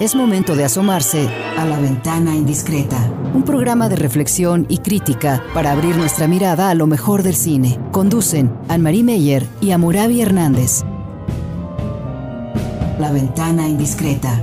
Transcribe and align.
Es 0.00 0.14
momento 0.14 0.56
de 0.56 0.64
asomarse 0.64 1.28
a 1.28 1.66
la 1.66 1.78
ventana 1.78 2.34
indiscreta, 2.34 2.96
un 3.34 3.44
programa 3.44 3.90
de 3.90 3.96
reflexión 3.96 4.64
y 4.70 4.78
crítica 4.78 5.44
para 5.52 5.72
abrir 5.72 5.94
nuestra 5.94 6.26
mirada 6.26 6.70
a 6.70 6.74
lo 6.74 6.86
mejor 6.86 7.22
del 7.22 7.34
cine. 7.34 7.78
Conducen 7.92 8.50
Anne-Marie 8.70 9.02
Meyer 9.02 9.46
y 9.60 9.72
Amurabi 9.72 10.22
Hernández. 10.22 10.84
La 12.98 13.12
ventana 13.12 13.68
indiscreta. 13.68 14.42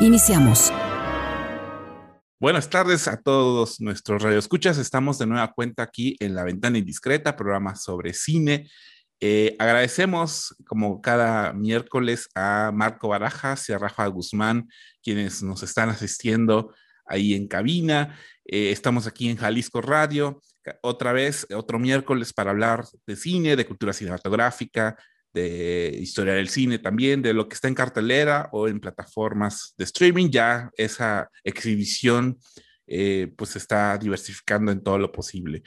Iniciamos. 0.00 0.72
Buenas 2.40 2.70
tardes 2.70 3.06
a 3.06 3.20
todos 3.20 3.82
nuestros 3.82 4.22
radioescuchas. 4.22 4.78
Estamos 4.78 5.18
de 5.18 5.26
nueva 5.26 5.52
cuenta 5.52 5.82
aquí 5.82 6.16
en 6.20 6.34
La 6.34 6.44
Ventana 6.44 6.78
Indiscreta, 6.78 7.36
programa 7.36 7.76
sobre 7.76 8.14
cine 8.14 8.66
eh, 9.20 9.56
agradecemos, 9.58 10.54
como 10.66 11.00
cada 11.00 11.52
miércoles, 11.52 12.28
a 12.34 12.72
Marco 12.74 13.08
Barajas 13.08 13.68
y 13.68 13.72
a 13.72 13.78
Rafa 13.78 14.06
Guzmán, 14.08 14.68
quienes 15.02 15.42
nos 15.42 15.62
están 15.62 15.88
asistiendo 15.88 16.74
ahí 17.06 17.34
en 17.34 17.48
cabina. 17.48 18.18
Eh, 18.44 18.70
estamos 18.70 19.06
aquí 19.06 19.28
en 19.28 19.36
Jalisco 19.36 19.80
Radio, 19.80 20.42
otra 20.82 21.12
vez, 21.12 21.46
otro 21.54 21.78
miércoles 21.78 22.32
para 22.32 22.50
hablar 22.50 22.84
de 23.06 23.16
cine, 23.16 23.56
de 23.56 23.66
cultura 23.66 23.92
cinematográfica, 23.92 24.96
de 25.32 25.96
historia 26.00 26.34
del 26.34 26.48
cine 26.48 26.78
también, 26.78 27.20
de 27.22 27.34
lo 27.34 27.48
que 27.48 27.54
está 27.54 27.68
en 27.68 27.74
cartelera 27.74 28.48
o 28.52 28.68
en 28.68 28.80
plataformas 28.80 29.74
de 29.76 29.84
streaming. 29.84 30.30
Ya 30.30 30.70
esa 30.76 31.30
exhibición 31.42 32.38
eh, 32.86 33.32
pues 33.36 33.50
se 33.50 33.58
está 33.58 33.96
diversificando 33.98 34.70
en 34.70 34.82
todo 34.82 34.98
lo 34.98 35.10
posible. 35.10 35.62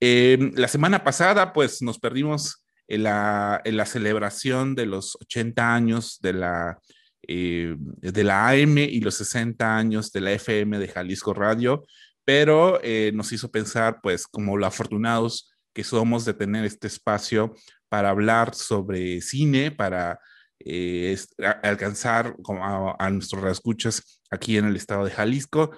la 0.00 0.68
semana 0.68 1.02
pasada 1.02 1.52
pues 1.52 1.80
nos 1.80 1.98
perdimos 1.98 2.63
en 2.88 3.02
la, 3.04 3.86
celebración 3.86 4.74
de 4.74 4.86
los 4.86 5.16
80 5.20 5.74
años 5.74 6.18
de 6.20 6.32
la, 6.32 6.78
eh, 7.22 7.74
de 7.78 8.24
la 8.24 8.48
AM 8.48 8.78
y 8.78 9.00
los 9.00 9.16
60 9.16 9.76
años 9.76 10.12
de 10.12 10.20
la 10.20 10.32
FM 10.32 10.78
de 10.78 10.88
Jalisco 10.88 11.34
Radio, 11.34 11.84
pero 12.24 12.80
eh, 12.82 13.12
nos 13.14 13.32
hizo 13.32 13.50
pensar, 13.50 14.00
pues, 14.02 14.26
como 14.26 14.56
lo 14.56 14.66
afortunados 14.66 15.52
que 15.72 15.84
somos 15.84 16.24
de 16.24 16.34
tener 16.34 16.64
este 16.64 16.86
espacio 16.86 17.54
para 17.88 18.10
hablar 18.10 18.54
sobre 18.54 19.20
cine, 19.20 19.70
para 19.70 20.20
eh, 20.60 21.16
alcanzar 21.62 22.36
a, 22.60 22.96
a 22.98 23.10
nuestros 23.10 23.44
escuchas 23.50 24.20
aquí 24.30 24.56
en 24.56 24.66
el 24.66 24.76
estado 24.76 25.04
de 25.04 25.10
Jalisco. 25.10 25.72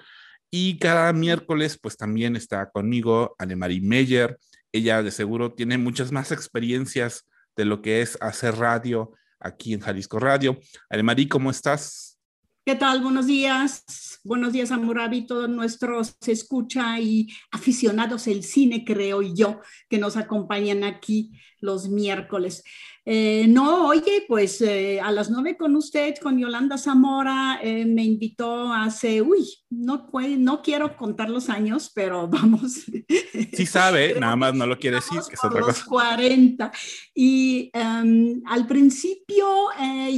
Y 0.49 0.77
cada 0.79 1.11
miércoles, 1.13 1.77
pues 1.81 1.97
también 1.97 2.35
está 2.35 2.69
conmigo 2.69 3.35
Anne-Marie 3.37 3.81
Meyer, 3.81 4.37
ella 4.71 5.03
de 5.03 5.11
seguro 5.11 5.53
tiene 5.53 5.77
muchas 5.77 6.11
más 6.11 6.31
experiencias 6.31 7.25
de 7.55 7.65
lo 7.65 7.81
que 7.81 8.01
es 8.01 8.17
hacer 8.21 8.55
radio 8.55 9.11
aquí 9.39 9.73
en 9.73 9.79
Jalisco 9.79 10.19
Radio. 10.19 10.59
Alemarí, 10.89 11.27
¿cómo 11.27 11.49
estás? 11.49 12.16
¿Qué 12.67 12.75
tal? 12.75 13.01
Buenos 13.01 13.27
días. 13.27 14.19
Buenos 14.25 14.51
días 14.51 14.71
a 14.71 14.77
Murabi, 14.77 15.25
todos 15.25 15.47
nuestros 15.47 16.17
escucha 16.27 16.99
y 16.99 17.29
aficionados 17.49 18.27
al 18.27 18.43
cine, 18.43 18.83
creo 18.83 19.21
yo, 19.21 19.61
que 19.87 19.97
nos 19.97 20.17
acompañan 20.17 20.83
aquí 20.83 21.31
los 21.61 21.87
miércoles. 21.87 22.65
Eh, 23.09 23.45
no, 23.47 23.87
oye, 23.87 24.25
pues 24.27 24.59
eh, 24.59 24.99
a 24.99 25.13
las 25.13 25.29
nueve 25.29 25.55
con 25.55 25.77
usted, 25.77 26.15
con 26.21 26.37
Yolanda 26.37 26.77
Zamora, 26.77 27.57
eh, 27.63 27.85
me 27.85 28.03
invitó 28.03 28.73
hace, 28.73 29.21
uy, 29.21 29.47
no, 29.69 30.09
no 30.37 30.61
quiero 30.61 30.97
contar 30.97 31.29
los 31.29 31.47
años, 31.47 31.89
pero 31.95 32.27
vamos. 32.27 32.83
Sí 33.53 33.65
sabe, 33.65 34.19
nada 34.19 34.35
más 34.35 34.53
no 34.55 34.67
lo 34.67 34.77
quiere 34.77 34.97
decir, 34.97 35.21
que 35.25 35.35
es 35.35 35.41
otra 35.41 35.61
los 35.61 35.85
40. 35.85 36.69
Y 37.15 37.71
em, 37.71 38.41
al 38.45 38.67
principio 38.67 39.47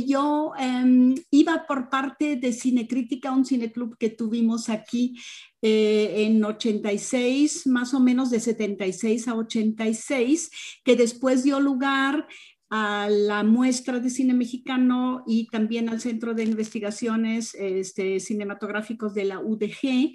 yo 0.07 0.53
em, 0.57 1.13
iba 1.29 1.67
por 1.67 1.91
parte 1.91 2.37
de 2.39 2.53
Cinecrítica, 2.53 3.31
un 3.31 3.45
cineclub 3.45 3.97
que 3.97 4.09
tuvimos 4.09 4.69
aquí 4.69 5.19
eh, 5.61 6.25
en 6.25 6.43
86, 6.43 7.67
más 7.67 7.93
o 7.93 7.99
menos 7.99 8.29
de 8.31 8.39
76 8.39 9.27
a 9.27 9.35
86, 9.35 10.51
que 10.83 10.95
después 10.95 11.43
dio 11.43 11.59
lugar 11.59 12.27
a 12.69 13.07
la 13.09 13.43
muestra 13.43 13.99
de 13.99 14.09
cine 14.09 14.33
mexicano 14.33 15.23
y 15.25 15.47
también 15.47 15.89
al 15.89 15.99
Centro 15.99 16.33
de 16.33 16.43
Investigaciones 16.43 17.55
este, 17.55 18.19
Cinematográficos 18.19 19.13
de 19.13 19.25
la 19.25 19.39
UDG. 19.39 20.13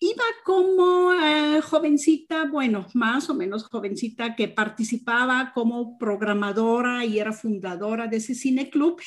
Iba 0.00 0.24
como 0.44 1.12
eh, 1.14 1.60
jovencita, 1.62 2.46
bueno, 2.46 2.88
más 2.94 3.30
o 3.30 3.34
menos 3.34 3.68
jovencita, 3.68 4.34
que 4.34 4.48
participaba 4.48 5.52
como 5.54 5.96
programadora 5.96 7.04
y 7.04 7.20
era 7.20 7.32
fundadora 7.32 8.08
de 8.08 8.16
ese 8.16 8.34
cine 8.34 8.68
club. 8.68 9.00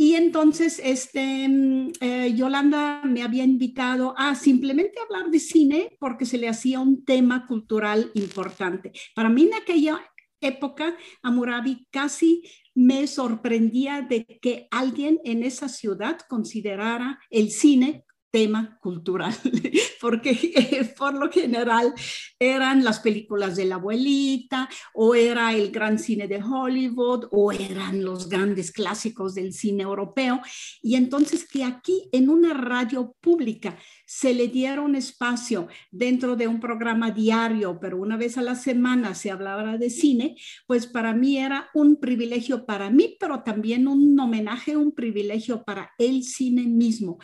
Y 0.00 0.14
entonces, 0.14 0.80
este, 0.82 1.46
mm, 1.46 1.92
eh, 2.00 2.32
Yolanda 2.34 3.02
me 3.04 3.22
había 3.22 3.44
invitado 3.44 4.14
a 4.16 4.34
simplemente 4.34 4.98
hablar 4.98 5.30
de 5.30 5.38
cine 5.38 5.94
porque 6.00 6.24
se 6.24 6.38
le 6.38 6.48
hacía 6.48 6.80
un 6.80 7.04
tema 7.04 7.46
cultural 7.46 8.10
importante. 8.14 8.92
Para 9.14 9.28
mí 9.28 9.42
en 9.42 9.52
aquella 9.52 10.00
época, 10.40 10.96
Amurabi 11.22 11.86
casi 11.90 12.42
me 12.74 13.06
sorprendía 13.06 14.00
de 14.00 14.24
que 14.40 14.68
alguien 14.70 15.20
en 15.22 15.42
esa 15.42 15.68
ciudad 15.68 16.18
considerara 16.30 17.20
el 17.28 17.50
cine 17.50 18.06
tema 18.30 18.78
cultural, 18.80 19.34
porque 20.00 20.30
eh, 20.30 20.94
por 20.96 21.14
lo 21.14 21.30
general 21.30 21.92
eran 22.38 22.84
las 22.84 23.00
películas 23.00 23.56
de 23.56 23.64
la 23.64 23.76
abuelita, 23.76 24.68
o 24.94 25.14
era 25.14 25.52
el 25.52 25.70
gran 25.70 25.98
cine 25.98 26.28
de 26.28 26.42
Hollywood, 26.42 27.28
o 27.30 27.52
eran 27.52 28.04
los 28.04 28.28
grandes 28.28 28.72
clásicos 28.72 29.34
del 29.34 29.52
cine 29.52 29.82
europeo. 29.82 30.40
Y 30.82 30.96
entonces 30.96 31.46
que 31.46 31.64
aquí 31.64 32.08
en 32.12 32.28
una 32.28 32.54
radio 32.54 33.14
pública 33.20 33.76
se 34.12 34.34
le 34.34 34.48
diera 34.48 34.80
un 34.82 34.96
espacio 34.96 35.68
dentro 35.92 36.34
de 36.34 36.48
un 36.48 36.58
programa 36.58 37.12
diario, 37.12 37.78
pero 37.80 37.96
una 37.96 38.16
vez 38.16 38.36
a 38.36 38.42
la 38.42 38.56
semana 38.56 39.14
se 39.14 39.30
hablaba 39.30 39.78
de 39.78 39.88
cine, 39.88 40.34
pues 40.66 40.88
para 40.88 41.14
mí 41.14 41.38
era 41.38 41.68
un 41.74 41.94
privilegio 41.94 42.66
para 42.66 42.90
mí, 42.90 43.16
pero 43.20 43.44
también 43.44 43.86
un 43.86 44.18
homenaje, 44.18 44.76
un 44.76 44.90
privilegio 44.90 45.62
para 45.62 45.92
el 45.96 46.24
cine 46.24 46.62
mismo 46.64 47.18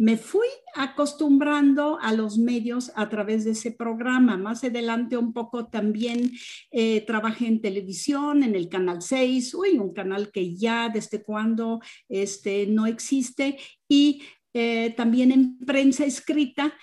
me 0.00 0.16
fui 0.16 0.46
acostumbrando 0.74 1.98
a 2.00 2.14
los 2.14 2.38
medios 2.38 2.90
a 2.96 3.10
través 3.10 3.44
de 3.44 3.50
ese 3.50 3.70
programa. 3.70 4.38
Más 4.38 4.64
adelante 4.64 5.18
un 5.18 5.34
poco 5.34 5.66
también 5.66 6.32
eh, 6.70 7.02
trabajé 7.02 7.48
en 7.48 7.60
televisión, 7.60 8.42
en 8.42 8.54
el 8.54 8.70
Canal 8.70 9.02
6, 9.02 9.52
uy, 9.52 9.78
un 9.78 9.92
canal 9.92 10.30
que 10.32 10.56
ya 10.56 10.88
desde 10.88 11.22
cuando 11.22 11.80
este, 12.08 12.66
no 12.66 12.86
existe, 12.86 13.58
y 13.90 14.22
eh, 14.52 14.94
también 14.96 15.32
en 15.32 15.58
prensa 15.58 16.04
escrita, 16.04 16.74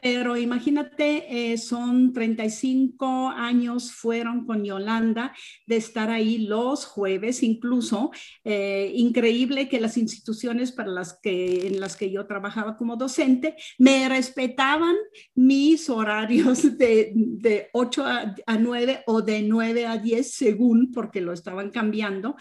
pero 0.00 0.36
imagínate, 0.36 1.52
eh, 1.52 1.58
son 1.58 2.12
35 2.12 3.28
años 3.28 3.92
fueron 3.92 4.46
con 4.46 4.64
Yolanda 4.64 5.34
de 5.66 5.76
estar 5.76 6.10
ahí 6.10 6.38
los 6.38 6.86
jueves, 6.86 7.42
incluso 7.42 8.10
eh, 8.44 8.90
increíble 8.94 9.68
que 9.68 9.80
las 9.80 9.98
instituciones 9.98 10.72
para 10.72 10.90
las 10.90 11.18
que, 11.20 11.66
en 11.66 11.80
las 11.80 11.96
que 11.96 12.10
yo 12.10 12.26
trabajaba 12.26 12.76
como 12.76 12.96
docente 12.96 13.54
me 13.78 14.08
respetaban 14.08 14.96
mis 15.34 15.90
horarios 15.90 16.62
de, 16.78 17.12
de 17.14 17.68
8 17.72 18.04
a, 18.06 18.34
a 18.46 18.58
9 18.58 19.02
o 19.06 19.20
de 19.20 19.42
9 19.42 19.86
a 19.86 19.98
10 19.98 20.34
según, 20.34 20.90
porque 20.90 21.20
lo 21.20 21.32
estaban 21.32 21.70
cambiando. 21.70 22.36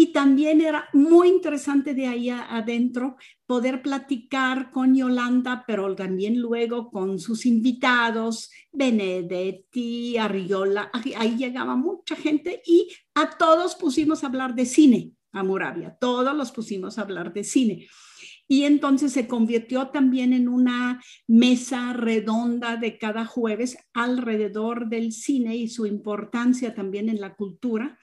Y 0.00 0.12
también 0.12 0.60
era 0.60 0.88
muy 0.92 1.26
interesante 1.26 1.92
de 1.92 2.06
ahí 2.06 2.30
adentro 2.30 3.16
poder 3.46 3.82
platicar 3.82 4.70
con 4.70 4.94
Yolanda, 4.94 5.64
pero 5.66 5.92
también 5.96 6.40
luego 6.40 6.88
con 6.88 7.18
sus 7.18 7.44
invitados, 7.46 8.48
Benedetti, 8.70 10.16
Arriola, 10.16 10.92
ahí 11.16 11.36
llegaba 11.36 11.74
mucha 11.74 12.14
gente 12.14 12.62
y 12.64 12.86
a 13.14 13.30
todos 13.30 13.74
pusimos 13.74 14.22
a 14.22 14.28
hablar 14.28 14.54
de 14.54 14.66
cine, 14.66 15.10
a 15.32 15.42
Moravia, 15.42 15.96
todos 16.00 16.32
los 16.36 16.52
pusimos 16.52 16.96
a 16.96 17.02
hablar 17.02 17.32
de 17.32 17.42
cine. 17.42 17.88
Y 18.46 18.62
entonces 18.66 19.10
se 19.10 19.26
convirtió 19.26 19.88
también 19.88 20.32
en 20.32 20.48
una 20.48 21.02
mesa 21.26 21.92
redonda 21.92 22.76
de 22.76 22.98
cada 22.98 23.26
jueves 23.26 23.76
alrededor 23.94 24.90
del 24.90 25.10
cine 25.10 25.56
y 25.56 25.66
su 25.66 25.86
importancia 25.86 26.72
también 26.72 27.08
en 27.08 27.20
la 27.20 27.34
cultura 27.34 27.98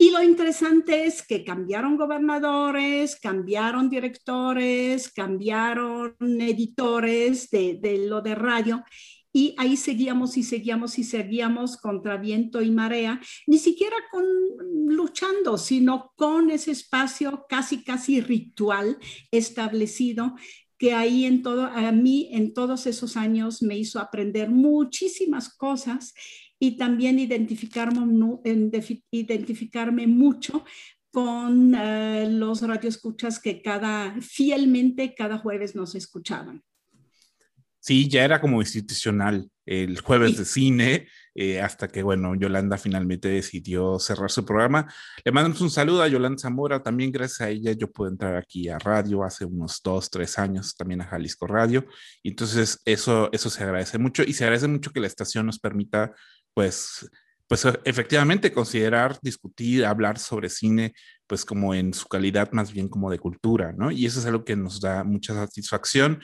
y 0.00 0.12
lo 0.12 0.22
interesante 0.22 1.06
es 1.06 1.26
que 1.26 1.42
cambiaron 1.42 1.96
gobernadores, 1.96 3.16
cambiaron 3.16 3.90
directores, 3.90 5.10
cambiaron 5.10 6.14
editores 6.20 7.50
de, 7.50 8.06
lo 8.06 8.22
de 8.22 8.36
radio 8.36 8.84
y 9.32 9.56
ahí 9.58 9.76
seguíamos 9.76 10.36
y 10.36 10.44
seguíamos 10.44 11.00
y 11.00 11.04
seguíamos 11.04 11.76
contra 11.76 12.16
viento 12.16 12.62
y 12.62 12.70
marea, 12.70 13.20
ni 13.48 13.58
siquiera 13.58 13.96
con 14.12 14.24
luchando, 14.86 15.58
sino 15.58 16.12
con 16.14 16.50
ese 16.50 16.70
espacio 16.70 17.44
casi 17.48 17.82
casi 17.82 18.20
ritual 18.20 18.98
establecido 19.32 20.36
que 20.78 20.94
ahí 20.94 21.24
en 21.24 21.42
todo 21.42 21.64
a 21.64 21.90
mí 21.90 22.28
en 22.30 22.54
todos 22.54 22.86
esos 22.86 23.16
años 23.16 23.62
me 23.62 23.76
hizo 23.76 23.98
aprender 23.98 24.48
muchísimas 24.48 25.52
cosas 25.52 26.14
y 26.58 26.76
también 26.76 27.18
identificarme, 27.18 28.00
identificarme 29.10 30.06
mucho 30.06 30.64
con 31.10 31.74
eh, 31.74 32.28
los 32.30 32.62
radioescuchas 32.62 33.40
que 33.40 33.62
cada, 33.62 34.20
fielmente 34.20 35.14
cada 35.14 35.38
jueves 35.38 35.74
nos 35.74 35.94
escuchaban. 35.94 36.62
Sí, 37.80 38.08
ya 38.08 38.24
era 38.24 38.40
como 38.40 38.60
institucional 38.60 39.48
el 39.64 40.00
jueves 40.00 40.36
de 40.38 40.44
cine, 40.44 41.08
eh, 41.34 41.60
hasta 41.60 41.88
que, 41.88 42.02
bueno, 42.02 42.34
Yolanda 42.34 42.78
finalmente 42.78 43.28
decidió 43.28 43.98
cerrar 43.98 44.30
su 44.30 44.44
programa. 44.44 44.92
Le 45.24 45.30
mandamos 45.30 45.60
un 45.60 45.70
saludo 45.70 46.02
a 46.02 46.08
Yolanda 46.08 46.40
Zamora, 46.40 46.82
también 46.82 47.12
gracias 47.12 47.42
a 47.42 47.50
ella 47.50 47.72
yo 47.72 47.90
pude 47.92 48.10
entrar 48.10 48.34
aquí 48.36 48.68
a 48.68 48.78
radio 48.78 49.24
hace 49.24 49.44
unos 49.44 49.80
dos, 49.84 50.10
tres 50.10 50.38
años, 50.38 50.74
también 50.74 51.02
a 51.02 51.06
Jalisco 51.06 51.46
Radio, 51.46 51.86
y 52.22 52.30
entonces 52.30 52.80
eso, 52.84 53.28
eso 53.30 53.50
se 53.50 53.62
agradece 53.62 53.98
mucho 53.98 54.22
y 54.22 54.32
se 54.32 54.44
agradece 54.44 54.68
mucho 54.68 54.90
que 54.90 55.00
la 55.00 55.06
estación 55.06 55.46
nos 55.46 55.58
permita, 55.58 56.14
pues, 56.58 57.08
pues 57.46 57.64
efectivamente 57.84 58.50
considerar, 58.50 59.16
discutir, 59.22 59.86
hablar 59.86 60.18
sobre 60.18 60.48
cine, 60.48 60.92
pues 61.28 61.44
como 61.44 61.72
en 61.72 61.94
su 61.94 62.08
calidad 62.08 62.50
más 62.50 62.72
bien 62.72 62.88
como 62.88 63.12
de 63.12 63.20
cultura, 63.20 63.72
¿no? 63.78 63.92
Y 63.92 64.06
eso 64.06 64.18
es 64.18 64.26
algo 64.26 64.44
que 64.44 64.56
nos 64.56 64.80
da 64.80 65.04
mucha 65.04 65.34
satisfacción. 65.34 66.20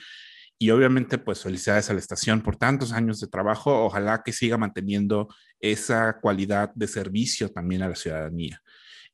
Y 0.59 0.71
obviamente, 0.71 1.17
pues 1.19 1.41
felicidades 1.41 1.89
a 1.89 1.93
la 1.93 2.01
estación 2.01 2.41
por 2.41 2.57
tantos 2.57 2.91
años 2.91 3.21
de 3.21 3.27
trabajo. 3.27 3.85
Ojalá 3.85 4.23
que 4.25 4.33
siga 4.33 4.57
manteniendo 4.57 5.29
esa 5.61 6.19
cualidad 6.19 6.69
de 6.75 6.89
servicio 6.89 7.49
también 7.49 7.83
a 7.83 7.87
la 7.87 7.95
ciudadanía. 7.95 8.61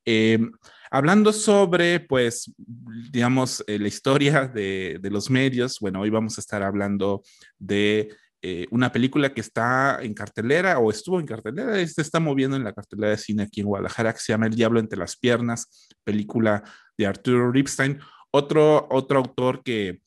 Em, 0.03 0.51
hablando 0.89 1.31
sobre, 1.31 1.99
pues, 1.99 2.51
digamos, 3.11 3.63
eh, 3.67 3.77
la 3.77 3.87
historia 3.87 4.47
de, 4.47 4.97
de, 4.99 5.11
los 5.11 5.29
medios, 5.29 5.77
bueno, 5.79 6.01
hoy 6.01 6.09
vamos 6.09 6.39
a 6.39 6.41
estar 6.41 6.63
hablando 6.63 7.21
de 7.59 8.09
eh, 8.43 8.65
una 8.71 8.91
película 8.91 9.33
que 9.33 9.41
está 9.41 9.99
en 10.01 10.15
cartelera 10.15 10.79
o 10.79 10.89
estuvo 10.89 11.19
en 11.19 11.27
cartelera, 11.27 11.75
se 11.75 11.83
este 11.83 12.01
está 12.01 12.19
moviendo 12.19 12.57
en 12.57 12.63
la 12.63 12.73
cartelera 12.73 13.11
de 13.11 13.17
cine 13.17 13.43
aquí 13.43 13.61
en 13.61 13.67
Guadalajara, 13.67 14.13
que 14.13 14.19
se 14.19 14.33
llama 14.33 14.47
El 14.47 14.55
Diablo 14.55 14.79
entre 14.79 14.97
las 14.97 15.15
Piernas, 15.15 15.89
película 16.03 16.63
de 16.97 17.05
Arturo 17.05 17.51
Ripstein, 17.51 17.99
otro, 18.31 18.87
otro 18.89 19.19
autor 19.19 19.61
que, 19.63 20.01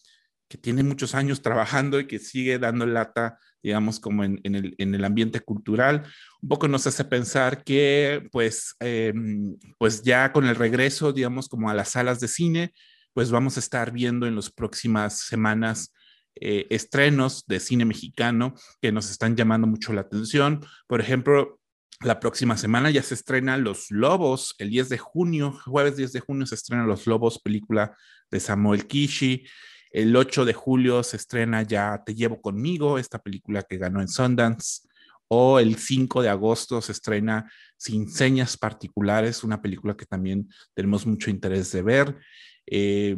que 0.48 0.58
tiene 0.58 0.82
muchos 0.82 1.14
años 1.14 1.42
trabajando 1.42 2.00
y 2.00 2.08
que 2.08 2.18
sigue 2.18 2.58
dando 2.58 2.86
lata, 2.86 3.38
digamos, 3.62 4.00
como 4.00 4.24
en, 4.24 4.40
en, 4.42 4.56
el, 4.56 4.74
en 4.78 4.94
el, 4.94 5.04
ambiente 5.04 5.38
cultural. 5.40 6.02
Un 6.42 6.48
poco 6.48 6.66
nos 6.66 6.86
hace 6.88 7.04
pensar 7.04 7.62
que, 7.62 8.28
pues, 8.32 8.74
em, 8.80 9.56
pues 9.78 10.02
ya 10.02 10.32
con 10.32 10.46
el 10.46 10.56
regreso, 10.56 11.12
digamos, 11.12 11.48
como 11.48 11.70
a 11.70 11.74
las 11.74 11.90
salas 11.90 12.18
de 12.18 12.28
cine, 12.28 12.72
pues 13.12 13.30
vamos 13.30 13.56
a 13.56 13.60
estar 13.60 13.92
viendo 13.92 14.26
en 14.26 14.34
las 14.34 14.50
próximas 14.50 15.20
semanas 15.20 15.92
eh, 16.36 16.66
estrenos 16.70 17.44
de 17.46 17.60
cine 17.60 17.84
mexicano 17.84 18.54
que 18.80 18.92
nos 18.92 19.10
están 19.10 19.36
llamando 19.36 19.66
mucho 19.66 19.92
la 19.92 20.02
atención. 20.02 20.64
Por 20.86 21.00
ejemplo, 21.00 21.60
la 22.00 22.20
próxima 22.20 22.56
semana 22.56 22.90
ya 22.90 23.02
se 23.02 23.14
estrena 23.14 23.56
Los 23.56 23.90
Lobos, 23.90 24.54
el 24.58 24.70
10 24.70 24.88
de 24.88 24.98
junio, 24.98 25.58
jueves 25.64 25.96
10 25.96 26.12
de 26.12 26.20
junio 26.20 26.46
se 26.46 26.56
estrena 26.56 26.84
Los 26.84 27.06
Lobos, 27.06 27.40
película 27.40 27.96
de 28.30 28.40
Samuel 28.40 28.86
Kishi. 28.86 29.46
El 29.90 30.14
8 30.16 30.44
de 30.44 30.54
julio 30.54 31.04
se 31.04 31.16
estrena 31.16 31.62
ya 31.62 32.02
Te 32.04 32.14
llevo 32.14 32.40
conmigo, 32.40 32.98
esta 32.98 33.20
película 33.20 33.62
que 33.62 33.78
ganó 33.78 34.00
en 34.00 34.08
Sundance. 34.08 34.88
O 35.28 35.58
el 35.58 35.76
5 35.76 36.22
de 36.22 36.28
agosto 36.28 36.80
se 36.80 36.92
estrena 36.92 37.50
Sin 37.76 38.08
señas 38.08 38.56
particulares, 38.56 39.44
una 39.44 39.60
película 39.60 39.96
que 39.96 40.06
también 40.06 40.48
tenemos 40.74 41.06
mucho 41.06 41.30
interés 41.30 41.72
de 41.72 41.82
ver. 41.82 42.18
Eh, 42.66 43.16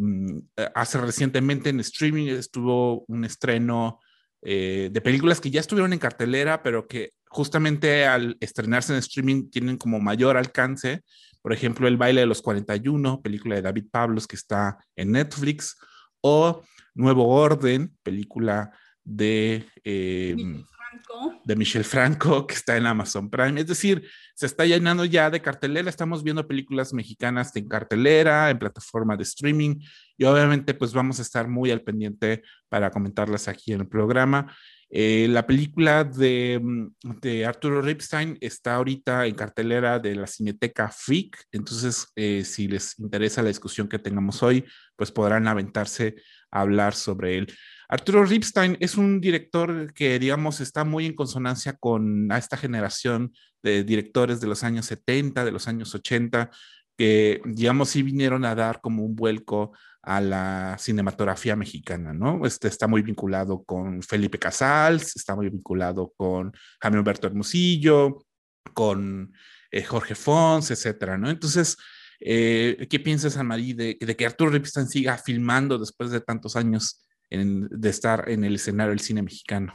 hace 0.75 0.99
recientemente 0.99 1.71
en 1.71 1.81
streaming 1.81 2.27
estuvo 2.29 3.05
un 3.07 3.25
estreno 3.25 4.01
eh, 4.43 4.91
de 4.93 5.01
películas 5.01 5.41
que 5.41 5.51
ya 5.51 5.61
estuvieron 5.61 5.93
en 5.93 5.99
cartelera, 5.99 6.63
pero 6.63 6.87
que 6.87 7.13
justamente 7.29 8.07
al 8.07 8.37
estrenarse 8.41 8.93
en 8.93 8.99
streaming 8.99 9.51
tienen 9.51 9.77
como 9.77 10.01
mayor 10.01 10.37
alcance. 10.37 11.03
Por 11.43 11.53
ejemplo, 11.53 11.87
El 11.87 11.97
baile 11.97 12.21
de 12.21 12.27
los 12.27 12.43
41, 12.43 13.23
película 13.23 13.57
de 13.57 13.63
David 13.63 13.87
Pablos 13.91 14.27
que 14.27 14.37
está 14.37 14.79
en 14.97 15.13
Netflix, 15.13 15.77
o 16.21 16.63
Nuevo 16.95 17.29
Orden, 17.29 17.97
película 18.03 18.71
de 19.05 19.67
eh, 19.85 20.35
de 21.45 21.57
Michel 21.57 21.85
Franco, 21.85 22.47
que 22.47 22.55
está 22.55 22.77
en 22.77 22.87
Amazon 22.87 23.31
Prime. 23.31 23.61
Es 23.61 23.67
decir, 23.67 24.09
se 24.35 24.47
está 24.47 24.65
llenando 24.65 25.05
ya 25.05 25.31
de 25.31 25.41
cartelera. 25.41 25.89
Estamos 25.89 26.23
viendo 26.23 26.47
películas 26.47 26.93
mexicanas 26.93 27.55
en 27.57 27.69
cartelera, 27.69 28.51
en 28.51 28.59
plataforma 28.59 29.17
de 29.17 29.23
streaming. 29.23 29.77
Y 30.17 30.25
obviamente, 30.25 30.75
pues 30.75 30.93
vamos 30.93 31.19
a 31.19 31.23
estar 31.23 31.49
muy 31.49 31.71
al 31.71 31.83
pendiente 31.83 32.43
para 32.69 32.91
comentarlas 32.91 33.49
aquí 33.49 33.73
en 33.73 33.81
el 33.81 33.89
programa. 33.89 34.55
Eh, 34.89 35.27
la 35.29 35.47
película 35.47 36.05
de, 36.05 36.61
mm, 36.63 37.21
de, 37.21 37.45
Arturo 37.45 37.83
Ripstein 37.83 38.39
está 38.41 38.77
ahorita 38.77 39.27
en 39.27 39.35
cartelera 39.35 39.99
de 39.99 40.15
la 40.15 40.29
Cineteca 40.29 40.89
FIC, 40.89 41.37
entonces 41.51 42.07
eh, 42.15 42.45
si 42.45 42.69
les 42.69 42.97
interesa 43.01 43.43
la 43.43 43.49
discusión 43.49 43.89
que 43.89 43.99
tengamos 43.99 44.45
hoy, 44.45 44.65
pues 44.95 45.11
podrán 45.11 45.49
aventarse 45.49 46.15
hablar 46.61 46.95
sobre 46.95 47.39
él. 47.39 47.53
Arturo 47.89 48.25
Ripstein 48.25 48.77
es 48.81 48.97
un 48.97 49.21
director 49.21 49.93
que, 49.95 50.19
digamos, 50.19 50.61
está 50.61 50.85
muy 50.85 51.07
en 51.07 51.15
consonancia 51.15 51.75
con 51.75 52.31
esta 52.33 52.57
generación 52.57 53.33
de 53.63 53.85
directores 53.85 54.41
de 54.41 54.49
los 54.49 54.65
años 54.65 54.87
70, 54.87 55.45
de 55.45 55.53
los 55.53 55.69
años 55.69 55.95
80, 55.95 56.51
que, 56.97 57.41
digamos, 57.45 57.91
sí 57.91 58.03
vinieron 58.03 58.45
a 58.45 58.55
dar 58.55 58.81
como 58.81 59.05
un 59.05 59.15
vuelco 59.15 59.73
a 60.03 60.21
la 60.21 60.77
cinematografía 60.79 61.57
mexicana, 61.57 62.13
¿no? 62.13 62.47
Este 62.47 62.69
está 62.69 62.87
muy 62.87 63.03
vinculado 63.03 63.65
con 63.65 64.03
Felipe 64.03 64.39
Casals, 64.39 65.17
está 65.17 65.35
muy 65.35 65.49
vinculado 65.49 66.13
con 66.17 66.53
Jaime 66.81 66.99
Humberto 66.99 67.27
Hermosillo, 67.27 68.25
con 68.73 69.33
eh, 69.71 69.83
Jorge 69.83 70.15
Fons, 70.15 70.71
etcétera, 70.71 71.19
¿no? 71.19 71.29
Entonces, 71.29 71.77
eh, 72.21 72.87
¿qué 72.89 73.01
piensas, 73.01 73.37
Anne-Marie, 73.37 73.75
de, 73.75 74.17
que 74.17 74.27
Arturo 74.27 74.51
Ripstein 74.51 74.89
siga 74.89 75.19
filmando 75.19 75.79
después 75.79 76.11
de 76.11 76.21
tantos 76.21 76.57
años 76.57 77.07
de 77.31 77.89
estar 77.89 78.29
en 78.29 78.45
el 78.45 78.55
escenario 78.55 78.91
del 78.91 79.01
cine 79.01 79.23
mexicano. 79.23 79.73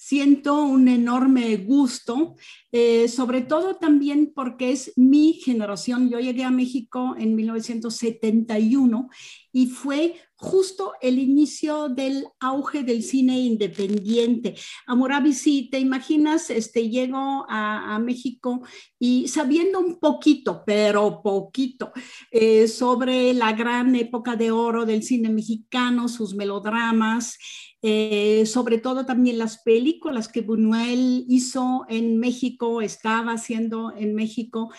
Siento 0.00 0.62
un 0.62 0.86
enorme 0.86 1.56
gusto, 1.56 2.36
eh, 2.70 3.08
sobre 3.08 3.40
todo 3.40 3.76
también 3.76 4.32
porque 4.32 4.70
es 4.70 4.92
mi 4.96 5.34
generación. 5.34 6.08
Yo 6.08 6.20
llegué 6.20 6.44
a 6.44 6.52
México 6.52 7.16
en 7.18 7.34
1971 7.34 9.08
y 9.52 9.66
fue 9.66 10.14
justo 10.38 10.92
el 11.00 11.18
inicio 11.18 11.88
del 11.88 12.26
auge 12.38 12.84
del 12.84 13.02
cine 13.02 13.40
independiente. 13.40 14.54
Amorabi, 14.86 15.32
si 15.32 15.68
te 15.68 15.80
imaginas, 15.80 16.48
este, 16.50 16.88
llego 16.88 17.44
a, 17.48 17.98
México 17.98 18.62
y 18.98 19.26
sabiendo 19.26 19.80
un 19.80 19.98
poquito, 19.98 20.62
pero 20.64 21.20
poquito, 21.20 21.92
eh, 22.30 22.68
sobre 22.68 23.34
la 23.34 23.52
gran 23.52 23.96
época 23.96 24.36
de 24.36 24.52
oro 24.52 24.86
del 24.86 25.02
cine 25.02 25.28
mexicano, 25.30 26.08
sus 26.08 26.34
melodramas, 26.34 27.36
eh, 27.82 28.44
sobre 28.46 28.78
todo 28.78 29.06
también 29.06 29.38
las 29.38 29.62
películas 29.62 30.28
que 30.28 30.42
Buñuel 30.42 31.24
hizo 31.28 31.84
en 31.88 32.18
México, 32.18 32.82
estaba 32.82 33.32
haciendo 33.32 33.92
en 33.96 34.14
México. 34.14 34.70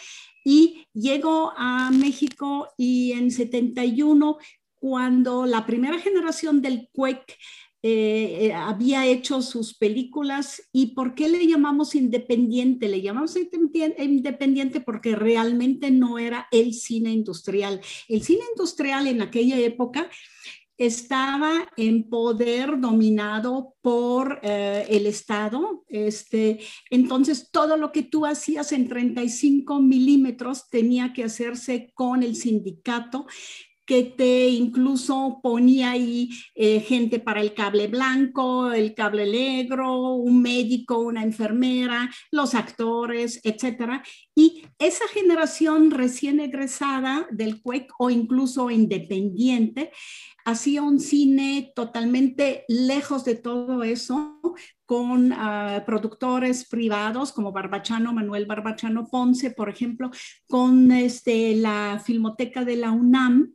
Y 0.44 0.88
llego 0.94 1.52
a 1.58 1.92
México 1.92 2.70
y 2.78 3.12
en 3.12 3.30
71 3.30 4.38
cuando 4.80 5.46
la 5.46 5.66
primera 5.66 6.00
generación 6.00 6.62
del 6.62 6.90
CUEC 6.92 7.38
eh, 7.82 8.48
eh, 8.48 8.54
había 8.54 9.06
hecho 9.06 9.42
sus 9.42 9.74
películas 9.74 10.62
y 10.74 10.88
por 10.88 11.16
qué 11.16 11.30
le 11.30 11.48
llamamos 11.48 11.96
independiente. 11.96 12.90
Le 12.90 13.02
llamamos 13.02 13.38
independiente 13.38 14.82
porque 14.82 15.16
realmente 15.16 15.90
no 15.90 16.20
era 16.20 16.48
el 16.52 16.74
cine 16.74 17.12
industrial. 17.12 17.80
El 18.10 18.22
cine 18.22 18.42
industrial 18.54 19.08
en 19.08 19.22
aquella 19.22 19.58
época 19.58 20.10
estaba 20.80 21.70
en 21.76 22.10
poder 22.10 22.80
dominado 22.80 23.76
por 23.82 24.40
eh, 24.44 24.86
el 24.90 25.06
Estado. 25.08 25.84
Este, 25.88 26.60
entonces, 26.90 27.50
todo 27.52 27.76
lo 27.76 27.92
que 27.92 28.04
tú 28.04 28.26
hacías 28.26 28.72
en 28.72 28.88
35 28.88 29.82
milímetros 29.82 30.70
tenía 30.70 31.12
que 31.12 31.26
hacerse 31.26 31.92
con 31.94 32.24
el 32.24 32.38
sindicato 32.38 33.26
que 33.90 34.04
te 34.04 34.50
incluso 34.50 35.40
ponía 35.42 35.90
ahí 35.90 36.30
eh, 36.54 36.80
gente 36.80 37.18
para 37.18 37.42
el 37.42 37.56
cable 37.56 37.88
blanco, 37.88 38.72
el 38.72 38.94
cable 38.94 39.26
negro, 39.26 40.14
un 40.14 40.44
médico, 40.44 41.00
una 41.00 41.24
enfermera, 41.24 42.08
los 42.30 42.54
actores, 42.54 43.42
etcétera. 43.44 44.04
Y 44.36 44.62
esa 44.78 45.08
generación 45.08 45.90
recién 45.90 46.40
egresada 46.40 47.26
del 47.32 47.64
CUEC 47.64 47.92
o 47.98 48.12
incluso 48.12 48.70
independiente 48.70 49.90
hacía 50.50 50.82
un 50.82 51.00
cine 51.00 51.72
totalmente 51.76 52.66
lejos 52.68 53.24
de 53.26 53.36
todo 53.36 53.84
eso, 53.84 54.40
con 54.86 55.32
ah, 55.34 55.84
productores 55.86 56.68
privados 56.68 57.32
como 57.32 57.52
Barbachano, 57.52 58.12
Manuel 58.14 58.46
Barbachano 58.46 59.08
Ponce, 59.08 59.52
por 59.52 59.70
ejemplo, 59.70 60.10
con 60.48 60.92
este, 60.92 61.56
la 61.56 62.02
Filmoteca 62.04 62.66
de 62.66 62.76
la 62.76 62.92
UNAM, 62.92 63.54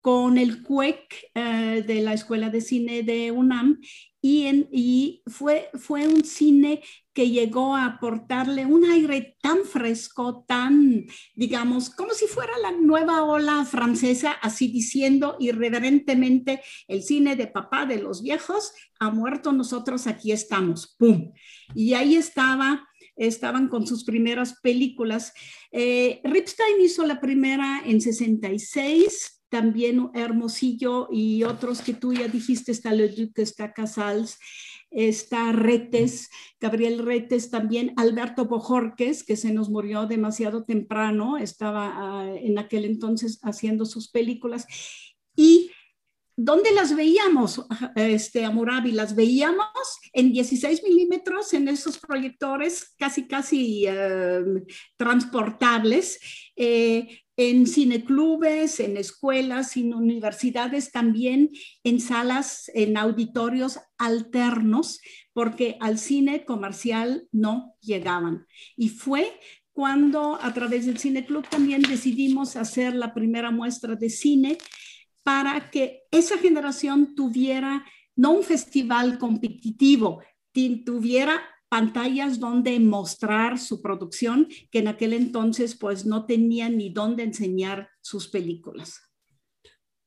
con 0.00 0.38
el 0.38 0.62
CUEC 0.62 1.30
eh, 1.34 1.84
de 1.86 2.02
la 2.02 2.12
Escuela 2.12 2.50
de 2.50 2.60
Cine 2.60 3.02
de 3.02 3.30
UNAM 3.30 3.80
y, 4.20 4.46
en, 4.46 4.68
y 4.72 5.22
fue, 5.26 5.70
fue 5.74 6.06
un 6.06 6.24
cine 6.24 6.82
que 7.12 7.30
llegó 7.30 7.74
a 7.74 7.84
aportarle 7.84 8.64
un 8.64 8.84
aire 8.84 9.36
tan 9.42 9.64
fresco, 9.64 10.44
tan, 10.46 11.06
digamos, 11.34 11.90
como 11.90 12.12
si 12.14 12.26
fuera 12.26 12.52
la 12.58 12.72
nueva 12.72 13.24
ola 13.24 13.64
francesa, 13.64 14.32
así 14.32 14.68
diciendo 14.68 15.36
irreverentemente, 15.40 16.62
el 16.86 17.02
cine 17.02 17.36
de 17.36 17.46
papá 17.46 17.86
de 17.86 17.98
los 17.98 18.22
viejos 18.22 18.72
ha 19.00 19.10
muerto, 19.10 19.52
nosotros 19.52 20.06
aquí 20.06 20.32
estamos, 20.32 20.94
¡pum! 20.98 21.32
Y 21.74 21.94
ahí 21.94 22.16
estaba 22.16 22.88
estaban 23.18 23.68
con 23.68 23.84
sus 23.84 24.04
primeras 24.04 24.60
películas. 24.60 25.32
Eh, 25.72 26.20
Ripstein 26.24 26.80
hizo 26.80 27.04
la 27.04 27.20
primera 27.20 27.82
en 27.84 28.00
66, 28.00 29.37
también 29.48 30.10
Hermosillo 30.14 31.08
y 31.10 31.44
otros 31.44 31.80
que 31.80 31.94
tú 31.94 32.12
ya 32.12 32.28
dijiste, 32.28 32.72
está 32.72 32.92
Le 32.92 33.08
Duc, 33.08 33.38
está 33.38 33.72
Casals, 33.72 34.38
está 34.90 35.52
Retes, 35.52 36.30
Gabriel 36.60 37.04
Retes 37.04 37.50
también, 37.50 37.92
Alberto 37.96 38.46
Bojorques, 38.46 39.24
que 39.24 39.36
se 39.36 39.52
nos 39.52 39.70
murió 39.70 40.06
demasiado 40.06 40.64
temprano, 40.64 41.36
estaba 41.36 41.92
ah, 41.96 42.34
en 42.34 42.58
aquel 42.58 42.84
entonces 42.84 43.38
haciendo 43.42 43.84
sus 43.84 44.10
películas. 44.10 44.66
Y 45.36 45.70
¿Dónde 46.40 46.70
las 46.70 46.94
veíamos, 46.94 47.66
este, 47.96 48.44
Amurabi? 48.44 48.92
Las 48.92 49.16
veíamos 49.16 49.66
en 50.12 50.32
16 50.32 50.84
milímetros 50.84 51.52
en 51.52 51.66
esos 51.66 51.98
proyectores 51.98 52.94
casi, 52.96 53.26
casi 53.26 53.86
em, 53.88 54.64
transportables, 54.96 56.20
eh, 56.54 57.22
en 57.38 57.68
cineclubes, 57.68 58.80
en 58.80 58.96
escuelas, 58.96 59.76
en 59.76 59.94
universidades 59.94 60.90
también, 60.90 61.50
en 61.84 62.00
salas, 62.00 62.68
en 62.74 62.96
auditorios 62.96 63.78
alternos, 63.96 65.00
porque 65.32 65.76
al 65.80 65.98
cine 65.98 66.44
comercial 66.44 67.28
no 67.30 67.76
llegaban. 67.80 68.44
Y 68.76 68.88
fue 68.88 69.38
cuando 69.72 70.36
a 70.42 70.52
través 70.52 70.86
del 70.86 70.98
Cineclub 70.98 71.48
también 71.48 71.82
decidimos 71.82 72.56
hacer 72.56 72.96
la 72.96 73.14
primera 73.14 73.52
muestra 73.52 73.94
de 73.94 74.10
cine 74.10 74.58
para 75.22 75.70
que 75.70 76.02
esa 76.10 76.38
generación 76.38 77.14
tuviera 77.14 77.86
no 78.16 78.32
un 78.32 78.42
festival 78.42 79.16
competitivo, 79.18 80.20
tuviera 80.84 81.40
pantallas 81.68 82.40
donde 82.40 82.78
mostrar 82.80 83.58
su 83.58 83.82
producción, 83.82 84.48
que 84.70 84.78
en 84.80 84.88
aquel 84.88 85.12
entonces 85.12 85.76
pues 85.76 86.06
no 86.06 86.26
tenían 86.26 86.78
ni 86.78 86.90
dónde 86.90 87.22
enseñar 87.22 87.90
sus 88.00 88.28
películas. 88.28 89.00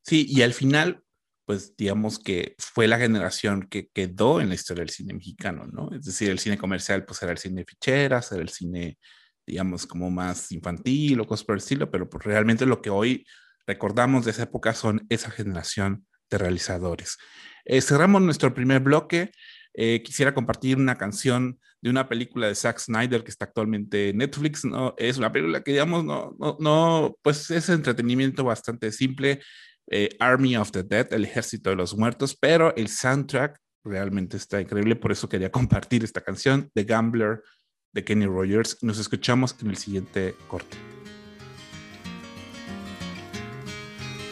Sí, 0.03 0.25
y 0.27 0.41
al 0.41 0.53
final, 0.53 1.03
pues 1.45 1.75
digamos 1.77 2.17
que 2.17 2.55
fue 2.57 2.87
la 2.87 2.97
generación 2.97 3.67
que 3.69 3.89
quedó 3.89 4.41
en 4.41 4.49
la 4.49 4.55
historia 4.55 4.81
del 4.81 4.89
cine 4.89 5.13
mexicano, 5.13 5.67
¿no? 5.67 5.91
Es 5.93 6.05
decir, 6.05 6.29
el 6.29 6.39
cine 6.39 6.57
comercial 6.57 7.05
pues 7.05 7.21
era 7.21 7.31
el 7.31 7.37
cine 7.37 7.65
ficheras, 7.65 8.31
era 8.31 8.41
el 8.41 8.49
cine, 8.49 8.97
digamos, 9.45 9.85
como 9.85 10.09
más 10.09 10.51
infantil 10.51 11.19
o 11.19 11.27
cosas 11.27 11.45
por 11.45 11.55
el 11.55 11.61
estilo, 11.61 11.91
pero 11.91 12.09
pues, 12.09 12.23
realmente 12.25 12.65
lo 12.65 12.81
que 12.81 12.89
hoy 12.89 13.25
recordamos 13.67 14.25
de 14.25 14.31
esa 14.31 14.43
época 14.43 14.73
son 14.73 15.05
esa 15.09 15.29
generación 15.29 16.07
de 16.29 16.37
realizadores. 16.37 17.17
Eh, 17.65 17.81
cerramos 17.81 18.21
nuestro 18.21 18.53
primer 18.53 18.79
bloque. 18.79 19.31
Eh, 19.73 20.01
quisiera 20.03 20.33
compartir 20.33 20.77
una 20.77 20.97
canción 20.97 21.59
de 21.81 21.89
una 21.89 22.07
película 22.07 22.47
de 22.47 22.55
Zack 22.55 22.79
Snyder 22.79 23.23
que 23.23 23.31
está 23.31 23.45
actualmente 23.45 24.09
en 24.09 24.17
Netflix. 24.17 24.65
¿no? 24.65 24.93
Es 24.97 25.17
una 25.17 25.31
película 25.31 25.63
que, 25.63 25.71
digamos, 25.71 26.03
no, 26.03 26.35
no, 26.39 26.57
no 26.59 27.17
pues 27.21 27.49
es 27.51 27.69
entretenimiento 27.69 28.43
bastante 28.43 28.91
simple. 28.91 29.41
Eh, 29.89 30.09
Army 30.19 30.55
of 30.57 30.71
the 30.71 30.83
Dead, 30.83 31.11
el 31.11 31.25
ejército 31.25 31.69
de 31.69 31.75
los 31.75 31.97
muertos, 31.97 32.37
pero 32.39 32.75
el 32.75 32.87
soundtrack 32.87 33.57
realmente 33.83 34.37
está 34.37 34.61
increíble. 34.61 34.95
Por 34.95 35.11
eso 35.11 35.27
quería 35.27 35.51
compartir 35.51 36.03
esta 36.03 36.21
canción, 36.21 36.69
The 36.73 36.83
Gambler, 36.83 37.41
de 37.93 38.03
Kenny 38.03 38.25
Rogers. 38.25 38.77
Nos 38.81 38.99
escuchamos 38.99 39.55
en 39.61 39.69
el 39.69 39.77
siguiente 39.77 40.35
corte. 40.47 40.77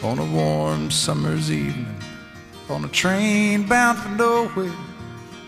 on 0.02 0.18
a 0.18 0.24
warm 0.24 0.90
summer's 0.90 1.50
evening 1.50 1.86
on 2.70 2.84
a 2.84 2.88
train 2.88 3.66
bound 3.66 3.98
for 3.98 4.08
nowhere. 4.10 4.89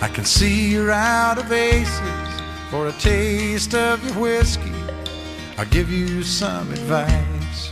I 0.00 0.08
can 0.08 0.24
see 0.24 0.70
you're 0.70 0.90
out 0.90 1.38
of 1.38 1.50
aces. 1.52 2.00
For 2.70 2.88
a 2.88 2.92
taste 2.92 3.74
of 3.74 4.04
your 4.04 4.14
whiskey, 4.14 4.72
I'll 5.56 5.66
give 5.66 5.90
you 5.90 6.22
some 6.22 6.70
advice. 6.72 7.70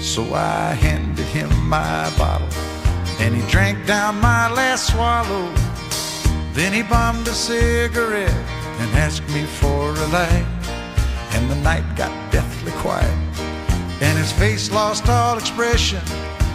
So 0.00 0.34
I 0.34 0.72
handed 0.72 1.26
him 1.26 1.50
my 1.68 2.10
bottle, 2.16 2.48
and 3.20 3.34
he 3.34 3.42
drank 3.50 3.86
down 3.86 4.20
my 4.20 4.50
last 4.50 4.92
swallow. 4.92 5.52
Then 6.52 6.72
he 6.72 6.82
bummed 6.82 7.28
a 7.28 7.34
cigarette 7.34 8.30
and 8.80 8.90
asked 8.96 9.28
me 9.28 9.44
for 9.44 9.90
a 9.90 10.06
light, 10.08 10.46
and 11.32 11.50
the 11.50 11.56
night 11.56 11.84
got 11.96 12.12
deathly 12.32 12.72
quiet 12.72 13.26
and 14.00 14.18
his 14.18 14.32
face 14.32 14.70
lost 14.70 15.08
all 15.08 15.38
expression. 15.38 16.04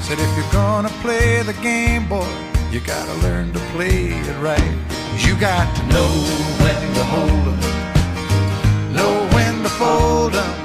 Said, 0.02 0.20
if 0.20 0.38
you're 0.38 0.52
gonna 0.52 0.90
play 1.02 1.42
the 1.44 1.54
game, 1.54 2.08
boy, 2.08 2.28
you 2.72 2.80
gotta 2.80 3.14
learn 3.16 3.52
to 3.52 3.60
play 3.74 4.08
it 4.08 4.38
right. 4.40 4.74
You 5.18 5.36
got 5.36 5.68
to 5.76 5.84
know 5.88 6.12
when 6.64 6.82
to 6.96 7.04
hold 7.04 7.46
'em, 7.52 8.94
know 8.96 9.28
when 9.36 9.62
to 9.64 9.70
fold 9.70 10.34
'em, 10.36 10.56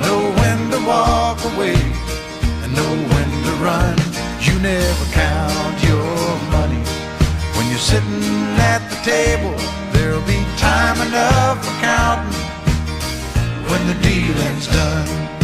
know 0.00 0.20
when 0.40 0.70
to 0.70 0.80
walk 0.86 1.38
away, 1.44 1.76
and 2.62 2.72
know 2.74 2.94
when 3.12 3.30
to 3.46 3.52
run. 3.68 3.96
You 4.40 4.54
never 4.60 5.04
count 5.12 5.76
your 5.90 6.38
money 6.56 6.82
when 7.54 7.68
you're 7.68 7.86
sitting 7.92 8.58
at 8.72 8.80
the 8.88 8.96
table. 9.04 9.54
There'll 9.92 10.28
be 10.36 10.40
time 10.56 10.98
enough 11.06 11.62
for 11.64 11.74
counting 11.82 12.40
when 13.68 13.82
the 13.88 13.96
dealing's 14.08 14.68
done. 14.68 15.43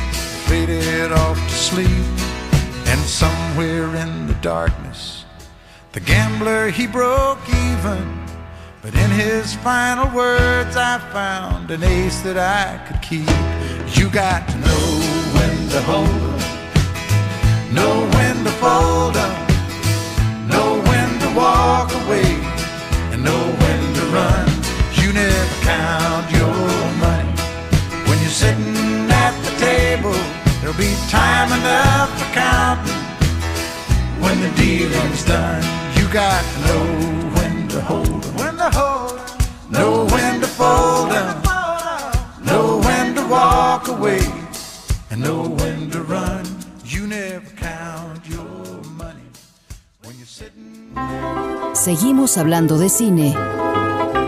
faded 0.51 1.13
off 1.13 1.37
to 1.47 1.55
sleep. 1.55 2.05
And 2.91 2.99
somewhere 2.99 3.87
in 3.95 4.27
the 4.27 4.37
darkness, 4.41 5.23
the 5.93 6.01
gambler 6.01 6.69
he 6.69 6.87
broke 6.87 7.45
even. 7.47 8.05
But 8.81 8.93
in 8.95 9.09
his 9.11 9.55
final 9.55 10.13
words, 10.13 10.75
I 10.75 10.99
found 11.13 11.71
an 11.71 11.83
ace 11.83 12.19
that 12.27 12.37
I 12.37 12.65
could 12.85 13.01
keep. 13.01 13.31
You 13.97 14.09
got 14.09 14.41
to 14.49 14.57
know 14.67 14.85
when 15.37 15.55
to 15.73 15.81
hold 15.91 16.21
up, 16.35 17.73
know 17.77 17.95
when 18.15 18.35
to 18.43 18.53
fold 18.63 19.15
up, 19.27 19.37
know 20.51 20.69
when 20.89 21.09
to 21.23 21.29
walk 21.43 21.89
away, 22.01 22.31
and 23.11 23.23
know 23.23 23.43
when 23.63 23.81
to 23.97 24.03
run. 24.17 24.47
You 24.99 25.13
never 25.13 25.55
count 25.71 26.25
your 26.39 26.57
money 27.05 27.31
when 28.07 28.17
you're 28.19 28.37
sitting 28.43 29.07
at 29.25 29.33
the 29.45 29.53
table 29.65 30.30
There'll 30.71 30.89
be 30.89 30.95
time 31.09 31.51
enough 31.51 32.09
for 32.17 32.33
counting 32.33 32.93
when 34.21 34.39
the 34.39 34.49
dealing's 34.55 35.25
done. 35.25 35.61
You 35.97 36.07
got 36.07 36.41
to 36.41 36.59
know 36.65 36.85
when 37.35 37.67
to 37.67 37.81
hold 37.81 38.23
them. 38.23 38.35
When 38.37 38.55
to 38.55 38.69
hold 38.71 39.19
them. 39.19 39.37
Know 39.69 40.05
when 40.05 40.39
to 40.39 40.47
fold 40.47 41.11
them. 41.11 41.43
Know 42.45 42.79
when 42.85 43.15
to 43.15 43.27
walk 43.27 43.89
away. 43.89 44.21
And 45.09 45.19
know 45.21 45.49
when 45.59 45.91
to 45.91 46.03
run. 46.03 46.45
You 46.85 47.05
never 47.05 47.49
count 47.57 48.25
your 48.29 48.81
money 48.95 49.27
when 50.05 50.15
you're 50.15 50.25
sitting. 50.25 50.95
Seguimos 51.73 52.37
hablando 52.37 52.77
de 52.77 52.87
cine 52.87 53.35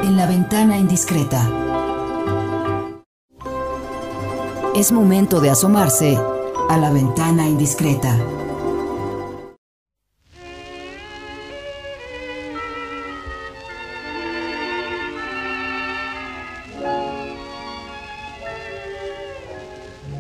en 0.03 0.17
la 0.17 0.25
ventana 0.25 0.77
indiscreta. 0.77 1.47
Es 4.75 4.91
momento 4.91 5.39
de 5.39 5.51
asomarse 5.51 6.32
a 6.70 6.77
la 6.77 6.89
ventana 6.91 7.43
indiscreta. 7.43 8.13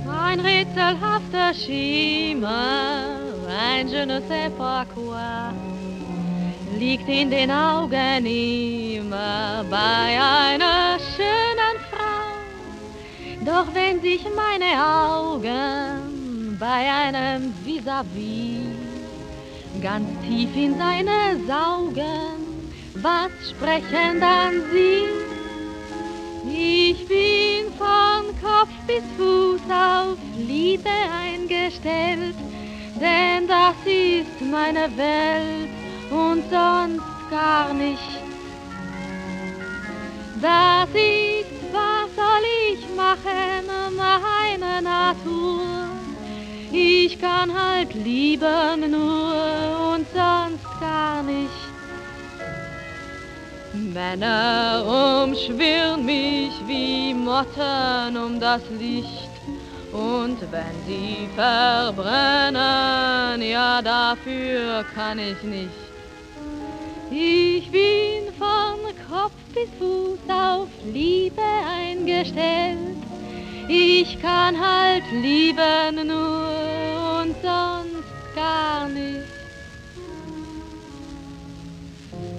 Ein 0.07 0.39
rätselhafter 0.39 1.53
Schimmer, 1.53 3.05
ein 3.47 3.87
je 3.87 4.05
ne 4.05 4.21
sais 4.27 4.49
pas 4.57 4.85
quoi, 4.95 5.53
liegt 6.79 7.07
in 7.07 7.29
den 7.29 7.51
Augen 7.51 8.25
immer 8.25 9.63
bei 9.69 10.19
einer 10.19 10.97
schönen 11.15 11.75
Frau. 11.89 12.13
Doch 13.45 13.67
wenn 13.73 14.01
sich 14.01 14.25
meine 14.35 14.71
Augen 14.81 16.02
bei 16.63 16.89
einem 16.89 17.53
vis-à-vis 17.65 18.63
ganz 19.81 20.07
tief 20.25 20.55
in 20.55 20.77
seine 20.77 21.37
saugen, 21.45 22.37
was 22.93 23.31
sprechen 23.49 24.21
dann 24.21 24.53
sie? 24.71 25.03
Ich 26.47 27.05
bin 27.05 27.65
von 27.77 28.23
Kopf 28.41 28.73
bis 28.87 29.03
Fuß 29.17 29.65
auf 29.69 30.17
Liebe 30.37 30.95
eingestellt, 31.25 32.35
denn 32.95 33.45
das 33.45 33.75
ist 33.85 34.39
meine 34.49 34.87
Welt 34.95 35.73
und 36.11 36.43
sonst 36.49 37.29
gar 37.29 37.73
nicht. 37.73 38.21
Das 40.41 40.87
ist, 40.93 41.59
was 41.73 42.07
soll 42.15 42.45
ich 42.71 42.81
machen, 42.95 43.67
meine 43.97 44.81
Natur. 44.81 45.82
Ich 46.75 47.19
kann 47.21 47.53
halt 47.53 47.93
lieben 47.93 48.89
nur 48.89 49.93
und 49.93 50.07
sonst 50.11 50.79
gar 50.79 51.21
nicht. 51.21 51.51
Männer 53.73 55.23
umschwirren 55.23 56.03
mich 56.03 56.51
wie 56.65 57.13
Motten 57.13 58.17
um 58.17 58.39
das 58.39 58.63
Licht. 58.79 59.29
Und 59.91 60.41
wenn 60.51 60.83
sie 60.87 61.29
verbrennen, 61.35 62.57
ja 63.43 63.79
dafür 63.83 64.83
kann 64.95 65.19
ich 65.19 65.43
nicht. 65.43 65.69
Ich 67.11 67.69
bin 67.69 68.33
von 68.39 68.79
Kopf 69.07 69.33
bis 69.53 69.69
Fuß 69.77 70.17
auf 70.27 70.69
Liebe 70.91 71.39
eingestellt. 71.69 72.97
Ich 73.75 74.21
kann 74.21 74.55
halt 74.55 75.03
lieben 75.11 76.07
nur 76.07 77.21
und 77.21 77.35
sonst 77.41 78.13
gar 78.35 78.87
nicht. 78.87 79.25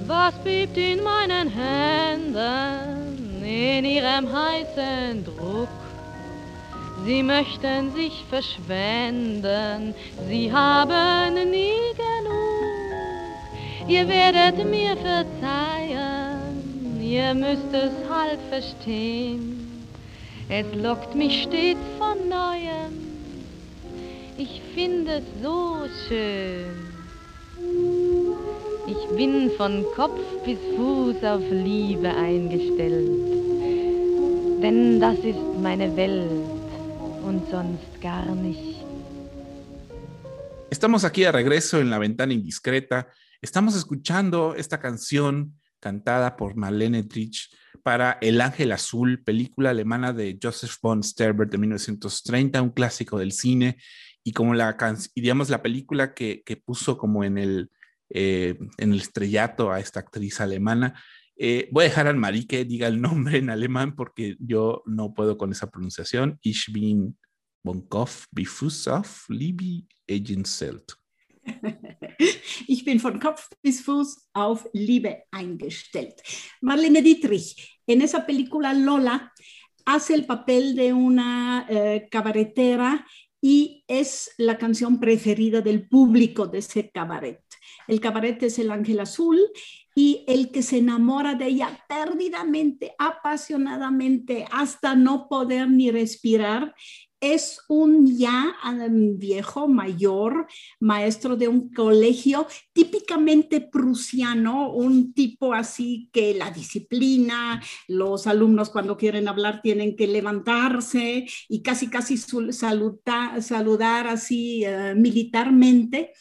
Was 0.06 0.34
bebt 0.44 0.76
in 0.76 1.02
meinen 1.02 1.50
Händen 1.50 3.42
in 3.42 3.84
ihrem 3.84 4.32
heißen 4.32 5.24
Druck? 5.24 5.68
Sie 7.04 7.24
möchten 7.24 7.92
sich 7.96 8.24
verschwenden, 8.30 9.92
sie 10.28 10.52
haben 10.52 11.34
nie 11.50 11.94
genug. 11.96 13.88
Ihr 13.88 14.06
werdet 14.06 14.64
mir 14.64 14.96
verzeihen, 14.98 16.62
ihr 17.02 17.34
müsst 17.34 17.72
es 17.72 17.90
halb 18.08 18.38
verstehen. 18.50 19.63
Es 20.48 20.66
lockt 20.74 21.14
mich 21.14 21.44
stets 21.44 21.80
von 21.98 22.28
neuem, 22.28 22.92
ich 24.36 24.60
finde 24.74 25.18
es 25.18 25.42
so 25.42 25.86
schön. 26.06 26.66
Ich 28.86 29.16
bin 29.16 29.50
von 29.56 29.84
Kopf 29.96 30.20
bis 30.44 30.58
Fuß 30.76 31.24
auf 31.24 31.42
Liebe 31.50 32.10
eingestellt, 32.14 33.08
denn 34.62 35.00
das 35.00 35.18
ist 35.20 35.38
meine 35.62 35.96
Welt 35.96 36.30
und 37.24 37.48
sonst 37.50 38.00
gar 38.02 38.34
nicht. 38.34 38.84
Estamos 40.70 41.04
aquí 41.04 41.22
de 41.22 41.32
regreso 41.32 41.80
en 41.80 41.88
la 41.88 41.98
ventana 41.98 42.34
indiscreta. 42.34 43.06
Estamos 43.40 43.76
escuchando 43.76 44.54
esta 44.54 44.78
canción 44.78 45.54
cantada 45.80 46.36
por 46.36 46.54
Marlene 46.56 47.02
Dietrich 47.02 47.48
para 47.84 48.18
El 48.22 48.40
Ángel 48.40 48.72
Azul, 48.72 49.22
película 49.22 49.70
alemana 49.70 50.14
de 50.14 50.38
Joseph 50.42 50.76
von 50.82 51.02
Sterber 51.02 51.48
de 51.48 51.58
1930, 51.58 52.62
un 52.62 52.70
clásico 52.70 53.18
del 53.18 53.30
cine 53.30 53.76
y 54.24 54.32
como 54.32 54.54
la, 54.54 54.74
y 55.14 55.20
digamos 55.20 55.50
la 55.50 55.62
película 55.62 56.14
que, 56.14 56.42
que 56.44 56.56
puso 56.56 56.96
como 56.96 57.24
en 57.24 57.36
el, 57.36 57.70
eh, 58.08 58.58
en 58.78 58.92
el 58.92 59.00
estrellato 59.00 59.70
a 59.70 59.80
esta 59.80 60.00
actriz 60.00 60.40
alemana. 60.40 60.98
Eh, 61.36 61.68
voy 61.72 61.84
a 61.84 61.88
dejar 61.88 62.06
al 62.06 62.16
Marí 62.16 62.46
que 62.46 62.64
diga 62.64 62.88
el 62.88 63.00
nombre 63.02 63.36
en 63.36 63.50
alemán 63.50 63.94
porque 63.94 64.36
yo 64.40 64.82
no 64.86 65.12
puedo 65.12 65.36
con 65.36 65.52
esa 65.52 65.70
pronunciación. 65.70 66.38
Ich 66.42 66.72
bin 66.72 67.18
bis 68.32 68.88
auf 68.88 69.28
Liebe 69.28 69.86
eingestellt. 70.08 71.03
Ich 72.66 72.84
bin 72.84 73.00
von 73.00 73.18
Kopf 73.18 73.48
bis 73.62 73.82
Fuß 73.82 74.30
auf 74.32 74.66
Liebe 74.72 75.24
eingestellt. 75.30 76.14
Marlene 76.60 77.02
Dietrich, 77.02 77.78
en 77.86 78.00
esa 78.00 78.24
película 78.26 78.72
Lola, 78.72 79.32
hace 79.84 80.14
el 80.14 80.26
papel 80.26 80.74
de 80.74 80.92
una 80.92 81.66
eh, 81.68 82.08
cabaretera 82.10 83.06
y 83.40 83.84
es 83.86 84.32
la 84.38 84.56
canción 84.56 84.98
preferida 84.98 85.60
del 85.60 85.88
público 85.88 86.46
de 86.46 86.58
ese 86.58 86.90
cabaret. 86.90 87.40
El 87.86 88.00
cabaret 88.00 88.42
es 88.42 88.58
el 88.58 88.70
ángel 88.70 89.00
azul 89.00 89.38
y 89.94 90.24
el 90.26 90.50
que 90.50 90.62
se 90.62 90.78
enamora 90.78 91.34
de 91.34 91.46
ella 91.46 91.84
perdidamente, 91.88 92.94
apasionadamente, 92.98 94.46
hasta 94.50 94.96
no 94.96 95.28
poder 95.28 95.70
ni 95.70 95.90
respirar, 95.90 96.74
es 97.32 97.60
un 97.68 98.16
ya 98.16 98.54
um, 98.64 99.18
viejo, 99.18 99.66
mayor, 99.66 100.46
maestro 100.80 101.36
de 101.36 101.48
un 101.48 101.72
colegio 101.72 102.46
típicamente 102.72 103.60
prusiano, 103.60 104.72
un 104.72 105.14
tipo 105.14 105.54
así 105.54 106.10
que 106.12 106.34
la 106.34 106.50
disciplina, 106.50 107.62
los 107.88 108.26
alumnos 108.26 108.68
cuando 108.70 108.96
quieren 108.96 109.28
hablar 109.28 109.62
tienen 109.62 109.96
que 109.96 110.06
levantarse 110.06 111.26
y 111.48 111.62
casi, 111.62 111.88
casi 111.88 112.18
saludar, 112.18 113.42
saludar 113.42 114.06
así 114.08 114.64
uh, 114.66 114.94
militarmente. 114.94 116.12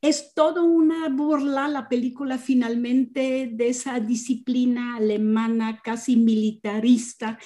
Es 0.00 0.34
todo 0.34 0.64
una 0.64 1.08
burla 1.08 1.68
la 1.68 1.88
película 1.88 2.36
finalmente 2.36 3.48
de 3.52 3.68
esa 3.68 4.00
disciplina 4.00 4.96
alemana 4.96 5.80
casi 5.80 6.16
militarista 6.16 7.38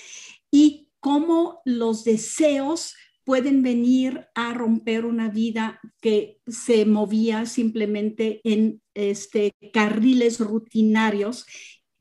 y 0.51 0.86
cómo 1.07 1.63
los 1.65 2.03
deseos 2.03 2.97
pueden 3.23 3.63
venir 3.63 4.27
a 4.35 4.53
romper 4.55 5.05
una 5.05 5.29
vida 5.29 5.79
que 6.01 6.41
se 6.49 6.85
movía 6.85 7.47
simplemente 7.47 8.41
en 8.43 8.83
este, 8.93 9.55
carriles 9.73 10.41
rutinarios 10.41 11.47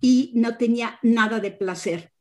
y 0.01 0.31
no 0.33 0.57
tenía 0.57 0.97
nada 1.03 1.39
de 1.39 1.51
placer. 1.51 2.14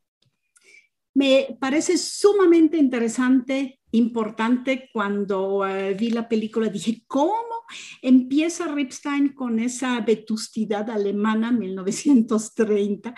Me 1.14 1.56
parece 1.60 1.96
sumamente 1.96 2.76
interesante, 2.76 3.80
importante, 3.92 4.90
cuando 4.92 5.66
eh, 5.66 5.94
vi 5.94 6.10
la 6.10 6.28
película, 6.28 6.68
dije, 6.68 7.04
¿cómo 7.06 7.54
Empieza 8.02 8.68
Ripstein 8.68 9.30
con 9.34 9.58
esa 9.58 10.00
vetustidad 10.00 10.90
alemana 10.90 11.50
1930, 11.50 13.14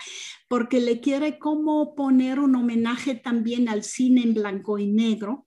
porque 0.47 0.79
le 0.79 0.99
quiere 0.99 1.37
como 1.37 1.95
poner 1.95 2.39
un 2.39 2.55
homenaje 2.55 3.15
también 3.15 3.69
al 3.69 3.83
cine 3.83 4.21
en 4.23 4.33
blanco 4.33 4.79
y 4.79 4.87
negro, 4.87 5.45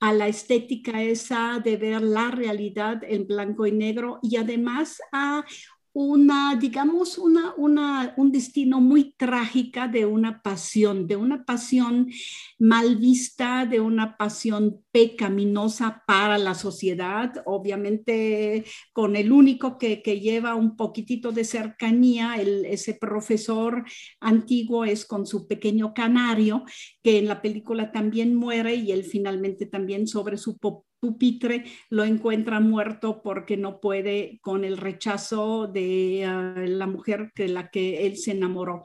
a 0.00 0.12
la 0.12 0.28
estética 0.28 1.02
esa 1.02 1.60
de 1.60 1.76
ver 1.76 2.02
la 2.02 2.30
realidad 2.30 3.02
en 3.04 3.26
blanco 3.26 3.66
y 3.66 3.72
negro 3.72 4.18
y 4.22 4.36
además 4.36 5.00
a 5.12 5.44
una, 5.94 6.56
digamos, 6.56 7.18
una, 7.18 7.54
una, 7.56 8.14
un 8.16 8.32
destino 8.32 8.80
muy 8.80 9.12
trágica 9.12 9.88
de 9.88 10.06
una 10.06 10.40
pasión, 10.42 11.06
de 11.06 11.16
una 11.16 11.44
pasión 11.44 12.10
mal 12.58 12.96
vista, 12.96 13.66
de 13.66 13.80
una 13.80 14.16
pasión 14.16 14.82
pecaminosa 14.90 16.02
para 16.06 16.38
la 16.38 16.54
sociedad, 16.54 17.42
obviamente 17.44 18.64
con 18.92 19.16
el 19.16 19.32
único 19.32 19.76
que, 19.76 20.02
que 20.02 20.20
lleva 20.20 20.54
un 20.54 20.76
poquitito 20.76 21.30
de 21.30 21.44
cercanía, 21.44 22.36
el, 22.36 22.64
ese 22.64 22.94
profesor 22.94 23.84
antiguo 24.20 24.84
es 24.84 25.04
con 25.04 25.26
su 25.26 25.46
pequeño 25.46 25.92
canario, 25.92 26.64
que 27.02 27.18
en 27.18 27.28
la 27.28 27.42
película 27.42 27.92
también 27.92 28.34
muere 28.34 28.74
y 28.76 28.92
él 28.92 29.04
finalmente 29.04 29.66
también 29.66 30.06
sobre 30.06 30.38
su 30.38 30.56
pupitre, 31.02 31.64
lo 31.90 32.04
encuentra 32.04 32.60
muerto 32.60 33.22
porque 33.24 33.56
no 33.56 33.80
puede 33.80 34.38
con 34.40 34.64
el 34.64 34.76
rechazo 34.76 35.66
de 35.66 36.24
ah, 36.24 36.54
la 36.56 36.86
mujer 36.86 37.32
de 37.34 37.48
la 37.48 37.70
que 37.70 38.06
él 38.06 38.16
se 38.16 38.30
enamoró. 38.30 38.84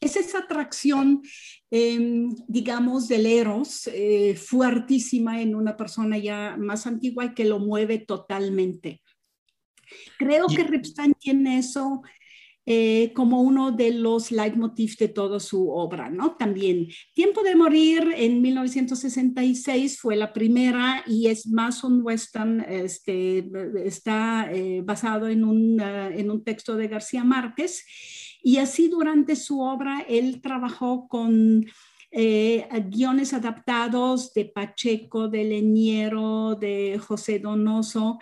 Es 0.00 0.16
esa 0.16 0.38
atracción, 0.38 1.20
em, 1.70 2.30
digamos, 2.48 3.06
del 3.06 3.26
eros 3.26 3.86
eh, 3.92 4.34
fuertísima 4.34 5.42
en 5.42 5.54
una 5.54 5.76
persona 5.76 6.16
ya 6.16 6.56
más 6.58 6.86
antigua 6.86 7.26
y 7.26 7.34
que 7.34 7.44
lo 7.44 7.58
mueve 7.58 7.98
totalmente. 7.98 9.02
Creo 10.18 10.46
que 10.46 10.64
Ripstein 10.64 11.12
tiene 11.14 11.58
eso 11.58 12.02
eh, 12.70 13.14
como 13.14 13.40
uno 13.40 13.72
de 13.72 13.92
los 13.92 14.30
leitmotivs 14.30 14.98
de 14.98 15.08
toda 15.08 15.40
su 15.40 15.70
obra, 15.70 16.10
¿no? 16.10 16.36
También 16.36 16.88
Tiempo 17.14 17.42
de 17.42 17.56
Morir 17.56 18.12
en 18.14 18.42
1966 18.42 19.98
fue 19.98 20.16
la 20.16 20.34
primera 20.34 21.02
y 21.06 21.28
es 21.28 21.46
más 21.46 21.82
un 21.82 22.02
western, 22.02 22.60
este, 22.68 23.50
está 23.86 24.52
eh, 24.52 24.82
basado 24.84 25.28
en 25.28 25.44
un, 25.44 25.80
eh, 25.80 26.20
en 26.20 26.30
un 26.30 26.44
texto 26.44 26.76
de 26.76 26.88
García 26.88 27.24
Márquez 27.24 27.86
y 28.42 28.58
así 28.58 28.88
durante 28.88 29.34
su 29.34 29.62
obra 29.62 30.04
él 30.06 30.42
trabajó 30.42 31.08
con... 31.08 31.64
guiones 32.90 33.34
adaptados 33.34 34.32
de 34.32 34.46
Pacheco, 34.46 35.28
de 35.28 35.44
Leñero, 35.44 36.54
de 36.54 36.98
José 36.98 37.38
Donoso, 37.38 38.18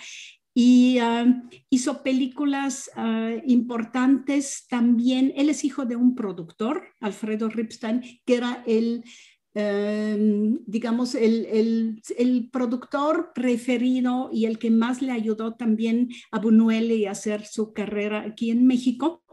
y 0.59 0.97
ah, 1.01 1.43
hizo 1.69 2.03
películas 2.03 2.91
ah, 2.97 3.33
importantes 3.47 4.67
también. 4.71 5.35
Él 5.37 5.51
es 5.51 5.65
hijo 5.65 5.85
de 5.85 5.97
un 5.97 6.15
productor, 6.15 6.85
Alfredo 6.99 7.51
Ripstein, 7.51 8.01
que 8.25 8.37
era 8.37 8.65
el, 8.67 9.05
em, 9.53 10.59
digamos, 10.65 11.15
el, 11.15 11.45
el, 11.45 12.03
el, 12.17 12.49
productor 12.51 13.33
preferido 13.35 14.31
y 14.33 14.47
el 14.47 14.59
que 14.59 14.71
más 14.71 15.03
le 15.03 15.13
ayudó 15.13 15.57
también 15.57 16.09
a 16.31 16.39
Buñuel 16.39 17.07
a 17.07 17.11
hacer 17.11 17.45
su 17.45 17.75
carrera 17.75 18.23
aquí 18.23 18.51
en 18.51 18.67
México. 18.67 19.26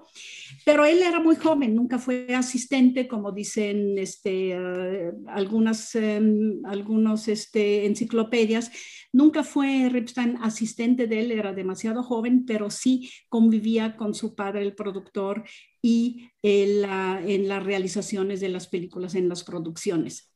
Pero 0.66 0.86
él 0.86 1.02
era 1.02 1.20
muy 1.20 1.36
joven, 1.36 1.76
nunca 1.76 2.00
fue 2.00 2.28
asistente, 2.36 3.08
como 3.08 3.32
dicen 3.32 3.98
este, 3.98 4.58
uh, 4.58 5.24
algunas 5.28 5.94
um, 5.96 6.66
algunos, 6.66 7.28
este, 7.28 7.86
enciclopedias. 7.86 8.72
Nunca 9.12 9.44
fue 9.44 9.90
Ripstein 9.90 10.38
asistente 10.42 11.08
de 11.08 11.20
él, 11.20 11.32
era 11.32 11.54
demasiado 11.54 12.04
joven, 12.04 12.46
pero 12.46 12.70
sí 12.70 13.12
convivía 13.30 13.98
con 13.98 14.14
su 14.14 14.36
padre, 14.36 14.62
el 14.62 14.76
productor, 14.76 15.44
y 15.82 16.30
en, 16.42 16.82
la, 16.82 17.22
en 17.26 17.48
las 17.48 17.64
realizaciones 17.64 18.40
de 18.40 18.50
las 18.50 18.68
películas, 18.68 19.16
en 19.16 19.28
las 19.28 19.44
producciones. 19.44 20.32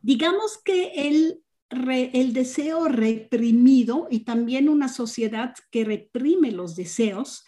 Digamos 0.00 0.58
que 0.64 0.92
el 0.94 2.32
deseo 2.32 2.88
reprimido 2.88 4.08
y 4.10 4.20
también 4.20 4.68
una 4.68 4.88
sociedad 4.88 5.54
que 5.70 5.84
reprime 5.84 6.50
los 6.50 6.76
deseos 6.76 7.44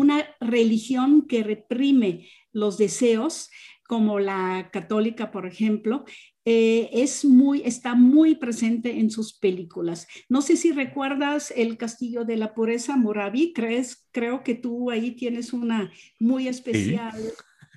una 0.00 0.26
religión 0.40 1.26
que 1.26 1.42
reprime 1.42 2.28
los 2.52 2.78
deseos, 2.78 3.50
como 3.86 4.20
la 4.20 4.70
católica, 4.72 5.30
por 5.30 5.46
ejemplo, 5.46 6.04
eh, 6.44 6.88
es 6.92 7.24
muy, 7.24 7.62
está 7.64 7.94
muy 7.94 8.36
presente 8.36 8.98
en 8.98 9.10
sus 9.10 9.36
películas. 9.36 10.06
No 10.28 10.42
sé 10.42 10.56
si 10.56 10.72
recuerdas 10.72 11.52
El 11.54 11.76
Castillo 11.76 12.24
de 12.24 12.36
la 12.36 12.54
Pureza, 12.54 12.96
Moravi, 12.96 13.52
crees, 13.52 14.08
creo 14.12 14.42
que 14.42 14.54
tú 14.54 14.90
ahí 14.90 15.10
tienes 15.12 15.52
una 15.52 15.92
muy 16.18 16.48
especial 16.48 17.20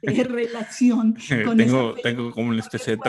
eh, 0.01 0.23
relación 0.23 1.15
con 1.45 1.57
tengo, 1.57 1.95
tengo 1.95 2.31
como 2.31 2.49
una 2.49 2.61
especie 2.61 2.95
de 2.95 3.01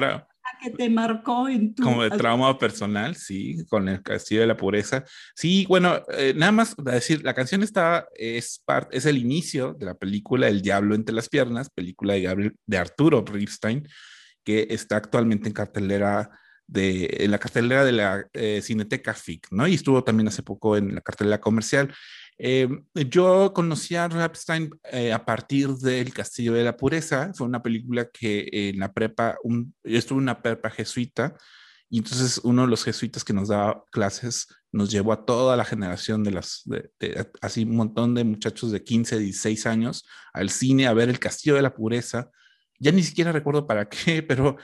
que 0.63 0.71
te 0.71 0.89
marcó 0.91 1.49
en 1.49 1.75
tu... 1.75 1.83
Como 1.83 2.03
de 2.03 2.11
trauma 2.11 2.59
personal, 2.59 3.17
sí, 3.17 3.65
con 3.69 3.89
el 3.89 4.03
Castillo 4.03 4.43
de 4.43 4.47
la 4.47 4.57
Pureza. 4.57 5.05
Sí, 5.35 5.67
bueno, 5.69 6.03
eh, 6.13 6.35
nada 6.37 6.53
más 6.53 6.75
decir, 6.77 7.25
la 7.25 7.35
canción 7.35 7.63
está, 7.63 8.07
es, 8.15 8.63
parte, 8.65 8.97
es 8.97 9.07
el 9.07 9.19
inicio 9.19 9.75
de 9.75 9.87
la 9.87 9.95
película 9.95 10.49
El 10.49 10.63
Diablo 10.63 10.95
entre 10.95 11.15
las 11.15 11.29
Piernas, 11.29 11.71
película 11.71 12.15
de, 12.15 12.53
de 12.67 12.79
Arturo 12.79 13.25
Ripstein, 13.27 13.89
que 14.45 14.67
está 14.71 14.97
actualmente 14.97 15.49
en 15.49 15.55
cartelera 15.55 16.31
de, 16.67 17.09
en 17.21 17.31
la 17.31 17.39
cartelera 17.39 17.85
de 17.85 17.93
la 17.93 18.27
eh, 18.33 18.61
Cineteca 18.63 19.15
FIC, 19.15 19.49
¿no? 19.51 19.67
Y 19.67 19.75
estuvo 19.75 20.03
también 20.05 20.29
hace 20.29 20.43
poco 20.43 20.77
en 20.77 20.95
la 20.95 21.01
cartelera 21.01 21.41
comercial. 21.41 21.95
Eh, 22.39 22.69
yo 23.09 23.53
conocí 23.55 23.95
a 23.95 24.09
Rapstein 24.09 24.71
eh, 24.91 25.13
a 25.13 25.25
partir 25.25 25.69
del 25.69 26.13
Castillo 26.13 26.53
de 26.55 26.65
la 26.65 26.77
Pureza. 26.77 27.33
Fue 27.35 27.47
una 27.47 27.63
película 27.63 28.09
que 28.11 28.49
en 28.53 28.79
la 28.81 28.93
prepa, 28.93 29.37
un, 29.45 29.75
yo 29.85 29.99
estuve 29.99 30.19
en 30.19 30.25
una 30.25 30.43
prepa 30.43 30.71
jesuita 30.71 31.37
y 31.89 31.99
entonces 31.99 32.41
uno 32.43 32.63
de 32.63 32.69
los 32.69 32.83
jesuitas 32.83 33.23
que 33.25 33.33
nos 33.33 33.49
daba 33.49 33.85
clases 33.93 34.49
nos 34.73 34.91
llevó 34.91 35.13
a 35.13 35.25
toda 35.25 35.57
la 35.57 35.65
generación 35.65 36.25
de 36.25 36.33
las, 36.33 36.65
así 37.41 37.63
un 37.63 37.77
montón 37.77 38.15
de 38.15 38.25
muchachos 38.25 38.73
de 38.73 38.83
15, 38.83 39.21
16 39.21 39.67
años 39.67 40.05
al 40.33 40.51
cine 40.51 40.89
a 40.89 40.93
ver 40.93 41.09
el 41.09 41.21
Castillo 41.21 41.55
de 41.55 41.63
la 41.63 41.75
Pureza. 41.75 42.31
Ya 42.81 42.91
ni 42.91 43.05
siquiera 43.05 43.31
recuerdo 43.31 43.67
para 43.67 43.89
qué, 43.89 44.23
pero 44.29 44.57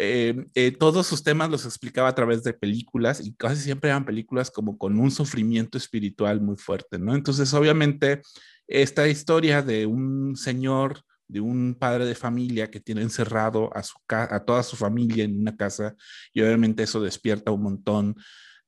eh, 0.00 0.46
eh, 0.54 0.70
todos 0.70 1.08
sus 1.08 1.24
temas 1.24 1.50
los 1.50 1.64
explicaba 1.64 2.08
a 2.08 2.14
través 2.14 2.44
de 2.44 2.54
películas 2.54 3.20
y 3.20 3.34
casi 3.34 3.60
siempre 3.60 3.90
eran 3.90 4.04
películas 4.04 4.48
como 4.48 4.78
con 4.78 4.96
un 5.00 5.10
sufrimiento 5.10 5.76
espiritual 5.76 6.40
muy 6.40 6.56
fuerte, 6.56 7.00
¿no? 7.00 7.16
Entonces, 7.16 7.52
obviamente, 7.52 8.22
esta 8.68 9.08
historia 9.08 9.60
de 9.60 9.86
un 9.86 10.36
señor, 10.36 11.02
de 11.26 11.40
un 11.40 11.74
padre 11.76 12.04
de 12.06 12.14
familia 12.14 12.70
que 12.70 12.78
tiene 12.78 13.02
encerrado 13.02 13.76
a, 13.76 13.82
su 13.82 13.98
a 14.08 14.44
toda 14.44 14.62
su 14.62 14.76
familia 14.76 15.24
en 15.24 15.40
una 15.40 15.56
casa 15.56 15.96
y 16.32 16.42
obviamente 16.42 16.84
eso 16.84 17.02
despierta 17.02 17.50
un 17.50 17.62
montón 17.62 18.14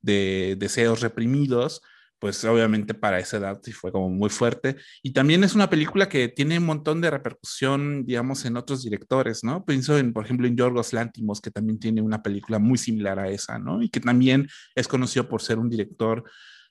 de 0.01 0.57
deseos 0.59 0.99
reprimidos, 0.99 1.81
pues 2.21 2.45
obviamente 2.45 2.93
para 2.93 3.17
esa 3.17 3.37
edad 3.37 3.59
sí 3.63 3.71
fue 3.71 3.91
como 3.91 4.07
muy 4.07 4.29
fuerte. 4.29 4.75
Y 5.01 5.11
también 5.11 5.43
es 5.43 5.55
una 5.55 5.71
película 5.71 6.07
que 6.07 6.27
tiene 6.27 6.59
un 6.59 6.65
montón 6.65 7.01
de 7.01 7.09
repercusión, 7.09 8.05
digamos, 8.05 8.45
en 8.45 8.57
otros 8.57 8.83
directores, 8.83 9.43
¿no? 9.43 9.65
Pienso, 9.65 9.97
en, 9.97 10.13
por 10.13 10.25
ejemplo, 10.25 10.45
en 10.45 10.55
Yorgos 10.55 10.93
Lantimos, 10.93 11.41
que 11.41 11.49
también 11.49 11.79
tiene 11.79 11.99
una 12.03 12.21
película 12.21 12.59
muy 12.59 12.77
similar 12.77 13.17
a 13.17 13.27
esa, 13.27 13.57
¿no? 13.57 13.81
Y 13.81 13.89
que 13.89 13.99
también 13.99 14.47
es 14.75 14.87
conocido 14.87 15.27
por 15.27 15.41
ser 15.41 15.57
un 15.57 15.67
director 15.67 16.23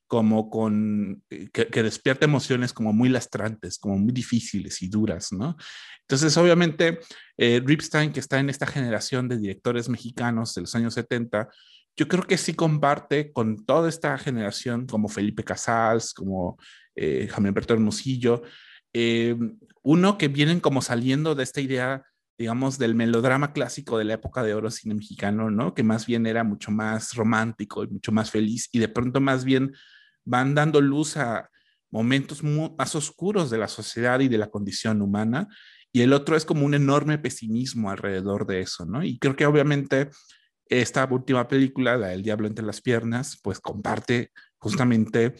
como 0.06 0.50
con, 0.50 1.24
eh, 1.30 1.48
que, 1.52 1.82
despierta 1.82 2.26
emociones 2.26 2.72
como 2.72 2.92
muy 2.92 3.08
lastrantes, 3.08 3.76
como 3.76 3.98
muy 3.98 4.12
difíciles 4.12 4.80
y 4.82 4.88
duras, 4.88 5.32
¿no? 5.32 5.56
Entonces, 6.02 6.36
obviamente, 6.36 7.00
eh, 7.36 7.60
Ripstein, 7.64 8.12
que 8.12 8.20
está 8.20 8.38
en 8.38 8.50
esta 8.50 8.68
generación 8.68 9.28
de 9.28 9.36
directores 9.36 9.88
mexicanos 9.88 10.54
de 10.54 10.60
los 10.60 10.74
años 10.76 10.94
70, 10.94 11.48
yo 12.00 12.08
creo 12.08 12.22
que 12.22 12.38
sí 12.38 12.54
comparte 12.54 13.30
con 13.30 13.66
toda 13.66 13.90
esta 13.90 14.16
generación, 14.16 14.86
como 14.86 15.06
Felipe 15.06 15.44
Casals, 15.44 16.14
como 16.14 16.56
eh, 16.96 17.28
Jaime 17.30 17.50
Alberto 17.50 17.74
Hermosillo, 17.74 18.42
eh, 18.94 19.36
uno 19.82 20.16
que 20.16 20.28
vienen 20.28 20.60
como 20.60 20.80
saliendo 20.80 21.34
de 21.34 21.42
esta 21.42 21.60
idea, 21.60 22.02
digamos, 22.38 22.78
del 22.78 22.94
melodrama 22.94 23.52
clásico 23.52 23.98
de 23.98 24.04
la 24.04 24.14
época 24.14 24.42
de 24.42 24.54
oro 24.54 24.70
cine 24.70 24.94
mexicano, 24.94 25.50
¿no? 25.50 25.74
Que 25.74 25.82
más 25.82 26.06
bien 26.06 26.24
era 26.24 26.42
mucho 26.42 26.70
más 26.70 27.12
romántico 27.12 27.84
y 27.84 27.88
mucho 27.88 28.12
más 28.12 28.30
feliz, 28.30 28.70
y 28.72 28.78
de 28.78 28.88
pronto 28.88 29.20
más 29.20 29.44
bien 29.44 29.74
van 30.24 30.54
dando 30.54 30.80
luz 30.80 31.18
a 31.18 31.50
momentos 31.90 32.42
más 32.42 32.94
oscuros 32.94 33.50
de 33.50 33.58
la 33.58 33.68
sociedad 33.68 34.20
y 34.20 34.28
de 34.28 34.38
la 34.38 34.48
condición 34.48 35.02
humana, 35.02 35.48
y 35.92 36.00
el 36.00 36.14
otro 36.14 36.34
es 36.34 36.46
como 36.46 36.64
un 36.64 36.72
enorme 36.72 37.18
pesimismo 37.18 37.90
alrededor 37.90 38.46
de 38.46 38.62
eso, 38.62 38.86
¿no? 38.86 39.04
Y 39.04 39.18
creo 39.18 39.36
que 39.36 39.44
obviamente 39.44 40.08
esta 40.70 41.04
última 41.10 41.48
película, 41.48 41.96
la 41.96 42.08
del 42.08 42.22
Diablo 42.22 42.46
entre 42.46 42.64
las 42.64 42.80
piernas, 42.80 43.38
pues 43.42 43.60
comparte 43.60 44.30
justamente 44.58 45.34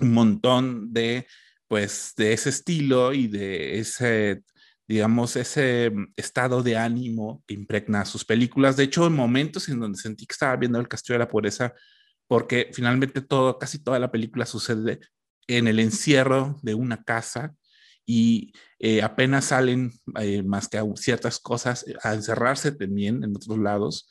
un 0.00 0.12
montón 0.12 0.92
de, 0.92 1.26
pues, 1.68 2.12
de 2.16 2.32
ese 2.32 2.50
estilo 2.50 3.12
y 3.12 3.28
de 3.28 3.78
ese, 3.78 4.42
digamos, 4.88 5.36
ese 5.36 5.92
estado 6.16 6.62
de 6.62 6.76
ánimo 6.76 7.44
que 7.46 7.54
impregna 7.54 8.04
sus 8.04 8.24
películas. 8.24 8.76
De 8.76 8.84
hecho, 8.84 9.06
en 9.06 9.14
momentos 9.14 9.68
en 9.68 9.80
donde 9.80 9.98
sentí 9.98 10.26
que 10.26 10.32
estaba 10.32 10.56
viendo 10.56 10.80
El 10.80 10.88
Castillo 10.88 11.14
de 11.14 11.24
la 11.24 11.28
Pureza, 11.28 11.72
porque 12.26 12.70
finalmente 12.72 13.20
todo, 13.20 13.58
casi 13.58 13.78
toda 13.78 13.98
la 14.00 14.10
película 14.10 14.46
sucede 14.46 14.98
en 15.46 15.68
el 15.68 15.78
encierro 15.78 16.58
de 16.62 16.74
una 16.74 17.04
casa 17.04 17.54
y 18.04 18.52
eh, 18.78 19.02
apenas 19.02 19.46
salen 19.46 19.92
eh, 20.20 20.42
más 20.42 20.68
que 20.68 20.80
ciertas 20.96 21.40
cosas 21.40 21.84
a 22.02 22.14
encerrarse 22.14 22.72
también 22.72 23.24
en 23.24 23.34
otros 23.34 23.58
lados 23.58 24.08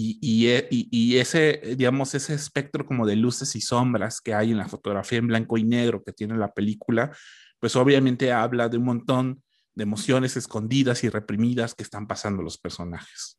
eh, 0.00 0.68
y, 0.70 1.16
ese, 1.16 1.60
digamos, 1.76 2.14
ese 2.14 2.34
espectro 2.34 2.86
como 2.86 3.06
de 3.06 3.16
luces 3.16 3.56
y 3.56 3.60
sombras 3.60 4.20
que 4.20 4.34
hay 4.34 4.52
en 4.52 4.58
la 4.58 4.68
fotografía 4.68 5.18
en 5.18 5.26
blanco 5.26 5.58
y 5.58 5.64
negro 5.64 6.02
que 6.04 6.12
tiene 6.12 6.36
la 6.36 6.52
película, 6.52 7.10
pues 7.58 7.74
obviamente 7.74 8.32
habla 8.32 8.68
de 8.68 8.76
un 8.76 8.84
montón 8.84 9.42
de 9.74 9.82
emociones 9.82 10.36
escondidas 10.36 11.04
y 11.04 11.08
reprimidas 11.08 11.74
que 11.74 11.82
están 11.82 12.06
pasando 12.06 12.42
los 12.42 12.58
personajes. 12.58 13.38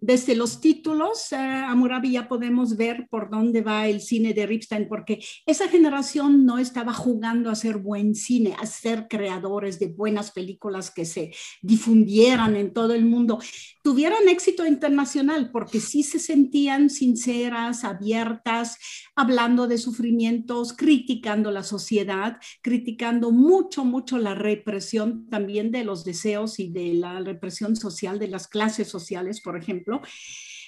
Desde 0.00 0.34
los 0.34 0.60
títulos, 0.60 1.32
a 1.32 1.74
Murabi 1.74 2.12
ya 2.12 2.28
podemos 2.28 2.76
ver 2.76 3.06
por 3.10 3.30
dónde 3.30 3.60
va 3.60 3.86
el 3.86 4.00
cine 4.00 4.32
de 4.32 4.46
Ripstein, 4.46 4.88
porque 4.88 5.22
esa 5.46 5.68
generación 5.68 6.46
no 6.46 6.58
estaba 6.58 6.92
jugando 6.94 7.50
a 7.50 7.52
hacer 7.52 7.78
buen 7.78 8.14
cine, 8.14 8.56
a 8.58 8.66
ser 8.66 9.06
creadores 9.08 9.78
de 9.78 9.88
buenas 9.88 10.30
películas 10.30 10.90
que 10.90 11.04
se 11.04 11.32
difundieran 11.62 12.56
en 12.56 12.72
todo 12.72 12.94
el 12.94 13.04
mundo, 13.04 13.38
tuvieran 13.82 14.28
éxito 14.28 14.66
internacional, 14.66 15.50
porque 15.52 15.80
sí 15.80 16.02
se 16.02 16.18
sentían 16.18 16.90
sinceras, 16.90 17.84
abiertas, 17.84 18.78
hablando 19.14 19.66
de 19.66 19.78
sufrimientos, 19.78 20.72
criticando 20.72 21.50
la 21.50 21.62
sociedad, 21.62 22.38
criticando 22.62 23.32
mucho, 23.32 23.84
mucho 23.84 24.18
la 24.18 24.34
represión 24.34 25.28
también 25.28 25.70
de 25.70 25.84
los 25.84 26.04
deseos 26.04 26.58
y 26.58 26.70
de 26.70 26.94
la 26.94 27.20
represión 27.20 27.76
social 27.76 28.18
de 28.18 28.28
las 28.28 28.48
clases 28.48 28.88
sociales, 28.88 29.40
por 29.40 29.56
ejemplo. 29.56 29.89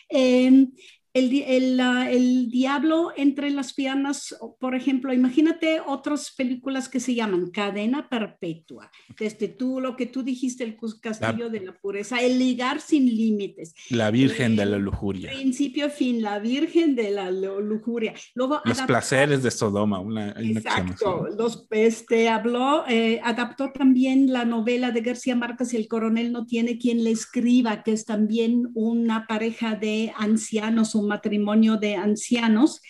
Eh, 0.09 0.67
el, 1.15 1.79
el, 1.79 2.51
diablo 2.51 3.13
entre 3.17 3.51
las 3.51 3.75
piernas, 3.75 4.35
por 4.59 4.75
ejemplo, 4.75 5.13
imagínate 5.13 5.81
otras 5.81 6.33
películas 6.33 6.89
que 6.89 7.01
se 7.01 7.15
llaman 7.15 7.51
Cadena 7.51 8.09
Perpetua, 8.09 8.91
desde 9.19 9.49
tú, 9.49 9.81
lo 9.81 9.95
que 9.97 10.07
tú 10.07 10.23
dijiste, 10.23 10.65
el 10.65 10.77
castillo 11.01 11.51
de 11.51 11.61
la 11.61 11.75
pureza, 11.75 12.21
el 12.21 12.39
ligar 12.39 12.81
sin 12.81 13.07
límites. 13.07 13.75
La 13.91 14.11
Virgen 14.11 14.57
de 14.57 14.65
la 14.65 14.79
Lujuria. 14.79 15.33
Principio, 15.33 15.91
fin, 15.91 16.23
la 16.23 16.39
Virgen 16.39 16.95
de 16.95 17.11
la 17.11 17.31
Lujuria. 17.31 18.15
Luego, 18.35 18.61
los 18.65 18.81
placeres 18.83 19.43
de 19.43 19.51
Sodoma, 19.51 20.01
una, 20.01 20.31
Exacto, 20.31 21.29
los, 21.37 21.67
este, 21.71 22.31
habló, 22.31 22.85
eh, 22.89 23.21
adaptó 23.23 23.71
también 23.73 24.33
la 24.33 24.45
novela 24.45 24.93
de 24.93 25.03
García 25.03 25.37
Márquez, 25.37 25.75
El 25.75 25.89
coronel 25.89 26.33
no 26.33 26.47
tiene 26.47 26.79
quien 26.79 27.05
le 27.05 27.11
escriba, 27.11 27.83
que 27.83 27.93
es 27.93 28.07
también 28.07 28.71
una 28.75 29.27
pareja 29.27 29.75
de 29.75 30.13
ancianos 30.17 30.95
matrimonio 31.07 31.77
de 31.77 31.97
ancianos. 31.97 32.81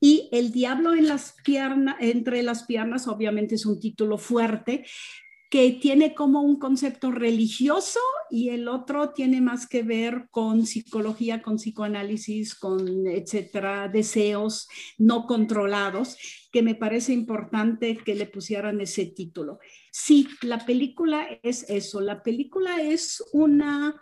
Y 0.00 0.28
El 0.32 0.50
diablo 0.50 0.94
en 0.94 1.08
las 1.08 1.34
entre 2.00 2.42
las 2.42 2.64
piernas, 2.64 3.06
obviamente 3.06 3.56
es 3.56 3.66
un 3.66 3.78
título 3.78 4.16
fuerte, 4.16 4.84
que 5.50 5.72
tiene 5.72 6.14
como 6.14 6.42
un 6.42 6.60
concepto 6.60 7.10
religioso 7.10 7.98
y 8.30 8.50
el 8.50 8.68
otro 8.68 9.10
tiene 9.10 9.40
más 9.40 9.66
que 9.66 9.82
ver 9.82 10.28
con 10.30 10.64
psicología, 10.64 11.42
con 11.42 11.56
psicoanálisis, 11.56 12.54
con 12.54 13.04
etcétera, 13.08 13.88
deseos 13.88 14.68
no 14.96 15.26
controlados, 15.26 16.16
que 16.50 16.62
me 16.62 16.74
parece 16.74 17.12
importante 17.12 17.96
que 17.96 18.14
le 18.14 18.26
pusieran 18.26 18.80
ese 18.80 19.06
título. 19.06 19.58
Sí, 19.92 20.28
la 20.42 20.64
película 20.64 21.26
es 21.42 21.68
eso, 21.68 22.00
la 22.00 22.22
película 22.22 22.80
es 22.82 23.22
una 23.32 24.00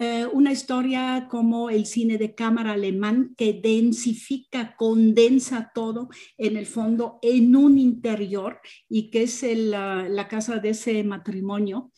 eh, 0.00 0.26
una 0.32 0.50
historia 0.50 1.28
como 1.30 1.70
el 1.70 1.86
cine 1.86 2.18
de 2.18 2.34
cámara 2.34 2.72
alemán 2.72 3.32
que 3.38 3.60
densifica, 3.62 4.74
condensa 4.76 5.70
todo 5.72 6.08
en 6.36 6.56
el 6.56 6.66
fondo 6.66 7.20
en 7.22 7.54
un 7.54 7.78
interior 7.78 8.58
y 8.88 9.10
que 9.10 9.22
es 9.22 9.44
la 9.44 10.26
casa 10.28 10.58
de 10.58 10.70
ese 10.70 11.04
matrimonio. 11.04 11.92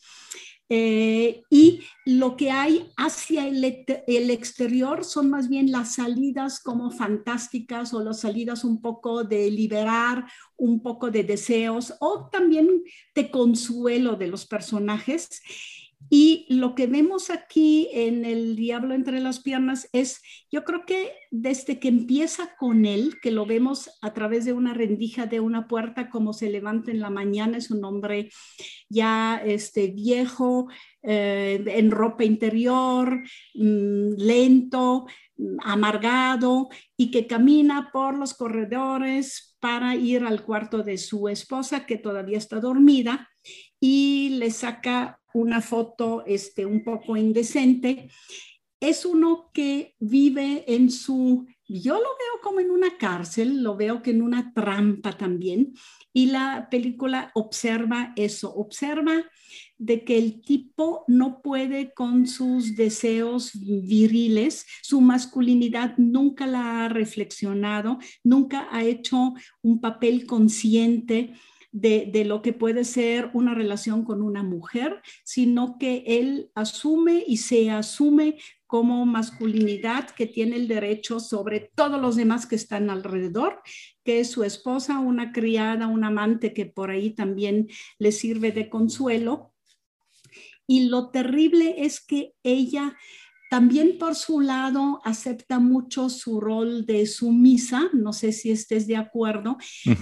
Eh, 0.69 1.43
y 1.49 1.81
lo 2.05 2.35
que 2.35 2.51
hay 2.51 2.91
hacia 2.97 3.47
el, 3.47 3.63
el, 3.63 4.29
exterior 4.29 5.05
son 5.05 5.29
más 5.29 5.47
bien 5.47 5.71
las 5.71 5.95
salidas 5.95 6.59
como 6.59 6.91
fantásticas 6.91 7.93
o 7.93 8.03
las 8.03 8.19
salidas 8.19 8.65
un 8.65 8.81
poco 8.81 9.23
de 9.23 9.49
liberar, 9.49 10.25
un 10.57 10.81
poco 10.81 11.09
de 11.09 11.23
deseos 11.23 11.93
o 12.01 12.29
también 12.29 12.83
de 13.15 13.31
consuelo 13.31 14.17
de 14.17 14.27
los 14.27 14.45
personajes. 14.45 15.41
Y 16.09 16.45
lo 16.49 16.73
que 16.73 16.87
vemos 16.87 17.29
aquí 17.29 17.89
en 17.91 18.23
El 18.23 18.55
Diablo 18.55 18.93
entre 18.93 19.19
las 19.19 19.39
piernas 19.39 19.89
es, 19.91 20.21
yo 20.49 20.63
creo 20.63 20.85
que 20.85 21.11
desde 21.31 21.79
que 21.79 21.89
empieza 21.89 22.55
con 22.57 22.85
él, 22.85 23.15
que 23.21 23.31
lo 23.31 23.45
vemos 23.45 23.89
a 24.01 24.13
través 24.13 24.45
de 24.45 24.53
una 24.53 24.73
rendija 24.73 25.25
de 25.25 25.41
una 25.41 25.67
puerta, 25.67 26.09
como 26.09 26.31
se 26.31 26.49
levanta 26.49 26.91
en 26.91 27.01
la 27.01 27.09
mañana, 27.09 27.57
es 27.57 27.71
un 27.71 27.83
hombre 27.83 28.29
ya 28.87 29.41
este, 29.43 29.87
viejo, 29.87 30.67
eh, 31.03 31.61
en 31.67 31.91
ropa 31.91 32.23
interior, 32.23 33.21
mm, 33.55 34.13
lento, 34.17 35.07
mm, 35.35 35.57
amargado, 35.61 36.69
y 36.95 37.11
que 37.11 37.27
camina 37.27 37.89
por 37.91 38.17
los 38.17 38.33
corredores 38.33 39.57
para 39.59 39.95
ir 39.95 40.23
al 40.23 40.43
cuarto 40.43 40.83
de 40.83 40.97
su 40.97 41.27
esposa, 41.27 41.85
que 41.85 41.97
todavía 41.97 42.37
está 42.37 42.59
dormida, 42.59 43.29
y 43.79 44.29
le 44.37 44.51
saca 44.51 45.19
una 45.33 45.61
foto 45.61 46.23
este, 46.25 46.65
un 46.65 46.83
poco 46.83 47.15
indecente, 47.15 48.09
es 48.79 49.05
uno 49.05 49.49
que 49.53 49.95
vive 49.99 50.63
en 50.67 50.91
su, 50.91 51.47
yo 51.67 51.95
lo 51.95 51.99
veo 51.99 52.41
como 52.43 52.59
en 52.59 52.69
una 52.69 52.97
cárcel, 52.97 53.63
lo 53.63 53.75
veo 53.75 54.01
que 54.01 54.11
en 54.11 54.21
una 54.21 54.53
trampa 54.53 55.17
también, 55.17 55.73
y 56.13 56.27
la 56.27 56.67
película 56.69 57.31
observa 57.33 58.13
eso, 58.15 58.53
observa 58.53 59.23
de 59.77 60.03
que 60.03 60.17
el 60.17 60.41
tipo 60.41 61.03
no 61.07 61.41
puede 61.41 61.93
con 61.93 62.27
sus 62.27 62.75
deseos 62.75 63.51
viriles, 63.53 64.65
su 64.81 65.01
masculinidad 65.01 65.95
nunca 65.97 66.47
la 66.47 66.85
ha 66.85 66.89
reflexionado, 66.89 67.99
nunca 68.23 68.67
ha 68.71 68.83
hecho 68.83 69.33
un 69.61 69.79
papel 69.79 70.25
consciente 70.25 71.33
de, 71.71 72.23
lo 72.25 72.41
que 72.41 72.53
puede 72.53 72.83
ser 72.83 73.29
una 73.33 73.53
relación 73.53 74.03
con 74.03 74.21
una 74.21 74.43
mujer, 74.43 75.01
sino 75.23 75.77
que 75.77 76.03
él 76.05 76.51
asume 76.55 77.23
y 77.27 77.37
se 77.37 77.69
asume 77.69 78.37
como 78.65 79.05
masculinidad 79.05 80.09
que 80.09 80.25
tiene 80.25 80.57
el 80.57 80.67
derecho 80.67 81.19
sobre 81.19 81.71
todos 81.75 82.01
los 82.01 82.15
demás 82.15 82.45
que 82.45 82.55
están 82.55 82.89
alrededor, 82.89 83.61
que 84.03 84.19
es 84.19 84.31
su 84.31 84.43
esposa, 84.43 84.99
una 84.99 85.31
criada, 85.31 85.87
un 85.87 86.03
amante 86.03 86.53
que 86.53 86.65
por 86.65 86.91
ahí 86.91 87.11
también 87.11 87.67
le 87.99 88.11
sirve 88.11 88.51
de 88.51 88.69
consuelo. 88.69 89.53
Y 90.65 90.89
lo 90.89 91.11
terrible 91.11 91.85
es 91.85 92.01
que 92.01 92.33
ella 92.43 92.97
también 93.49 93.97
por 93.97 94.15
su 94.15 94.41
lado 94.41 95.01
acepta 95.05 95.59
mucho 95.59 96.09
su 96.09 96.39
rol 96.41 96.85
de 96.85 97.05
sumisa, 97.05 97.89
no 97.93 98.11
sé 98.11 98.31
si 98.33 98.51
estés 98.51 98.87
de 98.87 98.97
acuerdo. 98.97 99.57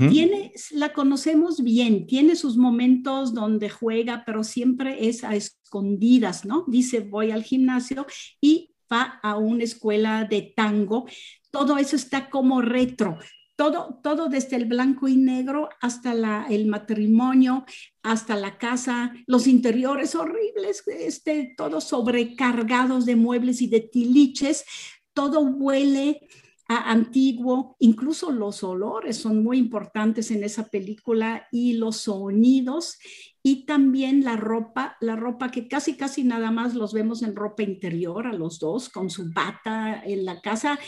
Tiene, 0.10 0.52
la 0.72 0.94
conocemos 0.94 1.62
bien, 1.62 2.08
tiene 2.08 2.36
sus 2.36 2.58
momentos 2.58 3.34
donde 3.34 3.70
juega, 3.70 4.24
pero 4.26 4.44
siempre 4.44 5.08
es 5.08 5.24
a 5.24 5.36
escondidas, 5.36 6.46
¿no? 6.46 6.66
Dice, 6.68 7.02
voy 7.02 7.32
al 7.32 7.44
gimnasio 7.44 8.08
y 8.42 8.72
va 8.92 9.20
a 9.22 9.38
una 9.38 9.64
escuela 9.64 10.26
de 10.26 10.54
tango. 10.56 11.06
Todo 11.52 11.78
eso 11.78 11.96
está 11.96 12.30
como 12.30 12.62
retro, 12.62 13.20
todo, 13.56 14.00
todo 14.04 14.28
desde 14.28 14.56
el 14.56 14.66
blanco 14.66 15.08
y 15.08 15.18
negro 15.18 15.70
hasta 15.82 16.46
el 16.50 16.68
matrimonio, 16.68 17.66
hasta 18.04 18.36
la 18.36 18.58
casa, 18.58 19.14
los 19.28 19.48
interiores 19.48 20.16
horribles, 20.16 20.84
este, 20.88 21.54
todos 21.58 21.86
sobrecargados 21.86 23.06
de 23.06 23.16
muebles 23.16 23.62
y 23.62 23.68
de 23.68 23.82
tiliches, 23.82 24.66
todo 25.14 25.42
huele 25.42 26.22
a 26.68 26.92
antiguo, 26.92 27.76
incluso 27.80 28.32
los 28.32 28.64
olores 28.64 29.18
son 29.18 29.44
muy 29.44 29.60
importantes 29.60 30.32
en 30.32 30.44
esa 30.44 30.68
película 30.68 31.48
y 31.52 31.74
los 31.74 31.98
sonidos 31.98 32.98
y 33.44 33.68
también 33.68 34.24
la 34.24 34.36
ropa, 34.36 34.98
la 35.00 35.16
ropa 35.16 35.52
que 35.52 35.68
casi 35.68 35.96
casi 35.96 36.24
nada 36.24 36.50
más 36.50 36.74
los 36.74 36.92
vemos 36.94 37.22
en 37.22 37.36
ropa 37.36 37.62
interior 37.62 38.26
a 38.26 38.34
los 38.34 38.58
dos 38.58 38.90
con 38.90 39.12
su 39.12 39.32
bata 39.32 40.02
en 40.04 40.26
la 40.26 40.42
casa 40.42 40.80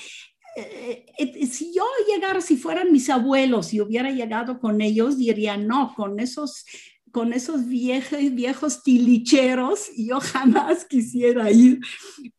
eh, 0.60 1.06
eh, 1.20 1.46
si 1.46 1.72
yo 1.72 1.86
llegara, 2.08 2.42
si 2.42 2.58
fueran 2.58 2.92
mis 2.92 3.12
abuelos 3.12 3.74
y 3.74 3.82
hubiera 3.82 4.10
llegado 4.10 4.60
con 4.60 4.82
ellos, 4.82 5.18
diría, 5.18 5.56
no, 5.56 5.94
con 5.96 6.20
esos, 6.20 6.66
con 7.12 7.32
esos 7.32 7.68
viejos, 7.68 8.18
viejos 8.32 8.82
tilicheros, 8.82 9.92
yo 9.96 10.20
jamás 10.20 10.86
quisiera 10.86 11.52
ir, 11.52 11.80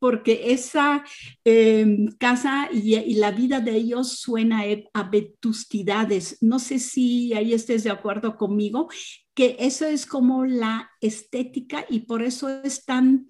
porque 0.00 0.50
esa 0.52 1.04
em, 1.44 2.09
casa 2.18 2.68
y, 2.72 3.14
la 3.14 3.31
vida 3.31 3.61
de 3.61 3.76
ellos 3.76 4.18
suena 4.18 4.64
a 4.94 5.02
vetustidades. 5.04 6.38
No 6.40 6.59
sé 6.59 6.81
si 6.81 7.33
ahí 7.35 7.54
estés 7.54 7.85
de 7.85 7.90
acuerdo 7.90 8.37
conmigo, 8.37 8.88
que 9.33 9.57
eso 9.61 9.87
es 9.87 10.07
como 10.07 10.44
la 10.44 10.90
estética 11.00 11.87
y 11.88 12.00
por 12.00 12.24
eso 12.24 12.48
es 12.48 12.85
tan 12.85 13.28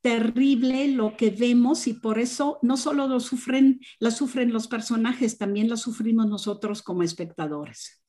terrible 0.00 0.88
lo 0.88 1.16
que 1.16 1.30
vemos 1.30 1.86
y 1.86 1.94
por 1.94 2.18
eso 2.18 2.58
no 2.62 2.76
solo 2.76 3.06
lo 3.06 3.20
sufren, 3.20 3.80
la 3.98 4.10
sufren 4.10 4.52
los 4.52 4.66
personajes, 4.68 5.38
también 5.38 5.68
la 5.68 5.76
sufrimos 5.76 6.26
nosotros 6.26 6.82
como 6.82 7.02
espectadores. 7.02 8.02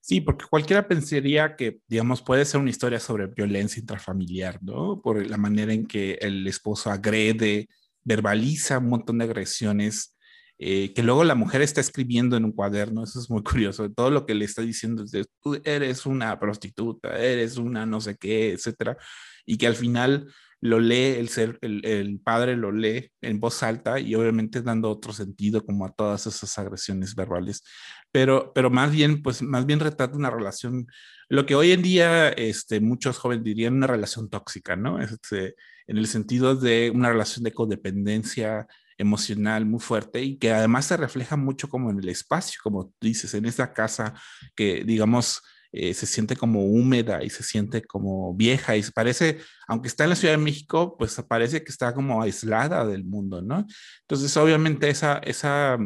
Sí, 0.00 0.20
porque 0.20 0.44
cualquiera 0.48 0.86
pensaría 0.86 1.56
que, 1.56 1.80
digamos, 1.88 2.22
puede 2.22 2.44
ser 2.44 2.60
una 2.60 2.70
historia 2.70 3.00
sobre 3.00 3.26
violencia 3.26 3.80
intrafamiliar, 3.80 4.62
¿no? 4.62 5.02
Por 5.02 5.26
la 5.26 5.36
manera 5.36 5.72
en 5.72 5.84
que 5.84 6.12
el 6.20 6.46
esposo 6.46 6.92
agrede, 6.92 7.68
verbaliza 8.04 8.78
un 8.78 8.88
montón 8.88 9.18
de 9.18 9.24
agresiones, 9.24 10.16
eh, 10.58 10.94
que 10.94 11.02
luego 11.02 11.24
la 11.24 11.34
mujer 11.34 11.60
está 11.60 11.80
escribiendo 11.80 12.36
en 12.36 12.44
un 12.44 12.52
cuaderno, 12.52 13.02
eso 13.02 13.18
es 13.18 13.28
muy 13.28 13.42
curioso, 13.42 13.90
todo 13.90 14.10
lo 14.10 14.24
que 14.24 14.36
le 14.36 14.44
está 14.44 14.62
diciendo 14.62 15.02
es 15.02 15.10
de, 15.10 15.26
tú 15.42 15.60
eres 15.64 16.06
una 16.06 16.38
prostituta, 16.38 17.18
eres 17.18 17.56
una 17.56 17.84
no 17.84 18.00
sé 18.00 18.16
qué, 18.16 18.52
etcétera, 18.52 18.96
y 19.44 19.58
que 19.58 19.66
al 19.66 19.74
final 19.74 20.32
lo 20.60 20.80
lee, 20.80 21.16
el, 21.18 21.28
ser, 21.28 21.58
el, 21.60 22.20
padre 22.24 22.56
lo 22.56 22.72
lee 22.72 23.10
en 23.20 23.40
voz 23.40 23.62
alta 23.62 24.00
y 24.00 24.14
obviamente 24.14 24.62
dando 24.62 24.90
otro 24.90 25.12
sentido 25.12 25.64
como 25.64 25.86
a 25.86 25.92
todas 25.92 26.26
esas 26.26 26.58
agresiones 26.58 27.14
verbales, 27.14 27.62
pero, 28.10 28.52
pero 28.54 28.70
más 28.70 28.90
bien, 28.90 29.22
pues 29.22 29.42
más 29.42 29.66
bien 29.66 29.80
retrata 29.80 30.16
una 30.16 30.30
relación, 30.30 30.86
lo 31.28 31.44
que 31.46 31.54
hoy 31.54 31.72
en 31.72 31.82
día 31.82 32.28
este, 32.30 32.80
muchos 32.80 33.18
jóvenes 33.18 33.44
dirían 33.44 33.74
una 33.74 33.86
relación 33.86 34.30
tóxica, 34.30 34.76
¿no? 34.76 35.00
Este, 35.00 35.54
en 35.86 35.98
el 35.98 36.06
sentido 36.06 36.56
de 36.56 36.90
una 36.94 37.10
relación 37.10 37.44
de 37.44 37.52
codependencia 37.52 38.66
emocional 38.98 39.66
muy 39.66 39.80
fuerte 39.80 40.22
y 40.22 40.38
que 40.38 40.52
además 40.52 40.86
se 40.86 40.96
refleja 40.96 41.36
mucho 41.36 41.68
como 41.68 41.90
en 41.90 41.98
el 41.98 42.08
espacio, 42.08 42.60
como 42.62 42.94
dices, 43.00 43.34
en 43.34 43.44
esa 43.44 43.72
casa 43.72 44.14
que 44.54 44.84
digamos 44.84 45.42
eh, 45.76 45.94
se 45.94 46.06
siente 46.06 46.36
como 46.36 46.64
húmeda 46.64 47.22
y 47.22 47.30
se 47.30 47.42
siente 47.42 47.82
como 47.82 48.34
vieja 48.34 48.76
y 48.76 48.82
parece, 48.94 49.38
aunque 49.68 49.88
está 49.88 50.04
en 50.04 50.10
la 50.10 50.16
Ciudad 50.16 50.34
de 50.34 50.42
México, 50.42 50.96
pues 50.96 51.20
parece 51.28 51.62
que 51.62 51.70
está 51.70 51.92
como 51.94 52.22
aislada 52.22 52.86
del 52.86 53.04
mundo, 53.04 53.42
¿no? 53.42 53.66
Entonces, 54.00 54.36
obviamente 54.36 54.88
esa, 54.88 55.18
esa, 55.18 55.78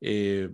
eh, 0.00 0.50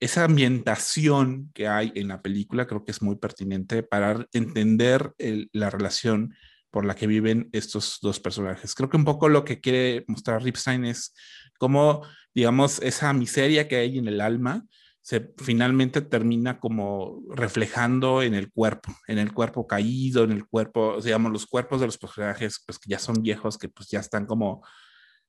esa 0.00 0.24
ambientación 0.24 1.50
que 1.54 1.68
hay 1.68 1.92
en 1.94 2.08
la 2.08 2.20
película 2.20 2.66
creo 2.66 2.84
que 2.84 2.90
es 2.90 3.00
muy 3.00 3.16
pertinente 3.16 3.82
para 3.82 4.26
entender 4.32 5.12
la 5.52 5.70
relación 5.70 6.34
por 6.74 6.84
la 6.84 6.96
que 6.96 7.06
viven 7.06 7.48
estos 7.52 7.98
dos 8.02 8.18
personajes. 8.18 8.74
Creo 8.74 8.90
que 8.90 8.96
un 8.96 9.04
poco 9.04 9.28
lo 9.28 9.44
que 9.44 9.60
quiere 9.60 10.04
mostrar 10.08 10.42
Ripstein 10.42 10.84
es 10.84 11.14
cómo, 11.56 12.02
digamos, 12.34 12.82
esa 12.82 13.12
miseria 13.12 13.68
que 13.68 13.76
hay 13.76 13.96
en 13.96 14.08
el 14.08 14.20
alma, 14.20 14.66
se 15.04 15.34
finalmente 15.36 16.00
termina 16.00 16.58
como 16.58 17.22
reflejando 17.28 18.22
en 18.22 18.32
el 18.32 18.50
cuerpo, 18.50 18.90
en 19.06 19.18
el 19.18 19.34
cuerpo 19.34 19.66
caído, 19.66 20.24
en 20.24 20.32
el 20.32 20.46
cuerpo, 20.46 20.98
digamos, 21.02 21.30
los 21.30 21.46
cuerpos 21.46 21.80
de 21.80 21.86
los 21.86 21.98
personajes, 21.98 22.64
pues 22.64 22.78
que 22.78 22.88
ya 22.88 22.98
son 22.98 23.20
viejos, 23.20 23.58
que 23.58 23.68
pues 23.68 23.90
ya 23.90 24.00
están 24.00 24.24
como, 24.24 24.66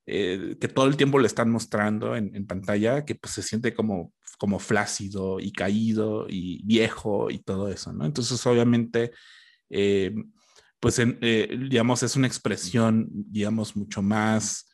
eh, 0.05 0.55
que 0.61 0.69
todo 0.69 0.87
el 0.87 0.95
tiempo 0.95 1.19
le 1.19 1.27
están 1.27 1.51
mostrando 1.51 2.15
en, 2.15 2.47
pantalla, 2.47 3.03
que 3.03 3.15
pues 3.15 3.33
se 3.33 3.43
siente 3.43 3.73
como, 3.73 4.13
como 4.37 4.59
flácido 4.59 5.41
y 5.41 5.51
caído 5.51 6.25
y 6.29 6.63
viejo 6.63 7.29
y 7.29 7.39
todo 7.39 7.67
eso, 7.67 7.91
¿no? 7.91 8.05
Entonces, 8.05 8.47
obviamente, 8.47 9.11
eh, 9.69 10.15
pues, 10.79 10.99
eh, 10.99 11.49
digamos, 11.69 12.01
es 12.01 12.15
una 12.15 12.27
expresión, 12.27 13.09
digamos, 13.11 13.75
mucho 13.75 14.01
más... 14.01 14.71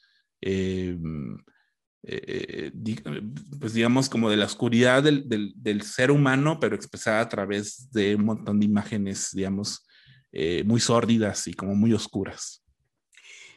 pues 3.60 3.74
digamos, 3.74 4.10
como 4.10 4.30
de 4.30 4.38
la 4.38 4.46
oscuridad 4.46 5.04
del, 5.04 5.28
del, 5.28 5.82
ser 5.84 6.10
humano, 6.10 6.60
pero 6.60 6.76
expresada 6.76 7.22
a 7.22 7.30
través 7.30 7.92
de 7.92 8.16
un 8.16 8.26
montón 8.26 8.60
de 8.60 8.66
imágenes, 8.66 9.30
digamos, 9.34 9.86
eh, 10.32 10.64
muy 10.66 10.80
sórdidas 10.80 11.48
y 11.48 11.54
como 11.54 11.76
muy 11.76 11.94
oscuras. 11.94 12.64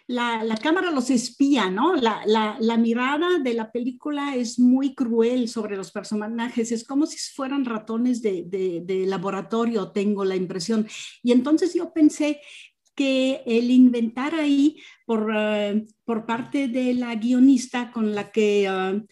La, 0.06 0.44
la 0.44 0.58
cámara 0.58 0.90
los 0.90 1.08
espía, 1.08 1.70
¿no? 1.70 1.96
La, 1.96 2.20
la, 2.26 2.58
la, 2.60 2.76
mirada 2.76 3.38
de 3.38 3.54
la 3.54 3.72
película 3.72 4.36
es 4.36 4.58
muy 4.58 4.94
cruel 4.94 5.48
sobre 5.48 5.78
los 5.78 5.90
personajes, 5.90 6.72
es 6.72 6.84
como 6.84 7.06
si 7.06 7.16
fueran 7.34 7.64
ratones 7.64 8.20
de, 8.20 8.44
de, 8.46 8.82
de 8.84 9.06
laboratorio, 9.06 9.92
tengo 9.92 10.26
la 10.26 10.36
impresión. 10.36 10.86
Y 11.22 11.32
entonces 11.32 11.72
yo 11.72 11.94
pensé, 11.94 12.42
que 12.94 13.42
el 13.46 13.70
inventar 13.70 14.34
ahí 14.34 14.76
por, 15.04 15.32
eh, 15.34 15.84
por 16.04 16.26
parte 16.26 16.68
de 16.68 16.94
la 16.94 17.14
guionista 17.14 17.90
con 17.90 18.14
la 18.14 18.30
que 18.30 18.68
uh, 18.70 19.06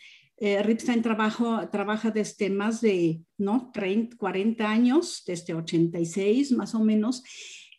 Ripstein 0.62 1.03
trabajo, 1.03 1.68
trabaja 1.71 2.11
desde 2.11 2.51
más 2.51 2.81
de 2.81 3.21
¿no? 3.38 3.71
30, 3.73 4.16
40 4.16 4.68
años, 4.68 5.23
desde 5.27 5.55
86 5.55 6.53
más 6.53 6.75
o 6.75 6.81
menos. 6.81 7.23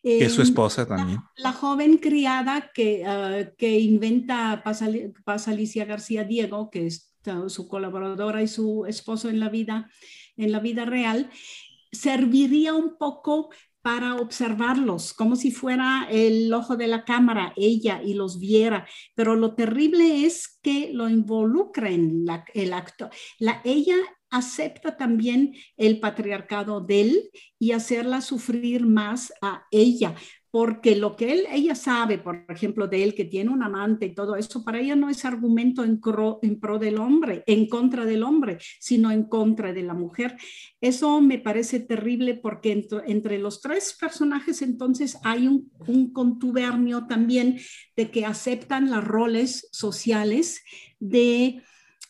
Es 0.02 0.34
su 0.34 0.42
esposa 0.42 0.86
también. 0.86 1.20
La, 1.38 1.54
joven 1.54 1.98
criada 1.98 2.72
que, 2.74 3.04
uh, 3.06 3.56
que 3.58 3.80
inventa 3.80 4.62
Paz 4.63 5.48
Alicia 5.48 5.86
García 5.86 6.26
Diego, 6.26 6.70
que 6.70 6.88
es 6.88 7.13
su 7.48 7.68
colaboradora 7.68 8.42
y 8.42 8.48
su 8.48 8.86
esposo 8.86 9.30
en 9.30 9.39
la 9.39 9.50
vida, 9.50 9.89
en 10.36 10.52
la 10.52 10.60
vida 10.60 10.86
real, 10.86 11.30
serviría 11.92 12.74
un 12.74 12.98
poco 12.98 13.50
para 13.84 14.15
observarlos, 14.15 15.13
como 15.13 15.36
si 15.36 15.52
fuera 15.52 16.08
el 16.10 16.52
ojo 16.54 16.78
de 16.78 16.88
la 16.88 17.04
cámara, 17.04 17.54
ella 17.58 18.02
y 18.02 18.13
los 18.13 18.39
viera. 18.39 18.88
Pero 19.13 19.36
lo 19.36 19.56
terrible 19.56 20.26
es 20.26 20.58
que 20.63 20.91
lo 20.93 21.10
involucra 21.10 21.89
en 21.89 22.26
el 22.54 22.74
acto. 22.74 23.10
La, 23.39 23.62
ella 23.65 23.98
acepta 24.30 24.96
también 24.96 25.54
el 25.76 26.00
patriarcado 26.00 26.80
de 26.80 27.02
él 27.02 27.30
y 27.60 27.74
hacerla 27.74 28.22
sufrir 28.22 28.86
más 28.86 29.34
a 29.41 29.67
ella, 29.69 30.15
porque 30.54 30.96
lo 30.96 31.16
que 31.16 31.34
él, 31.34 31.48
ella 31.52 31.74
sabe, 31.74 32.20
por 32.20 32.46
ejemplo, 32.48 32.88
de 32.88 33.02
él 33.02 33.16
que 33.16 33.26
tiene 33.26 33.50
un 33.50 33.63
amante 33.63 34.06
y 34.06 34.13
todo 34.13 34.36
eso, 34.36 34.63
para 34.63 34.80
ella 34.80 34.96
no 34.96 35.10
es 35.10 35.26
argumento 35.26 35.84
en, 35.84 36.00
pro, 36.00 36.39
del 36.80 37.00
hombre, 37.00 37.44
en 37.48 37.68
contra 37.68 38.06
del 38.06 38.22
hombre, 38.22 38.60
sino 38.80 39.10
en 39.10 39.24
contra 39.24 39.74
de 39.74 39.82
la 39.82 39.96
mujer. 39.96 40.38
Eso 40.80 41.22
me 41.22 41.39
parece 41.39 41.80
terrible 41.80 42.36
porque 42.36 42.72
entre, 42.72 43.00
entre 43.08 43.39
los 43.39 43.62
tres 43.62 43.98
personajes 44.00 44.62
entonces 44.62 45.18
hay 45.24 45.48
un, 45.48 45.72
un 45.88 46.13
contubernio 46.13 47.08
también 47.08 47.58
de 47.96 48.12
que 48.12 48.24
aceptan 48.24 48.92
los 48.92 49.04
roles 49.04 49.68
sociales 49.72 50.63
de 51.00 51.63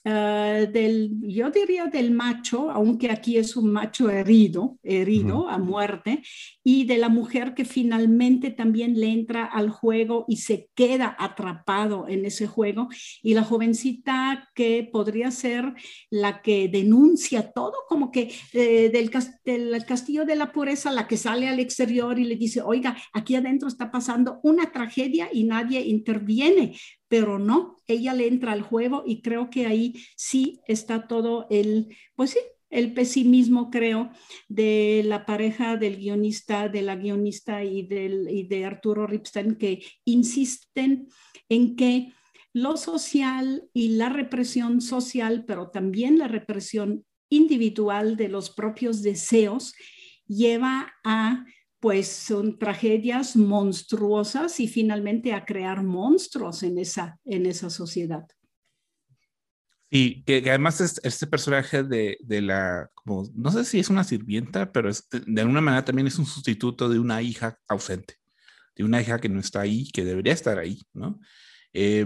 Uh, 0.05 0.69
del, 0.69 1.11
yo 1.21 1.49
diría 1.49 1.85
del 1.85 2.11
macho, 2.11 2.69
aunque 2.71 3.09
aquí 3.09 3.37
es 3.37 3.55
un 3.55 3.71
macho 3.71 4.09
herido, 4.09 4.77
herido 4.83 5.47
a 5.47 5.57
muerte, 5.57 6.21
y 6.61 6.83
de 6.83 6.97
la 6.97 7.07
mujer 7.07 7.53
que 7.53 7.63
finalmente 7.63 8.51
también 8.51 8.99
le 8.99 9.07
entra 9.07 9.45
al 9.45 9.69
juego 9.69 10.25
y 10.27 10.37
se 10.37 10.67
queda 10.75 11.15
atrapado 11.17 12.09
en 12.09 12.25
ese 12.25 12.47
juego, 12.47 12.89
y 13.21 13.33
la 13.33 13.45
jovencita 13.45 14.49
que 14.53 14.89
podría 14.91 15.31
ser 15.31 15.73
la 16.09 16.41
que 16.41 16.67
denuncia 16.67 17.53
todo, 17.53 17.73
como 17.87 18.11
que 18.11 18.29
eh, 18.51 18.89
del, 18.89 19.09
del 19.45 19.85
castillo 19.85 20.25
de 20.25 20.35
la 20.35 20.51
pureza, 20.51 20.91
la 20.91 21.07
que 21.07 21.15
sale 21.15 21.47
al 21.47 21.61
exterior 21.61 22.19
y 22.19 22.25
le 22.25 22.35
dice, 22.35 22.61
oiga, 22.61 22.97
aquí 23.13 23.35
adentro 23.35 23.69
está 23.69 23.89
pasando 23.89 24.41
una 24.43 24.69
tragedia 24.73 25.29
y 25.31 25.45
nadie 25.45 25.79
interviene, 25.79 26.75
pero 27.13 27.38
no, 27.38 27.80
ella 27.86 28.15
le 28.15 28.26
entra 28.26 28.54
al 28.54 28.63
juego 28.63 29.04
y 29.06 29.21
creo 29.21 29.52
que 29.52 29.67
ahí 29.67 29.93
sí 30.15 30.62
está 30.67 31.08
todo 31.08 31.45
el, 31.52 31.95
pues 32.15 32.32
sí, 32.32 32.39
el 32.71 32.95
pesimismo, 32.95 33.69
creo, 33.69 34.10
de 34.47 35.04
la 35.06 35.23
pareja 35.28 35.78
del 35.78 35.97
guionista, 35.97 36.69
de 36.69 36.82
la 36.82 36.95
guionista 36.95 37.63
y, 37.63 37.84
del, 37.84 38.28
y 38.32 38.47
de 38.47 38.65
Arturo 38.65 39.06
Ripstein, 39.06 39.58
que 39.58 39.84
insisten 40.06 41.08
en 41.49 41.76
que 41.76 42.13
lo 42.52 42.78
social 42.78 43.69
y 43.73 43.89
la 43.89 44.10
represión 44.10 44.82
social, 44.82 45.45
pero 45.45 45.69
también 45.69 46.17
la 46.17 46.28
represión 46.28 47.06
individual 47.30 48.17
de 48.17 48.30
los 48.30 48.49
propios 48.49 49.04
deseos, 49.04 49.76
lleva 50.26 50.95
a 51.04 51.45
pues 51.84 52.08
son 52.08 52.58
tragedias 52.58 53.36
monstruosas 53.36 54.62
y 54.62 54.69
finalmente 54.69 55.34
a 55.34 55.43
crear 55.43 55.84
monstruos 55.84 56.63
en 56.63 56.78
esa, 56.78 57.19
en 57.26 57.46
esa 57.46 57.69
sociedad. 57.69 58.26
Y 59.89 60.24
que, 60.24 60.38
además 60.48 60.80
es, 60.80 61.02
este 61.04 61.28
personaje 61.28 61.84
de, 61.84 62.17
de, 62.22 62.41
la, 62.41 62.89
no 63.06 63.52
sé 63.52 63.65
si 63.65 63.80
es 63.80 63.89
una 63.89 64.06
sirvienta, 64.06 64.72
pero 64.72 64.89
de 65.12 65.41
alguna 65.41 65.60
manera 65.60 65.84
también 65.84 66.08
es 66.08 66.17
un 66.17 66.26
sustituto 66.26 66.88
de 66.88 67.00
una 67.00 67.22
hija 67.22 67.60
ausente, 67.67 68.15
de 68.78 68.86
una 68.86 69.02
hija 69.02 69.19
que 69.19 69.28
no 69.28 69.41
está 69.41 69.60
ahí, 69.60 69.91
que 69.91 70.06
debería 70.06 70.32
estar 70.32 70.60
ahí, 70.60 70.80
¿no? 70.93 71.19
Eh, 71.74 72.06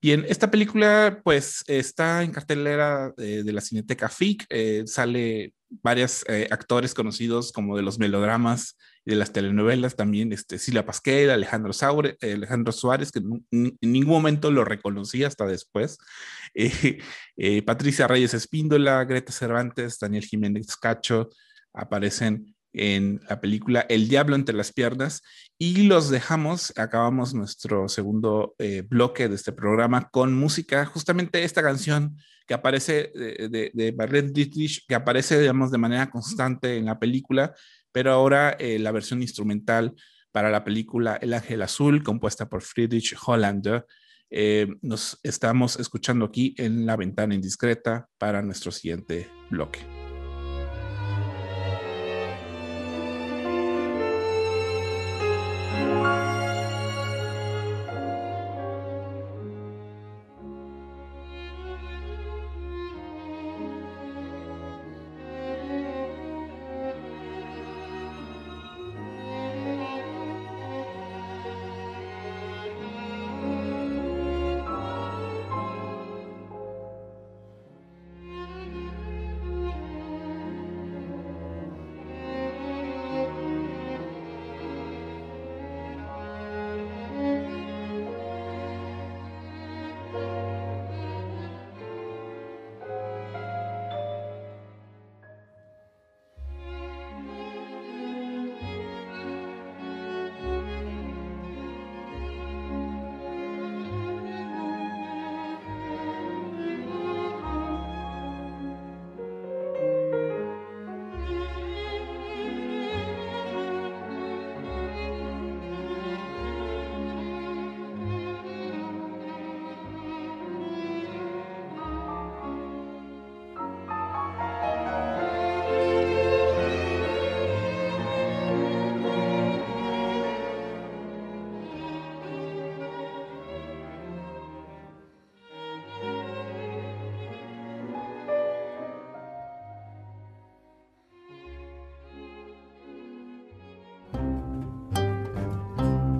bien, 0.00 0.26
esta 0.28 0.50
película 0.50 1.20
pues 1.22 1.62
está 1.68 2.24
en 2.24 2.32
cartelera 2.32 3.12
de, 3.16 3.44
de 3.44 3.52
la 3.52 3.60
Cineteca 3.60 4.08
FIC, 4.08 4.46
eh, 4.50 4.82
sale 4.86 5.54
varios 5.80 6.24
eh, 6.28 6.48
actores 6.50 6.92
conocidos 6.92 7.52
como 7.52 7.76
de 7.76 7.82
los 7.82 8.00
melodramas 8.00 8.76
de 9.04 9.16
las 9.16 9.32
telenovelas 9.32 9.96
también, 9.96 10.32
este, 10.32 10.58
Silvia 10.58 10.86
Pasquel, 10.86 11.30
Alejandro, 11.30 11.72
Saure, 11.72 12.16
Alejandro 12.22 12.72
Suárez, 12.72 13.10
que 13.10 13.18
en 13.20 13.76
ningún 13.80 14.12
momento 14.12 14.50
lo 14.50 14.64
reconocí 14.64 15.24
hasta 15.24 15.46
después, 15.46 15.98
eh, 16.54 16.98
eh, 17.36 17.62
Patricia 17.62 18.06
Reyes 18.06 18.34
Espíndola, 18.34 19.04
Greta 19.04 19.32
Cervantes, 19.32 19.98
Daniel 19.98 20.24
Jiménez 20.24 20.76
Cacho, 20.76 21.30
aparecen 21.72 22.54
en 22.74 23.20
la 23.28 23.40
película 23.40 23.80
El 23.88 24.08
Diablo 24.08 24.34
entre 24.34 24.56
las 24.56 24.72
piernas. 24.72 25.22
Y 25.58 25.82
los 25.82 26.10
dejamos, 26.10 26.72
acabamos 26.76 27.34
nuestro 27.34 27.88
segundo 27.88 28.54
eh, 28.58 28.82
bloque 28.82 29.28
de 29.28 29.34
este 29.34 29.52
programa 29.52 30.08
con 30.10 30.34
música, 30.34 30.86
justamente 30.86 31.44
esta 31.44 31.62
canción 31.62 32.16
que 32.46 32.54
aparece 32.54 33.12
de, 33.14 33.70
de, 33.72 33.92
Marlene 33.92 34.32
Dietrich, 34.32 34.84
que 34.88 34.96
aparece, 34.96 35.38
digamos, 35.38 35.70
de 35.70 35.78
manera 35.78 36.10
constante 36.10 36.76
en 36.76 36.86
la 36.86 36.98
película, 36.98 37.54
pero 37.92 38.12
ahora 38.12 38.56
eh, 38.58 38.78
la 38.78 38.92
versión 38.92 39.22
instrumental 39.22 39.94
para 40.32 40.50
la 40.50 40.64
película 40.64 41.16
El 41.20 41.34
Ángel 41.34 41.62
Azul, 41.62 42.02
compuesta 42.02 42.48
por 42.48 42.62
Friedrich 42.62 43.14
Hollander, 43.24 43.86
eh, 44.30 44.66
nos 44.80 45.20
estamos 45.22 45.78
escuchando 45.78 46.24
aquí 46.24 46.54
en 46.56 46.86
la 46.86 46.96
ventana 46.96 47.34
indiscreta 47.34 48.08
para 48.16 48.40
nuestro 48.40 48.72
siguiente 48.72 49.28
bloque. 49.50 50.01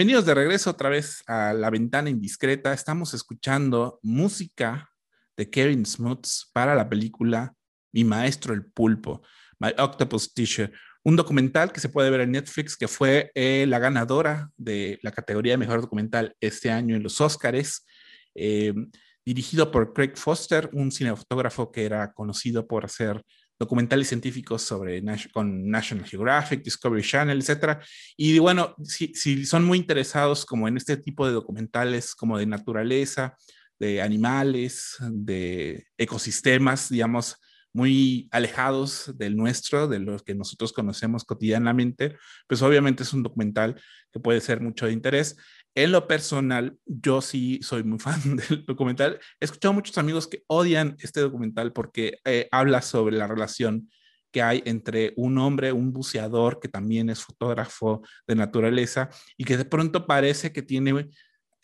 Bienvenidos 0.00 0.24
de 0.24 0.32
regreso 0.32 0.70
otra 0.70 0.88
vez 0.88 1.22
a 1.26 1.52
La 1.52 1.68
Ventana 1.68 2.08
Indiscreta. 2.08 2.72
Estamos 2.72 3.12
escuchando 3.12 4.00
música 4.02 4.90
de 5.36 5.50
Kevin 5.50 5.84
Smuts 5.84 6.48
para 6.54 6.74
la 6.74 6.88
película 6.88 7.52
Mi 7.92 8.02
Maestro 8.04 8.54
el 8.54 8.64
Pulpo, 8.64 9.20
My 9.58 9.74
Octopus 9.76 10.32
Teacher, 10.32 10.72
un 11.04 11.16
documental 11.16 11.70
que 11.70 11.80
se 11.80 11.90
puede 11.90 12.08
ver 12.08 12.22
en 12.22 12.30
Netflix 12.30 12.78
que 12.78 12.88
fue 12.88 13.30
eh, 13.34 13.66
la 13.68 13.78
ganadora 13.78 14.48
de 14.56 14.98
la 15.02 15.10
categoría 15.10 15.52
de 15.52 15.58
mejor 15.58 15.82
documental 15.82 16.34
este 16.40 16.70
año 16.70 16.96
en 16.96 17.02
los 17.02 17.20
Oscars, 17.20 17.84
eh, 18.34 18.72
dirigido 19.22 19.70
por 19.70 19.92
Craig 19.92 20.16
Foster, 20.16 20.70
un 20.72 20.92
cinefotógrafo 20.92 21.70
que 21.70 21.84
era 21.84 22.14
conocido 22.14 22.66
por 22.66 22.86
hacer 22.86 23.22
documentales 23.60 24.08
científicos 24.08 24.62
sobre 24.62 25.02
con 25.32 25.68
National 25.68 26.06
Geographic, 26.06 26.62
Discovery 26.62 27.02
Channel, 27.02 27.38
etcétera. 27.38 27.80
Y 28.16 28.38
bueno, 28.38 28.74
si, 28.82 29.12
si, 29.14 29.44
son 29.44 29.64
muy 29.66 29.76
interesados 29.76 30.46
como 30.46 30.66
en 30.66 30.78
este 30.78 30.96
tipo 30.96 31.26
de 31.26 31.34
documentales 31.34 32.14
como 32.14 32.38
de 32.38 32.46
naturaleza, 32.46 33.36
de 33.78 34.00
animales, 34.00 34.96
de 35.10 35.86
ecosistemas, 35.98 36.88
digamos, 36.88 37.36
muy 37.72 38.28
alejados 38.32 39.12
del 39.16 39.36
nuestro, 39.36 39.88
de 39.88 40.00
los 40.00 40.22
que 40.22 40.34
nosotros 40.34 40.72
conocemos 40.72 41.24
cotidianamente, 41.24 42.16
pues 42.48 42.62
obviamente 42.62 43.02
es 43.02 43.12
un 43.12 43.22
documental 43.22 43.80
que 44.10 44.20
puede 44.20 44.40
ser 44.40 44.60
mucho 44.60 44.86
de 44.86 44.92
interés. 44.92 45.36
En 45.74 45.92
lo 45.92 46.08
personal, 46.08 46.76
yo 46.84 47.20
sí 47.20 47.60
soy 47.62 47.84
muy 47.84 47.98
fan 48.00 48.36
del 48.36 48.64
documental. 48.64 49.20
He 49.38 49.44
escuchado 49.44 49.72
a 49.72 49.74
muchos 49.74 49.96
amigos 49.98 50.26
que 50.26 50.42
odian 50.46 50.96
este 51.00 51.20
documental 51.20 51.72
porque 51.72 52.18
eh, 52.24 52.48
habla 52.50 52.82
sobre 52.82 53.16
la 53.16 53.26
relación 53.26 53.88
que 54.32 54.42
hay 54.42 54.62
entre 54.64 55.12
un 55.16 55.38
hombre, 55.38 55.72
un 55.72 55.92
buceador 55.92 56.60
que 56.60 56.68
también 56.68 57.10
es 57.10 57.20
fotógrafo 57.20 58.02
de 58.26 58.36
naturaleza 58.36 59.10
y 59.36 59.44
que 59.44 59.56
de 59.56 59.64
pronto 59.64 60.06
parece 60.06 60.52
que 60.52 60.62
tiene, 60.62 61.08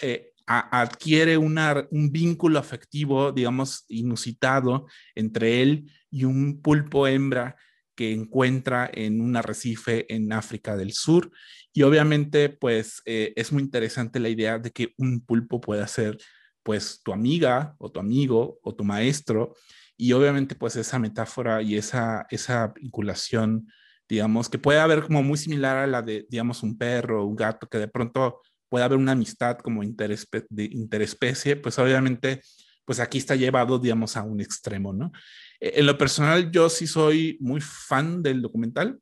eh, 0.00 0.32
adquiere 0.46 1.36
un 1.36 2.10
vínculo 2.12 2.58
afectivo, 2.58 3.32
digamos, 3.32 3.84
inusitado 3.88 4.86
entre 5.14 5.62
él 5.62 5.90
y 6.10 6.24
un 6.24 6.60
pulpo 6.60 7.06
hembra 7.06 7.56
que 7.96 8.12
encuentra 8.12 8.88
en 8.92 9.20
un 9.20 9.36
arrecife 9.36 10.12
en 10.14 10.32
África 10.32 10.76
del 10.76 10.92
Sur. 10.92 11.32
Y 11.76 11.82
obviamente, 11.82 12.48
pues 12.48 13.02
eh, 13.04 13.34
es 13.36 13.52
muy 13.52 13.62
interesante 13.62 14.18
la 14.18 14.30
idea 14.30 14.58
de 14.58 14.70
que 14.70 14.94
un 14.96 15.20
pulpo 15.20 15.60
pueda 15.60 15.86
ser, 15.86 16.16
pues, 16.62 17.02
tu 17.04 17.12
amiga 17.12 17.76
o 17.76 17.92
tu 17.92 18.00
amigo 18.00 18.58
o 18.62 18.74
tu 18.74 18.82
maestro. 18.82 19.54
Y 19.94 20.14
obviamente, 20.14 20.54
pues, 20.54 20.74
esa 20.76 20.98
metáfora 20.98 21.60
y 21.60 21.76
esa, 21.76 22.26
esa 22.30 22.68
vinculación, 22.68 23.68
digamos, 24.08 24.48
que 24.48 24.58
puede 24.58 24.80
haber 24.80 25.02
como 25.02 25.22
muy 25.22 25.36
similar 25.36 25.76
a 25.76 25.86
la 25.86 26.00
de, 26.00 26.26
digamos, 26.30 26.62
un 26.62 26.78
perro 26.78 27.22
o 27.22 27.26
un 27.26 27.36
gato, 27.36 27.68
que 27.68 27.76
de 27.76 27.88
pronto 27.88 28.40
puede 28.70 28.86
haber 28.86 28.96
una 28.96 29.12
amistad 29.12 29.58
como 29.58 29.82
de 29.82 30.64
interespecie, 30.64 31.56
pues 31.56 31.78
obviamente, 31.78 32.40
pues 32.86 33.00
aquí 33.00 33.18
está 33.18 33.36
llevado, 33.36 33.78
digamos, 33.78 34.16
a 34.16 34.22
un 34.22 34.40
extremo, 34.40 34.94
¿no? 34.94 35.12
Eh, 35.60 35.72
en 35.74 35.84
lo 35.84 35.98
personal, 35.98 36.50
yo 36.50 36.70
sí 36.70 36.86
soy 36.86 37.36
muy 37.38 37.60
fan 37.60 38.22
del 38.22 38.40
documental. 38.40 38.98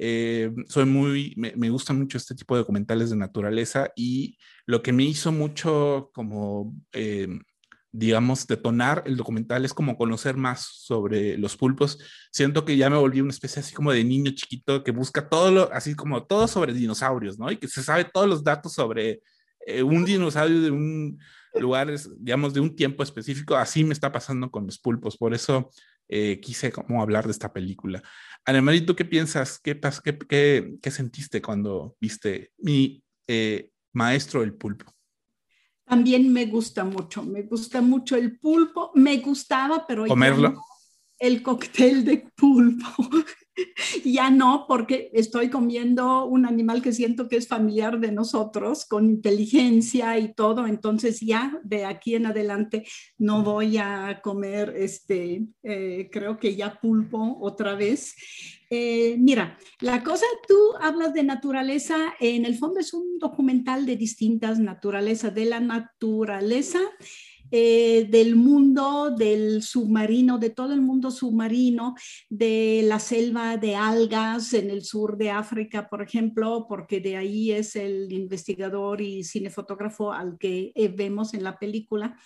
Eh, 0.00 0.52
soy 0.68 0.84
muy, 0.84 1.34
me, 1.36 1.52
me 1.56 1.70
gusta 1.70 1.92
mucho 1.92 2.18
este 2.18 2.36
tipo 2.36 2.54
de 2.54 2.60
documentales 2.60 3.10
de 3.10 3.16
naturaleza 3.16 3.90
y 3.96 4.38
lo 4.64 4.80
que 4.80 4.92
me 4.92 5.02
hizo 5.02 5.32
mucho 5.32 6.10
como, 6.14 6.72
eh, 6.92 7.26
digamos, 7.90 8.46
detonar 8.46 9.02
el 9.06 9.16
documental 9.16 9.64
es 9.64 9.74
como 9.74 9.96
conocer 9.96 10.36
más 10.36 10.60
sobre 10.60 11.36
los 11.36 11.56
pulpos. 11.56 11.98
Siento 12.30 12.64
que 12.64 12.76
ya 12.76 12.88
me 12.88 12.96
volví 12.96 13.20
una 13.20 13.32
especie 13.32 13.58
así 13.60 13.74
como 13.74 13.90
de 13.90 14.04
niño 14.04 14.30
chiquito 14.36 14.84
que 14.84 14.92
busca 14.92 15.28
todo 15.28 15.50
lo, 15.50 15.72
así 15.72 15.96
como 15.96 16.24
todo 16.24 16.46
sobre 16.46 16.74
dinosaurios, 16.74 17.36
¿no? 17.36 17.50
Y 17.50 17.56
que 17.56 17.66
se 17.66 17.82
sabe 17.82 18.04
todos 18.04 18.28
los 18.28 18.44
datos 18.44 18.74
sobre 18.74 19.20
un 19.84 20.04
dinosaurio 20.04 20.62
de 20.62 20.70
un 20.70 21.18
lugar, 21.54 21.92
digamos, 22.18 22.54
de 22.54 22.60
un 22.60 22.74
tiempo 22.76 23.02
específico. 23.02 23.56
Así 23.56 23.84
me 23.84 23.92
está 23.92 24.12
pasando 24.12 24.50
con 24.50 24.66
los 24.66 24.78
pulpos. 24.78 25.16
Por 25.16 25.34
eso 25.34 25.70
eh, 26.08 26.40
quise 26.40 26.72
como 26.72 27.02
hablar 27.02 27.24
de 27.26 27.32
esta 27.32 27.52
película. 27.52 28.02
Anemarie, 28.44 28.82
¿tú 28.82 28.96
qué 28.96 29.04
piensas? 29.04 29.60
¿Qué, 29.60 29.78
qué, 30.28 30.78
qué, 30.80 30.90
sentiste 30.90 31.42
cuando 31.42 31.96
viste 32.00 32.52
mi 32.58 33.02
eh, 33.26 33.70
maestro 33.92 34.42
el 34.42 34.54
pulpo? 34.54 34.92
También 35.84 36.32
me 36.32 36.46
gusta 36.46 36.84
mucho, 36.84 37.22
me 37.22 37.42
gusta 37.42 37.80
mucho 37.80 38.16
el 38.16 38.38
pulpo, 38.38 38.90
me 38.94 39.18
gustaba, 39.18 39.86
pero... 39.86 40.06
¿Comerlo? 40.06 40.54
el 41.18 41.42
cóctel 41.42 42.04
de 42.04 42.28
pulpo. 42.34 42.86
ya 44.04 44.30
no, 44.30 44.64
porque 44.68 45.10
estoy 45.12 45.50
comiendo 45.50 46.24
un 46.26 46.46
animal 46.46 46.82
que 46.82 46.92
siento 46.92 47.28
que 47.28 47.36
es 47.36 47.48
familiar 47.48 48.00
de 48.00 48.12
nosotros, 48.12 48.84
con 48.84 49.06
inteligencia 49.06 50.18
y 50.18 50.34
todo, 50.34 50.66
entonces 50.66 51.20
ya 51.20 51.60
de 51.64 51.84
aquí 51.84 52.14
en 52.14 52.26
adelante 52.26 52.86
no 53.18 53.42
voy 53.42 53.78
a 53.78 54.20
comer, 54.22 54.74
este, 54.76 55.46
eh, 55.62 56.08
creo 56.10 56.38
que 56.38 56.56
ya 56.56 56.78
pulpo 56.80 57.38
otra 57.40 57.74
vez. 57.74 58.14
Eh, 58.70 59.16
mira, 59.18 59.56
la 59.80 60.02
cosa, 60.04 60.26
tú 60.46 60.56
hablas 60.80 61.14
de 61.14 61.22
naturaleza, 61.22 62.14
en 62.20 62.44
el 62.44 62.56
fondo 62.56 62.80
es 62.80 62.92
un 62.92 63.18
documental 63.18 63.86
de 63.86 63.96
distintas 63.96 64.58
naturalezas, 64.58 65.34
de 65.34 65.46
la 65.46 65.60
naturaleza 65.60 66.80
eh, 67.50 68.06
del 68.10 68.36
mundo 68.36 69.10
del 69.10 69.62
submarino, 69.62 70.38
de 70.38 70.50
todo 70.50 70.72
el 70.72 70.80
mundo 70.80 71.10
submarino, 71.10 71.94
de 72.28 72.82
la 72.84 72.98
selva 72.98 73.56
de 73.56 73.76
algas 73.76 74.52
en 74.54 74.70
el 74.70 74.82
sur 74.82 75.16
de 75.16 75.30
África, 75.30 75.88
por 75.88 76.02
ejemplo, 76.02 76.66
porque 76.68 77.00
de 77.00 77.16
ahí 77.16 77.52
es 77.52 77.76
el 77.76 78.12
investigador 78.12 79.00
y 79.00 79.24
cinefotógrafo 79.24 80.12
al 80.12 80.38
que 80.38 80.72
eh, 80.74 80.88
vemos 80.88 81.34
en 81.34 81.44
la 81.44 81.58
película. 81.58 82.16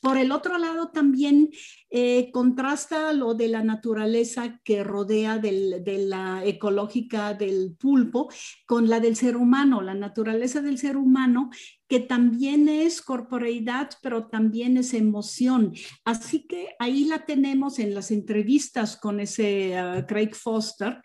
Por 0.00 0.16
el 0.16 0.32
otro 0.32 0.58
lado, 0.58 0.90
también 0.90 1.50
eh, 1.90 2.30
contrasta 2.32 3.12
lo 3.12 3.34
de 3.34 3.48
la 3.48 3.62
naturaleza 3.62 4.60
que 4.64 4.82
rodea 4.84 5.38
de 5.38 5.98
la 6.08 6.44
ecológica 6.44 7.34
del 7.34 7.76
pulpo 7.78 8.28
con 8.66 8.88
la 8.88 9.00
del 9.00 9.16
ser 9.16 9.36
humano, 9.36 9.82
la 9.82 9.94
naturaleza 9.94 10.60
del 10.60 10.78
ser 10.78 10.96
humano 10.96 11.50
que 11.92 12.00
también 12.00 12.70
es 12.70 13.02
corporeidad, 13.02 13.90
pero 14.00 14.26
también 14.26 14.78
es 14.78 14.94
emoción. 14.94 15.74
Así 16.06 16.46
que 16.46 16.68
ahí 16.78 17.04
la 17.04 17.26
tenemos 17.26 17.78
en 17.78 17.94
las 17.94 18.10
entrevistas 18.10 18.96
con 18.96 19.20
ese 19.20 19.76
ah, 19.76 20.06
Craig 20.08 20.34
Foster 20.34 21.02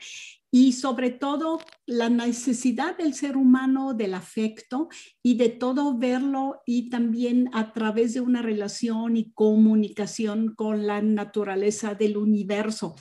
y 0.50 0.72
sobre 0.72 1.10
todo 1.10 1.60
la 1.88 2.10
necesidad 2.10 2.98
del 2.98 3.14
ser 3.14 3.38
humano 3.38 3.94
del 3.94 4.14
afecto 4.14 4.90
y 5.24 5.36
de 5.36 5.48
todo 5.48 5.98
verlo 5.98 6.62
y 6.66 6.90
también 6.90 7.50
a 7.54 7.72
través 7.72 8.14
de 8.14 8.20
una 8.20 8.42
relación 8.42 9.16
y 9.16 9.32
comunicación 9.32 10.54
con 10.54 10.86
la 10.86 11.02
naturaleza 11.02 11.96
del 11.96 12.18
universo. 12.18 12.96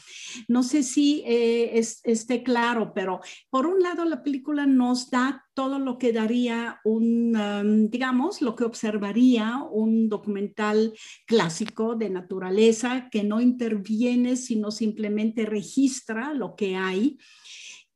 No 0.47 0.63
sé 0.63 0.85
si 0.85 1.25
eh, 1.27 1.79
esté 2.05 2.45
claro, 2.45 2.93
pero 2.95 3.21
por 3.51 3.67
un 3.67 3.81
lado 3.81 4.05
la 4.05 4.23
película 4.23 4.67
nos 4.67 5.11
da 5.11 5.43
todo 5.57 5.79
lo 5.79 5.97
que 5.97 6.13
daría 6.13 6.81
un, 6.85 7.35
um, 7.35 7.89
digamos, 7.89 8.43
lo 8.43 8.55
que 8.55 8.65
observaría 8.65 9.63
un 9.71 10.09
documental 10.11 10.93
clásico 11.27 11.97
de 11.97 12.11
naturaleza 12.11 13.09
que 13.11 13.25
no 13.25 13.41
interviene, 13.41 14.37
sino 14.37 14.71
simplemente 14.71 15.47
registra 15.47 16.35
lo 16.35 16.55
que 16.57 16.77
hay. 16.77 17.19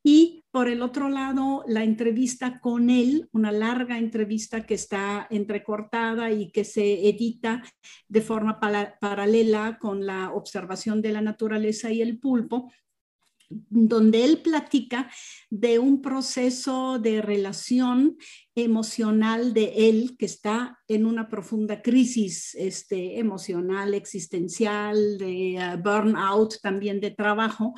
Y 0.02 0.44
por 0.50 0.68
el 0.68 0.82
otro 0.82 1.08
lado, 1.08 1.62
la 1.66 1.84
entrevista 1.84 2.58
con 2.60 2.90
él, 2.90 3.28
una 3.32 3.52
larga 3.52 3.98
entrevista 3.98 4.66
que 4.66 4.74
está 4.74 5.26
entrecortada 5.30 6.32
y 6.32 6.50
que 6.50 6.64
se 6.64 7.08
edita 7.08 7.62
de 8.08 8.22
forma 8.22 8.58
paralela 8.58 9.78
con 9.78 10.06
la 10.06 10.32
observación 10.32 11.02
de 11.02 11.12
la 11.12 11.20
naturaleza 11.20 11.92
y 11.92 12.02
el 12.02 12.18
pulpo, 12.18 12.72
donde 13.50 14.24
él 14.24 14.42
platica 14.42 15.10
de 15.50 15.78
un 15.80 16.00
proceso 16.00 16.98
de 17.00 17.20
relación 17.20 18.16
emocional 18.54 19.52
de 19.52 19.88
él 19.88 20.16
que 20.16 20.26
está 20.26 20.78
en 20.86 21.04
una 21.04 21.28
profunda 21.28 21.82
crisis 21.82 22.54
este, 22.54 23.18
emocional, 23.18 23.94
existencial, 23.94 25.18
de 25.18 25.58
uh, 25.58 25.82
burnout, 25.82 26.60
también 26.62 27.00
de 27.00 27.10
trabajo, 27.10 27.74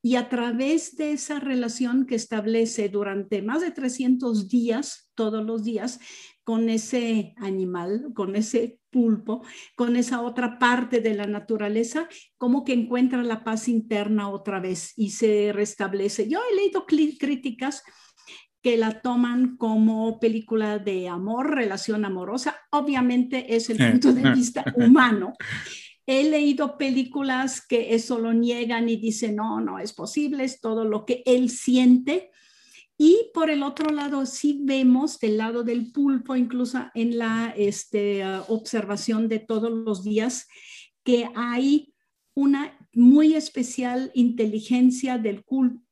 y 0.00 0.14
a 0.14 0.28
través 0.28 0.96
de 0.96 1.12
esa 1.12 1.40
relación 1.40 2.06
que 2.06 2.14
establece 2.14 2.88
durante 2.88 3.42
más 3.42 3.62
de 3.62 3.72
300 3.72 4.48
días, 4.48 5.10
todos 5.14 5.44
los 5.44 5.64
días, 5.64 5.98
con 6.46 6.68
ese 6.68 7.34
animal, 7.38 8.12
con 8.14 8.36
ese 8.36 8.78
pulpo, 8.88 9.42
con 9.74 9.96
esa 9.96 10.22
otra 10.22 10.60
parte 10.60 11.00
de 11.00 11.12
la 11.12 11.26
naturaleza, 11.26 12.08
como 12.38 12.62
que 12.62 12.72
encuentra 12.72 13.24
la 13.24 13.42
paz 13.42 13.66
interna 13.66 14.28
otra 14.28 14.60
vez 14.60 14.92
y 14.96 15.10
se 15.10 15.50
restablece. 15.52 16.28
Yo 16.28 16.38
he 16.48 16.54
leído 16.54 16.86
críticas 16.86 17.82
que 18.62 18.76
la 18.76 19.00
toman 19.00 19.56
como 19.56 20.20
película 20.20 20.78
de 20.78 21.08
amor, 21.08 21.52
relación 21.52 22.04
amorosa. 22.04 22.56
Obviamente 22.70 23.56
es 23.56 23.68
el 23.68 23.78
punto 23.78 24.12
de 24.12 24.30
vista 24.32 24.64
humano. 24.76 25.32
He 26.06 26.30
leído 26.30 26.78
películas 26.78 27.60
que 27.66 27.92
eso 27.92 28.20
lo 28.20 28.32
niegan 28.32 28.88
y 28.88 28.98
dicen, 28.98 29.34
no, 29.34 29.60
no 29.60 29.80
es 29.80 29.92
posible, 29.92 30.44
es 30.44 30.60
todo 30.60 30.84
lo 30.84 31.04
que 31.04 31.24
él 31.26 31.50
siente 31.50 32.30
y 32.98 33.30
por 33.34 33.50
el 33.50 33.62
otro 33.62 33.90
lado, 33.90 34.24
sí 34.24 34.60
vemos 34.62 35.18
del 35.18 35.36
lado 35.36 35.62
del 35.62 35.92
pulpo, 35.92 36.34
incluso 36.34 36.86
en 36.94 37.18
la 37.18 37.52
este, 37.56 38.22
ah, 38.22 38.44
observación 38.48 39.28
de 39.28 39.38
todos 39.38 39.70
los 39.70 40.02
días, 40.02 40.48
que 41.04 41.28
hay 41.34 41.92
una 42.34 42.76
muy 42.94 43.34
especial 43.34 44.10
inteligencia 44.14 45.18
del, 45.18 45.44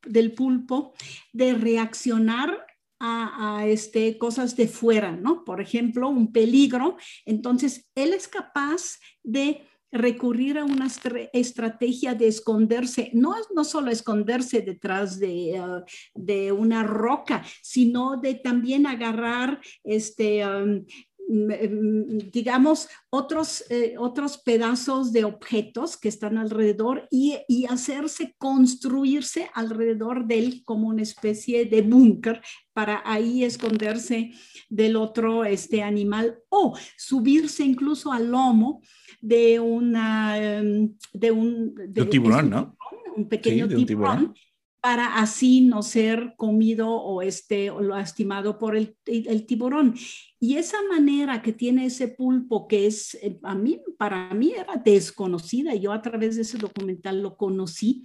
del 0.02 0.32
pulpo 0.32 0.94
de 1.32 1.55
reaccionar 1.55 2.66
a, 2.98 3.59
a, 3.59 3.66
este, 3.66 4.16
cosas 4.16 4.57
de 4.57 4.68
fuera, 4.68 5.12
¿no? 5.12 5.44
Por 5.44 5.61
ejemplo, 5.61 6.09
un 6.09 6.32
peligro. 6.32 6.96
Entonces, 7.26 7.86
él 7.94 8.14
es 8.14 8.28
capaz 8.28 8.98
de 9.22 9.62
recurrir 9.95 10.59
a 10.59 10.64
una 10.64 10.88
estrategia 11.32 12.14
de 12.14 12.26
esconderse, 12.26 13.11
no, 13.14 13.34
no 13.55 13.64
solo 13.64 13.92
esconderse 13.92 14.61
detrás 14.61 15.20
de, 15.20 15.57
ah, 15.57 15.84
de 16.14 16.51
una 16.51 16.82
roca, 16.82 17.45
sino 17.62 18.16
de 18.16 18.34
también 18.34 18.88
agarrar 18.88 19.61
este, 19.84 20.45
mm, 20.45 20.84
mm, 21.28 22.18
digamos, 22.32 22.88
otros, 23.09 23.64
eh, 23.70 23.95
otros 23.97 24.38
pedazos 24.38 25.12
de 25.12 25.22
objetos 25.22 25.97
que 25.97 26.09
están 26.09 26.38
alrededor 26.38 27.07
y, 27.09 27.38
y, 27.47 27.66
hacerse 27.66 28.34
construirse 28.36 29.49
alrededor 29.55 30.26
de 30.26 30.38
él 30.40 30.62
como 30.64 30.88
una 30.88 31.03
especie 31.03 31.66
de 31.66 31.82
búnker 31.82 32.42
para 32.72 33.01
ahí 33.05 33.45
esconderse 33.45 34.32
del 34.68 34.97
otro 34.97 35.45
este 35.45 35.82
animal 35.82 36.40
o 36.49 36.76
subirse 36.97 37.64
incluso 37.64 38.12
al 38.12 38.32
lomo 38.32 38.82
de 39.25 39.59
una 39.59 40.37
em, 40.39 40.95
de 41.14 41.31
un, 41.31 41.75
de, 41.75 42.05
tiburón, 42.05 42.51
¿no? 42.51 42.77
Un 43.16 43.27
pequeño 43.27 43.66
tiburón, 43.66 44.35
para 44.83 45.16
así 45.16 45.62
no 45.62 45.83
ser 45.83 46.35
comido 46.37 46.91
o 46.91 47.22
este 47.22 47.70
o 47.70 47.81
lastimado 47.81 48.59
por 48.59 48.77
el, 48.77 48.99
el, 49.07 49.47
tiburón. 49.47 49.95
Y 50.39 50.57
esa 50.57 50.77
manera 50.91 51.41
que 51.41 51.55
tiene 51.55 51.87
ese 51.87 52.09
pulpo 52.09 52.68
que 52.68 52.87
es 52.87 53.14
eh, 53.14 53.39
a 53.45 53.55
mí 53.55 53.81
para 53.97 54.35
mí 54.35 54.53
era 54.53 54.77
desconocida, 54.77 55.75
yo 55.75 55.93
a 55.93 56.03
través 56.03 56.37
de 56.37 56.43
ese 56.43 56.59
documental 56.59 57.22
lo 57.22 57.39
conocí. 57.39 58.03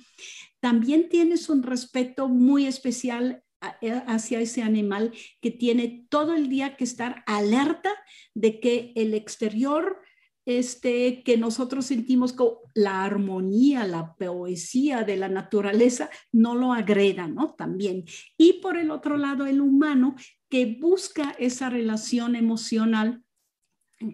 También 0.61 1.09
tienes 1.09 1.49
un 1.49 1.63
respeto 1.63 2.29
muy 2.29 2.65
especial 2.65 3.43
eh, 3.81 4.01
hacia 4.07 4.39
ese 4.39 4.61
animal 4.61 5.11
que 5.41 5.51
tiene 5.51 6.07
todo 6.09 6.33
el 6.33 6.47
día 6.47 6.77
que 6.77 6.85
estar 6.85 7.23
alerta 7.25 7.91
de 8.33 8.61
que 8.61 8.93
el 8.95 9.13
exterior 9.13 9.99
este, 10.49 11.21
que 11.21 11.37
nosotros 11.37 11.85
sentimos 11.85 12.33
como 12.33 12.61
la 12.73 13.03
armonía, 13.03 13.85
la 13.85 14.15
poesía 14.15 15.03
de 15.03 15.15
la 15.15 15.29
naturaleza, 15.29 16.09
no 16.31 16.55
lo 16.55 16.73
agreda, 16.73 17.27
¿no? 17.27 17.53
También. 17.53 18.05
Y 18.35 18.53
por 18.53 18.75
el 18.75 18.89
otro 18.89 19.17
lado, 19.17 19.45
el 19.45 19.61
humano 19.61 20.15
que 20.49 20.77
busca 20.81 21.35
esa 21.37 21.69
relación 21.69 22.35
emocional 22.35 23.23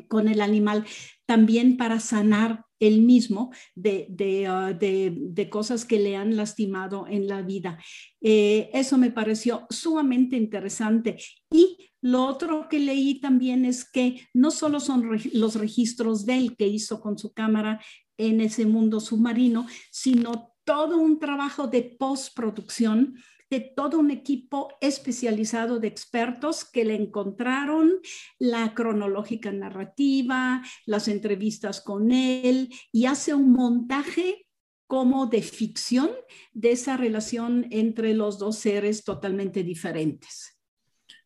con 0.10 0.28
el 0.28 0.42
animal 0.42 0.86
también 1.26 1.78
para 1.78 2.02
sanar 2.02 2.65
el 2.80 3.02
mismo 3.02 3.52
de, 3.76 4.08
de, 4.10 4.48
ah, 4.48 4.74
de, 4.74 5.50
cosas 5.50 5.86
que 5.86 6.00
le 6.00 6.16
han 6.16 6.36
lastimado 6.36 7.08
en 7.08 7.28
la 7.28 7.42
vida. 7.42 7.80
Eh, 8.22 8.70
eso 8.74 8.98
me 8.98 9.12
pareció 9.12 9.66
sumamente 9.70 10.36
interesante. 10.36 11.18
Y 11.52 11.90
lo 12.02 12.26
otro 12.26 12.68
que 12.70 12.80
leí 12.80 13.20
también 13.20 13.66
es 13.66 13.90
que 13.90 14.28
no 14.34 14.52
solo 14.52 14.80
son 14.80 15.10
los 15.34 15.56
registros 15.56 16.26
de 16.26 16.38
él 16.38 16.56
que 16.58 16.68
hizo 16.68 17.00
con 17.00 17.18
su 17.18 17.34
cámara 17.34 17.82
en 18.18 18.42
ese 18.42 18.66
mundo 18.66 19.00
submarino, 19.00 19.68
sino 19.92 20.54
todo 20.64 20.98
un 20.98 21.20
trabajo 21.20 21.68
de 21.68 21.84
postproducción 21.84 23.16
de 23.50 23.60
todo 23.60 24.00
un 24.00 24.12
equipo 24.12 24.70
especializado 24.82 25.80
de 25.80 25.88
expertos 25.88 26.66
que 26.66 26.86
le 26.86 26.96
encontraron 26.96 27.94
la 28.40 28.74
cronológica 28.74 29.52
narrativa, 29.52 30.64
las 30.86 31.08
entrevistas 31.08 31.82
con 31.82 32.12
él 32.12 32.74
y 32.92 33.06
hace 33.06 33.34
un 33.34 33.52
montaje 33.52 34.48
como 34.88 35.26
de 35.28 35.42
ficción 35.42 36.12
de 36.54 36.72
esa 36.72 36.98
relación 36.98 37.68
entre 37.72 38.14
los 38.14 38.38
dos 38.38 38.58
seres 38.58 39.04
totalmente 39.04 39.64
diferentes. 39.64 40.58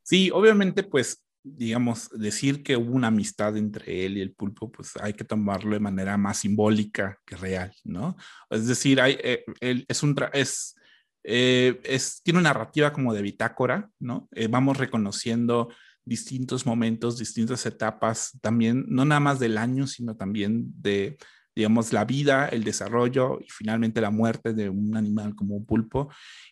Sí, 0.01 0.31
obviamente, 0.31 0.83
pues, 0.83 1.23
digamos, 1.43 2.09
decir 2.11 2.63
que 2.63 2.77
hubo 2.77 2.93
una 2.93 3.07
amistad 3.07 3.57
entre 3.57 4.05
él 4.05 4.17
y 4.17 4.21
el 4.21 4.33
pulpo, 4.33 4.71
pues 4.71 4.93
hay 5.01 5.13
que 5.13 5.23
tomarlo 5.23 5.73
de 5.73 5.79
manera 5.79 6.17
más 6.17 6.39
simbólica 6.39 7.19
que 7.25 7.35
real, 7.35 7.73
¿no? 7.83 8.15
Es 8.49 8.67
decir, 8.67 8.99
hay, 9.01 9.17
eh, 9.23 9.43
él 9.59 9.85
es 9.87 10.03
un, 10.03 10.15
es, 10.33 10.75
eh, 11.23 11.79
es, 11.83 12.21
tiene 12.23 12.39
una 12.39 12.49
narrativa 12.49 12.93
como 12.93 13.13
de 13.13 13.21
bitácora, 13.21 13.89
¿no? 13.99 14.27
Eh, 14.31 14.47
vamos 14.47 14.77
reconociendo 14.77 15.69
distintos 16.05 16.65
momentos, 16.65 17.17
distintas 17.17 17.65
etapas, 17.65 18.37
también 18.41 18.85
no 18.87 19.05
nada 19.05 19.19
más 19.19 19.39
del 19.39 19.57
año, 19.57 19.85
sino 19.85 20.15
también 20.15 20.71
de, 20.81 21.17
digamos, 21.55 21.93
la 21.93 22.05
vida, 22.05 22.47
el 22.47 22.63
desarrollo 22.63 23.39
y 23.41 23.49
finalmente 23.49 24.01
la 24.01 24.09
muerte 24.09 24.53
de 24.53 24.69
un 24.69 24.97
animal 24.97 25.35
como 25.35 25.55
un 25.55 25.65
pulpo. 25.65 26.09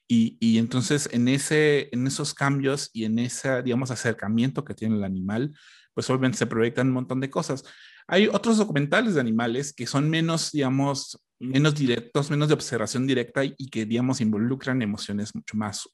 Y, 0.08 0.38
y 0.40 0.58
entonces 0.60 1.10
en, 1.12 1.28
ese, 1.28 1.90
en 1.92 2.06
esos 2.06 2.34
cambios 2.34 2.90
y 2.94 3.06
en 3.06 3.20
ese, 3.20 3.64
digamos, 3.64 3.90
acercamiento 3.90 4.64
que 4.64 4.76
tiene 4.76 4.96
el 4.96 5.04
animal, 5.04 5.54
pues 5.94 6.10
obviamente 6.10 6.38
se 6.38 6.46
proyectan 6.46 6.88
un 6.88 6.94
montón 6.94 7.20
de 7.20 7.30
cosas. 7.30 7.64
Hay 8.08 8.28
otros 8.28 8.58
documentales 8.58 9.16
de 9.16 9.22
animales 9.22 9.74
que 9.74 9.88
son 9.88 10.10
menos, 10.10 10.52
digamos, 10.52 11.20
menos 11.40 11.76
directos, 11.76 12.30
menos 12.30 12.48
de 12.48 12.54
observación 12.54 13.08
directa 13.08 13.44
y 13.44 13.70
que, 13.70 13.86
digamos, 13.86 14.22
involucran 14.22 14.82
emociones 14.82 15.36
mucho 15.36 15.56
más 15.58 15.88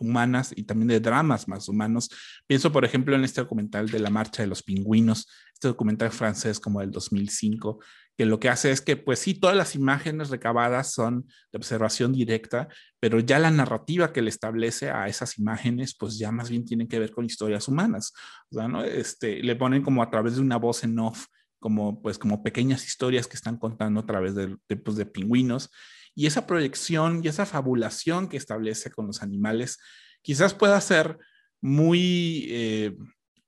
humanas 0.00 0.52
y 0.56 0.64
también 0.64 0.88
de 0.88 1.00
dramas 1.00 1.46
más 1.46 1.68
humanos. 1.68 2.10
Pienso, 2.46 2.72
por 2.72 2.84
ejemplo, 2.84 3.14
en 3.14 3.24
este 3.24 3.40
documental 3.40 3.88
de 3.88 4.00
la 4.00 4.10
marcha 4.10 4.42
de 4.42 4.48
los 4.48 4.62
pingüinos, 4.62 5.28
este 5.52 5.68
documental 5.68 6.10
francés 6.10 6.58
como 6.58 6.80
del 6.80 6.90
2005, 6.90 7.78
que 8.16 8.26
lo 8.26 8.40
que 8.40 8.48
hace 8.48 8.70
es 8.70 8.80
que, 8.80 8.96
pues 8.96 9.18
sí, 9.18 9.34
todas 9.34 9.56
las 9.56 9.74
imágenes 9.74 10.30
recabadas 10.30 10.92
son 10.92 11.26
de 11.52 11.56
observación 11.56 12.12
directa, 12.12 12.68
pero 12.98 13.20
ya 13.20 13.38
la 13.38 13.50
narrativa 13.50 14.12
que 14.12 14.22
le 14.22 14.30
establece 14.30 14.90
a 14.90 15.06
esas 15.06 15.38
imágenes, 15.38 15.96
pues 15.96 16.18
ya 16.18 16.32
más 16.32 16.50
bien 16.50 16.64
tienen 16.64 16.88
que 16.88 16.98
ver 16.98 17.12
con 17.12 17.24
historias 17.24 17.68
humanas. 17.68 18.12
O 18.50 18.56
sea, 18.56 18.68
¿no? 18.68 18.84
este, 18.84 19.42
le 19.42 19.56
ponen 19.56 19.82
como 19.82 20.02
a 20.02 20.10
través 20.10 20.36
de 20.36 20.42
una 20.42 20.56
voz 20.56 20.84
en 20.84 20.98
off, 20.98 21.26
como 21.60 22.02
pues 22.02 22.18
como 22.18 22.42
pequeñas 22.42 22.84
historias 22.84 23.28
que 23.28 23.36
están 23.36 23.58
contando 23.58 24.00
a 24.00 24.06
través 24.06 24.34
de, 24.34 24.56
de, 24.68 24.76
de 24.76 25.06
pingüinos 25.06 25.70
y 26.14 26.26
esa 26.26 26.46
proyección 26.46 27.20
y 27.22 27.28
esa 27.28 27.46
fabulación 27.46 28.28
que 28.28 28.36
establece 28.36 28.90
con 28.90 29.06
los 29.06 29.22
animales 29.22 29.78
quizás 30.22 30.54
pueda 30.54 30.80
ser 30.80 31.18
muy, 31.60 32.46
eh, 32.48 32.96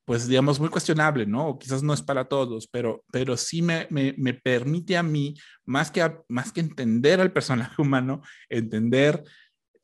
pues 0.05 0.29
digamos, 0.29 0.61
muy 0.61 0.69
cuestionable, 0.69 1.27
¿no? 1.27 1.59
Quizás 1.59 1.83
no 1.83 1.95
es 1.95 2.03
para 2.03 2.27
todos, 2.27 2.69
pero, 2.69 3.05
pero 3.13 3.37
sí 3.37 3.63
me, 3.63 3.87
me, 3.91 4.15
me 4.19 4.35
permite 4.35 4.97
a 4.97 5.03
mí, 5.03 5.35
más 5.65 5.91
que, 5.91 6.09
más 6.29 6.53
que 6.53 6.61
entender 6.61 7.21
al 7.21 7.33
personaje 7.33 7.75
humano, 7.83 8.23
entender, 8.49 9.25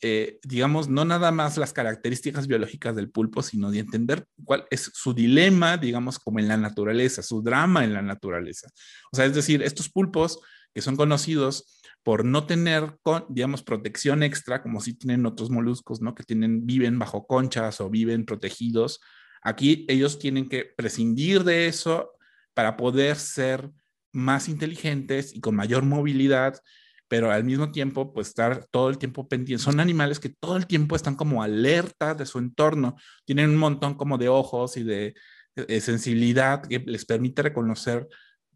eh, 0.01 0.39
digamos, 0.45 0.89
no 0.89 1.05
nada 1.05 1.33
más 1.33 1.57
las 1.57 1.73
características 1.73 2.47
biológicas 2.47 2.95
del 2.95 3.11
pulpo, 3.11 3.43
sino 3.43 3.71
de 3.71 3.81
entender 3.81 4.27
cuál 4.45 4.65
es 4.71 4.91
su 4.95 5.13
dilema, 5.13 5.77
digamos, 5.77 6.19
como 6.19 6.39
en 6.39 6.49
la 6.49 6.57
naturaleza, 6.57 7.23
su 7.23 7.43
drama 7.43 7.85
en 7.85 7.95
la 7.95 8.03
naturaleza. 8.03 8.69
O 9.13 9.17
sea, 9.17 9.25
es 9.25 9.35
decir, 9.35 9.63
estos 9.63 9.89
pulpos 9.89 10.41
que 10.73 10.83
son 10.83 10.97
conocidos 10.97 11.81
por 12.05 12.25
no 12.25 12.47
tener, 12.47 12.97
digamos, 13.29 13.63
protección 13.63 14.23
extra, 14.23 14.63
como 14.63 14.81
si 14.81 14.95
tienen 14.95 15.27
otros 15.27 15.51
moluscos, 15.51 16.01
¿no? 16.01 16.15
Que 16.15 16.23
tienen, 16.23 16.65
viven 16.65 16.99
bajo 16.99 17.27
conchas 17.27 17.81
o 17.81 17.91
viven 17.91 18.25
protegidos. 18.25 19.01
Aquí 19.43 19.85
ellos 19.89 20.19
tienen 20.19 20.49
que 20.49 20.65
prescindir 20.65 21.45
de 21.45 21.67
eso 21.67 22.13
para 22.55 22.77
poder 22.77 23.17
ser 23.17 23.71
más 24.13 24.49
inteligentes 24.49 25.35
y 25.35 25.41
con 25.41 25.55
mayor 25.55 25.83
movilidad, 25.85 26.61
pero 27.09 27.31
al 27.31 27.45
mismo 27.45 27.73
tiempo, 27.73 28.13
pues 28.13 28.29
estar 28.29 28.67
todo 28.71 28.91
el 28.91 28.99
tiempo 28.99 29.29
pendientes. 29.29 29.65
Son 29.65 29.81
animales 29.81 30.21
que 30.21 30.29
todo 30.29 30.57
el 30.57 30.67
tiempo 30.67 30.95
están 30.95 31.17
como 31.17 31.43
alerta 31.43 32.15
de 32.15 32.27
su 32.27 32.39
entorno, 32.39 32.97
tienen 33.25 33.51
un 33.51 33.57
montón 33.57 33.95
como 33.95 34.19
de 34.19 34.29
ojos 34.29 34.77
y 34.77 34.85
de, 34.85 35.15
de 35.55 35.81
sensibilidad 35.81 36.63
que 36.63 36.79
les 36.81 37.05
permite 37.05 37.43
reconocer 37.43 38.07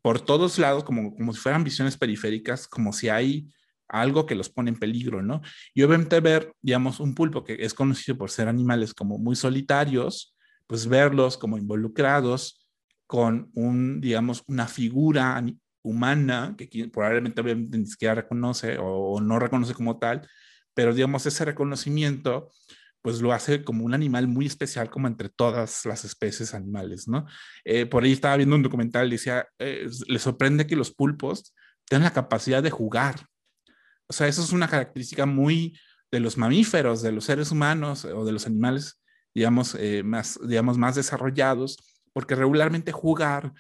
por 0.03 0.21
todos 0.21 0.59
lados, 0.59 0.85
como, 0.85 1.15
como 1.15 1.33
si 1.33 1.41
fueran 1.41 1.65
visiones 1.65 1.97
periféricas, 1.97 2.67
como 2.67 2.93
si 2.93 3.09
hay 3.09 3.49
algo 3.89 4.27
que 4.27 4.35
los 4.35 4.49
pone 4.49 4.71
en 4.71 4.79
peligro, 4.79 5.23
¿no? 5.23 5.43
Y 5.75 5.83
obviamente 5.83 6.19
ver, 6.21 6.53
digamos, 6.61 6.99
un 6.99 7.15
pulpo 7.15 7.45
que 7.45 7.57
es 7.61 7.73
conocido 7.75 8.19
por 8.19 8.31
ser 8.31 8.49
animales 8.49 8.95
como 8.95 9.19
muy 9.19 9.37
solitarios, 9.37 10.35
pues 10.67 10.87
verlos 10.87 11.37
como 11.37 11.59
involucrados 11.59 12.67
con 13.07 13.51
un, 13.55 14.01
digamos, 14.01 14.43
una 14.47 14.67
figura 14.67 15.37
humana 15.83 16.55
que 16.57 16.89
probablemente 16.93 17.41
obviamente 17.41 17.79
ni 17.79 17.87
siquiera 17.87 18.15
reconoce 18.15 18.79
o, 18.79 19.15
o 19.15 19.21
no 19.21 19.39
reconoce 19.39 19.75
como 19.75 19.99
tal, 19.99 20.29
pero 20.75 20.95
digamos, 20.95 21.27
ese 21.27 21.45
reconocimiento 21.45 22.51
pues 23.03 23.21
lo 23.21 23.33
hace 23.33 23.65
como 23.65 23.85
un 23.85 23.95
animal 23.95 24.29
muy 24.29 24.47
especial 24.47 24.89
como 24.89 25.09
entre 25.09 25.29
todas 25.29 25.85
las 25.85 26.05
especies 26.05 26.55
animales, 26.55 27.09
¿no? 27.09 27.27
Eh, 27.65 27.85
por 27.85 28.05
ahí 28.05 28.13
estaba 28.13 28.37
viendo 28.37 28.55
un 28.55 28.63
documental 28.63 29.11
decía, 29.11 29.47
eh, 29.59 29.89
le 30.07 30.19
sorprende 30.21 30.67
que 30.69 30.77
los 30.77 30.93
pulpos 30.93 31.53
tengan 31.89 32.05
la 32.05 32.13
capacidad 32.13 32.63
de 32.63 32.71
jugar. 32.71 33.27
O 34.07 34.13
sea, 34.13 34.29
eso 34.29 34.43
es 34.43 34.53
una 34.53 34.69
característica 34.69 35.27
muy 35.27 35.79
de 36.13 36.21
los 36.21 36.39
mamíferos, 36.39 37.03
de 37.03 37.11
los 37.11 37.25
seres 37.25 37.51
humanos 37.51 38.05
o 38.05 38.25
de 38.25 38.33
los 38.33 38.47
animales, 38.47 39.01
digamos, 39.35 39.75
eh, 39.75 40.03
más, 40.05 40.39
digamos, 40.47 40.79
más 40.79 40.95
desarrollados, 40.95 42.01
porque 42.13 42.37
regularmente 42.37 42.93
jugar 42.93 43.53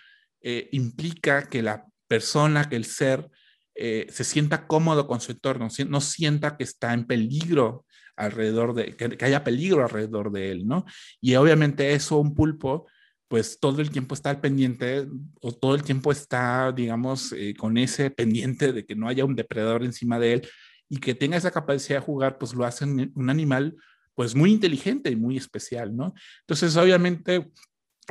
implica 0.72 1.48
que 1.48 1.62
la 1.62 1.86
persona, 2.12 2.68
que 2.68 2.76
el 2.76 2.84
ser, 2.84 3.30
se 3.74 4.24
sienta 4.24 4.66
cómodo 4.66 5.06
con 5.06 5.22
su 5.22 5.32
entorno, 5.32 5.68
no 5.88 6.00
sienta 6.02 6.58
que 6.58 6.64
está 6.64 6.92
en 6.92 7.06
peligro 7.06 7.86
alrededor 8.16 8.74
de, 8.74 8.94
que, 8.96 9.24
haya 9.24 9.42
peligro 9.44 9.82
alrededor 9.82 10.30
de 10.30 10.52
él, 10.52 10.66
¿no? 10.66 10.84
Y 11.20 11.34
obviamente 11.36 11.92
eso, 11.92 12.18
un 12.18 12.34
pulpo, 12.34 12.86
pues 13.28 13.58
todo 13.58 13.80
el 13.80 13.90
tiempo 13.90 14.14
está 14.14 14.30
al 14.30 14.40
pendiente 14.40 15.06
o 15.40 15.52
todo 15.52 15.74
el 15.74 15.82
tiempo 15.82 16.12
está, 16.12 16.70
digamos, 16.72 17.32
eh, 17.32 17.54
con 17.54 17.78
ese 17.78 18.10
pendiente 18.10 18.72
de 18.72 18.84
que 18.84 18.94
no 18.94 19.08
haya 19.08 19.24
un 19.24 19.34
depredador 19.34 19.84
encima 19.84 20.18
de 20.18 20.34
él 20.34 20.48
y 20.88 20.98
que 20.98 21.14
tenga 21.14 21.38
esa 21.38 21.50
capacidad 21.50 22.00
de 22.00 22.04
jugar, 22.04 22.36
pues 22.36 22.52
lo 22.52 22.66
hace 22.66 22.84
un 22.84 23.30
animal 23.30 23.74
pues 24.14 24.34
muy 24.34 24.52
inteligente 24.52 25.10
y 25.10 25.16
muy 25.16 25.38
especial, 25.38 25.96
¿no? 25.96 26.12
Entonces, 26.40 26.76
obviamente, 26.76 27.50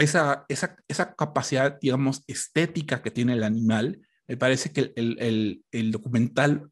esa, 0.02 0.46
esa, 0.50 0.76
esa 0.88 1.16
capacidad, 1.16 1.80
digamos, 1.80 2.24
estética 2.28 3.02
que 3.02 3.12
tiene 3.12 3.34
el 3.34 3.44
animal, 3.44 4.02
me 4.28 4.38
parece 4.38 4.72
que 4.72 4.94
el, 4.96 5.64
el, 5.72 5.92
documental 5.92 6.70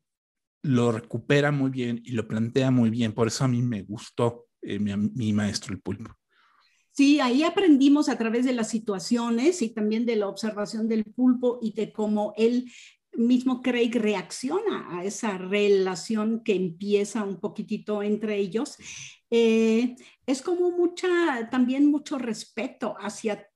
lo 0.61 0.91
recupera 0.91 1.51
muy 1.51 1.69
bien 1.69 2.01
y 2.03 2.11
lo 2.11 2.27
plantea 2.27 2.71
muy 2.71 2.89
bien. 2.89 3.13
Por 3.13 3.27
eso 3.27 3.43
a 3.43 3.47
mí 3.47 3.61
me 3.61 3.83
gustó 3.83 4.47
eh, 4.61 4.79
mi, 4.79 5.33
maestro 5.33 5.73
el 5.73 5.81
pulpo. 5.81 6.15
Sí, 6.91 7.19
ahí 7.19 7.43
aprendimos 7.43 8.09
a 8.09 8.17
través 8.17 8.45
de 8.45 8.53
las 8.53 8.69
situaciones 8.69 9.61
y 9.61 9.69
también 9.69 10.05
de 10.05 10.15
la 10.15 10.27
observación 10.27 10.87
del 10.87 11.05
pulpo 11.05 11.59
y 11.61 11.73
de 11.73 11.93
cómo 11.93 12.33
él 12.35 12.65
mismo 13.19 13.61
Craig 13.61 13.91
reacciona 13.93 14.97
a 14.97 15.03
esa 15.03 15.37
relación 15.37 16.43
que 16.43 16.55
empieza 16.55 17.23
un 17.23 17.39
poquitito 17.39 18.01
entre 18.01 18.37
ellos. 18.37 18.77
Eh, 19.29 19.95
es 20.25 20.41
como 20.41 20.71
mucha, 20.71 21.49
también 21.49 21.85
mucho 21.91 22.17
respeto 22.17 22.95
hacia 22.99 23.47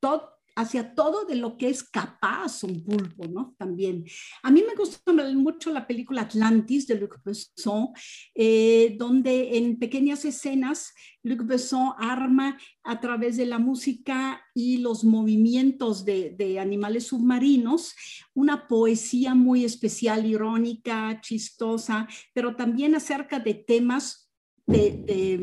todo 0.00 0.39
hacia 0.56 0.94
todo 0.94 1.24
de 1.24 1.36
lo 1.36 1.56
que 1.56 1.68
es 1.68 1.82
capaz 1.82 2.62
un 2.64 2.82
pulpo, 2.84 3.26
¿no? 3.26 3.54
También. 3.58 4.04
A 4.42 4.50
mí 4.50 4.62
me 4.66 4.74
gusta 4.74 5.12
mucho 5.34 5.72
la 5.72 5.86
película 5.86 6.22
Atlantis 6.22 6.86
de 6.86 6.96
Luc 6.96 7.20
Besson, 7.24 7.88
eh, 8.34 8.96
donde 8.98 9.56
en 9.58 9.78
pequeñas 9.78 10.24
escenas 10.24 10.92
Luc 11.22 11.44
Besson 11.44 11.92
arma 11.98 12.58
a 12.82 13.00
través 13.00 13.36
de 13.36 13.46
la 13.46 13.58
música 13.58 14.40
y 14.54 14.78
los 14.78 15.04
movimientos 15.04 16.04
de, 16.04 16.30
de 16.30 16.58
animales 16.58 17.08
submarinos 17.08 17.94
una 18.34 18.66
poesía 18.66 19.34
muy 19.34 19.64
especial, 19.64 20.24
irónica, 20.26 21.20
chistosa, 21.20 22.08
pero 22.32 22.56
también 22.56 22.94
acerca 22.94 23.38
de 23.38 23.54
temas 23.54 24.29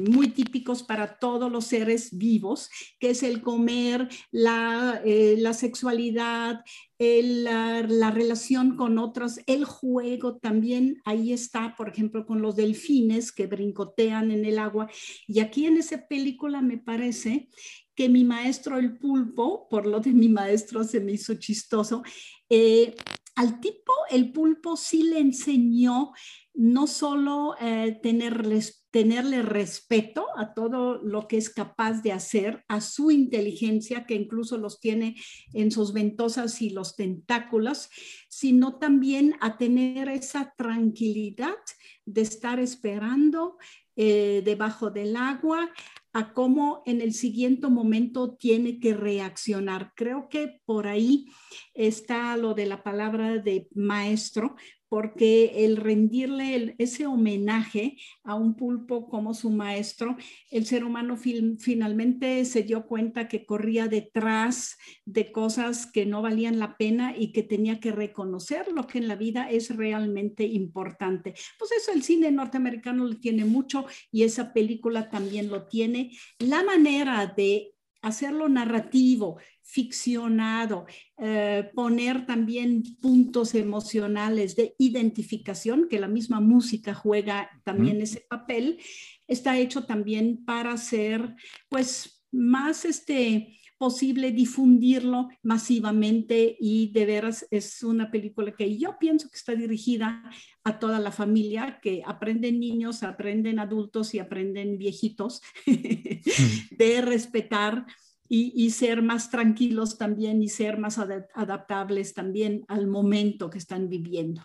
muy 0.10 0.30
típicos 0.30 0.84
para 0.84 1.18
todos 1.20 1.52
los 1.52 1.66
seres 1.66 2.18
vivos, 2.18 2.70
que 3.00 3.12
es 3.12 3.24
el 3.24 3.42
comer, 3.42 4.08
la, 4.32 5.02
eh, 5.06 5.36
la 5.38 5.54
sexualidad, 5.54 6.62
la, 7.00 7.82
la, 7.88 8.12
relación 8.12 8.76
con 8.76 8.98
otros, 8.98 9.40
el 9.46 9.66
juego 9.66 10.38
también, 10.38 11.02
ahí 11.06 11.32
está, 11.32 11.76
por 11.76 11.90
ejemplo, 11.90 12.26
con 12.26 12.42
los 12.42 12.56
delfines 12.56 13.32
que 13.32 13.48
brincotean 13.48 14.32
en 14.32 14.46
el 14.46 14.58
agua. 14.58 14.90
Y 15.28 15.40
aquí 15.40 15.66
en 15.66 15.78
esa 15.78 16.08
película 16.08 16.62
me 16.62 16.78
parece 16.78 17.50
que 17.98 18.10
mi 18.10 18.24
maestro 18.24 18.78
el 18.78 18.98
pulpo, 18.98 19.68
por 19.70 19.88
lo 19.88 20.00
de 20.00 20.12
mi 20.12 20.30
maestro 20.30 20.84
se 20.84 21.00
me 21.00 21.14
hizo 21.14 21.34
chistoso, 21.36 22.04
eh, 22.50 22.96
al 23.38 23.60
tipo 23.60 23.94
el 24.10 24.32
pulpo 24.32 24.76
sí 24.76 25.04
le 25.04 25.20
enseñó 25.20 26.12
no 26.56 26.88
solo 26.88 27.56
eh, 27.62 28.00
tenerle 28.02 29.44
respeto 29.44 30.26
a 30.38 30.56
todo 30.56 30.98
lo 31.04 31.28
que 31.28 31.38
es 31.38 31.52
capaz 31.52 32.02
de 32.02 32.12
hacer, 32.12 32.66
a 32.68 32.82
su 32.82 33.12
inteligencia, 33.12 34.08
que 34.08 34.16
incluso 34.16 34.58
los 34.58 34.80
tiene 34.80 35.16
en 35.54 35.70
sus 35.70 35.94
ventosas 35.94 36.64
y 36.64 36.72
los 36.72 36.96
tentáculos, 36.96 37.90
sino 38.28 38.80
también 38.80 39.36
a 39.40 39.60
tener 39.60 40.10
esa 40.10 40.56
tranquilidad 40.58 41.58
de 42.06 42.22
estar 42.22 42.60
esperando 42.60 43.58
eh, 43.96 44.42
debajo 44.44 44.90
del 44.90 45.16
agua, 45.16 45.70
a 46.18 46.34
cómo 46.34 46.82
en 46.88 47.00
el 47.02 47.14
siguiente 47.14 47.68
momento 47.68 48.34
tiene 48.34 48.80
que 48.80 48.96
reaccionar. 48.96 49.94
Creo 49.96 50.30
que 50.30 50.60
por 50.66 50.88
ahí 50.88 51.28
está 51.76 52.36
lo 52.38 52.56
de 52.56 52.66
la 52.66 52.82
palabra 52.82 53.38
de 53.38 53.68
maestro, 53.76 54.56
porque 54.90 55.66
el 55.66 55.78
rendirle 55.78 56.76
ese 56.78 57.06
homenaje 57.06 57.98
a 58.24 58.36
un 58.36 58.56
pulpo 58.56 59.10
como 59.10 59.34
su 59.34 59.50
maestro, 59.50 60.18
el 60.52 60.66
ser 60.66 60.84
humano 60.84 61.18
finalmente 61.18 62.46
se 62.46 62.64
dio 62.64 62.86
cuenta 62.86 63.28
que 63.28 63.46
corría 63.46 63.88
detrás 63.88 64.78
de 65.06 65.32
cosas 65.32 65.86
que 65.92 66.06
no 66.06 66.22
valían 66.22 66.60
la 66.60 66.78
pena 66.78 67.16
y 67.18 67.32
que 67.32 67.44
tenía 67.44 67.80
que 67.80 67.92
reconocer 67.92 68.72
lo 68.72 68.88
que 68.88 69.00
en 69.00 69.08
la 69.08 69.16
vida 69.16 69.50
es 69.50 69.76
realmente 69.76 70.46
importante. 70.46 71.34
Pues 71.58 71.72
eso 71.72 71.92
el 71.92 72.04
cine 72.04 72.32
norteamericano 72.32 73.06
lo 73.06 73.18
tiene 73.18 73.46
mucho 73.46 73.86
y 74.12 74.24
esa 74.24 74.54
película 74.54 75.10
también 75.10 75.50
lo 75.50 75.68
tiene. 75.68 76.12
La 76.40 76.64
manera 76.64 77.34
de 77.36 77.77
hacerlo 78.08 78.50
narrativo, 78.50 79.38
ficcionado, 79.62 80.86
eh, 81.18 81.70
poner 81.76 82.26
también 82.26 82.84
puntos 83.02 83.54
emocionales 83.54 84.56
de 84.56 84.76
identificación, 84.78 85.88
que 85.90 86.00
la 86.00 86.08
misma 86.08 86.40
música 86.40 86.94
juega 86.94 87.50
también 87.64 88.02
ese 88.02 88.22
papel, 88.30 88.80
está 89.28 89.58
hecho 89.58 89.86
también 89.86 90.46
para 90.46 90.78
ser 90.78 91.36
pues 91.70 92.26
más 92.32 92.86
este 92.86 93.57
posible 93.78 94.32
difundirlo 94.32 95.30
masivamente 95.44 96.58
y 96.60 96.92
de 96.92 97.06
veras 97.06 97.48
es 97.52 97.84
una 97.84 98.10
película 98.12 98.52
que 98.52 98.78
yo 98.78 98.98
pienso 99.00 99.30
que 99.30 99.38
está 99.38 99.56
dirigida 99.56 100.24
a 100.64 100.80
toda 100.80 101.00
la 101.00 101.12
familia, 101.12 101.80
que 101.82 102.02
aprenden 102.06 102.60
niños, 102.60 103.04
aprenden 103.04 103.60
adultos 103.60 104.14
y 104.14 104.20
aprenden 104.20 104.78
viejitos 104.78 105.42
de 105.66 107.02
respetar 107.02 107.86
y, 108.30 108.72
ser 108.72 109.02
más 109.02 109.30
tranquilos 109.30 109.98
también 109.98 110.44
y 110.44 110.50
ser 110.50 110.78
más 110.78 111.00
adaptables 111.00 112.14
también 112.14 112.66
al 112.68 112.88
momento 112.88 113.50
que 113.50 113.58
están 113.58 113.88
viviendo. 113.88 114.42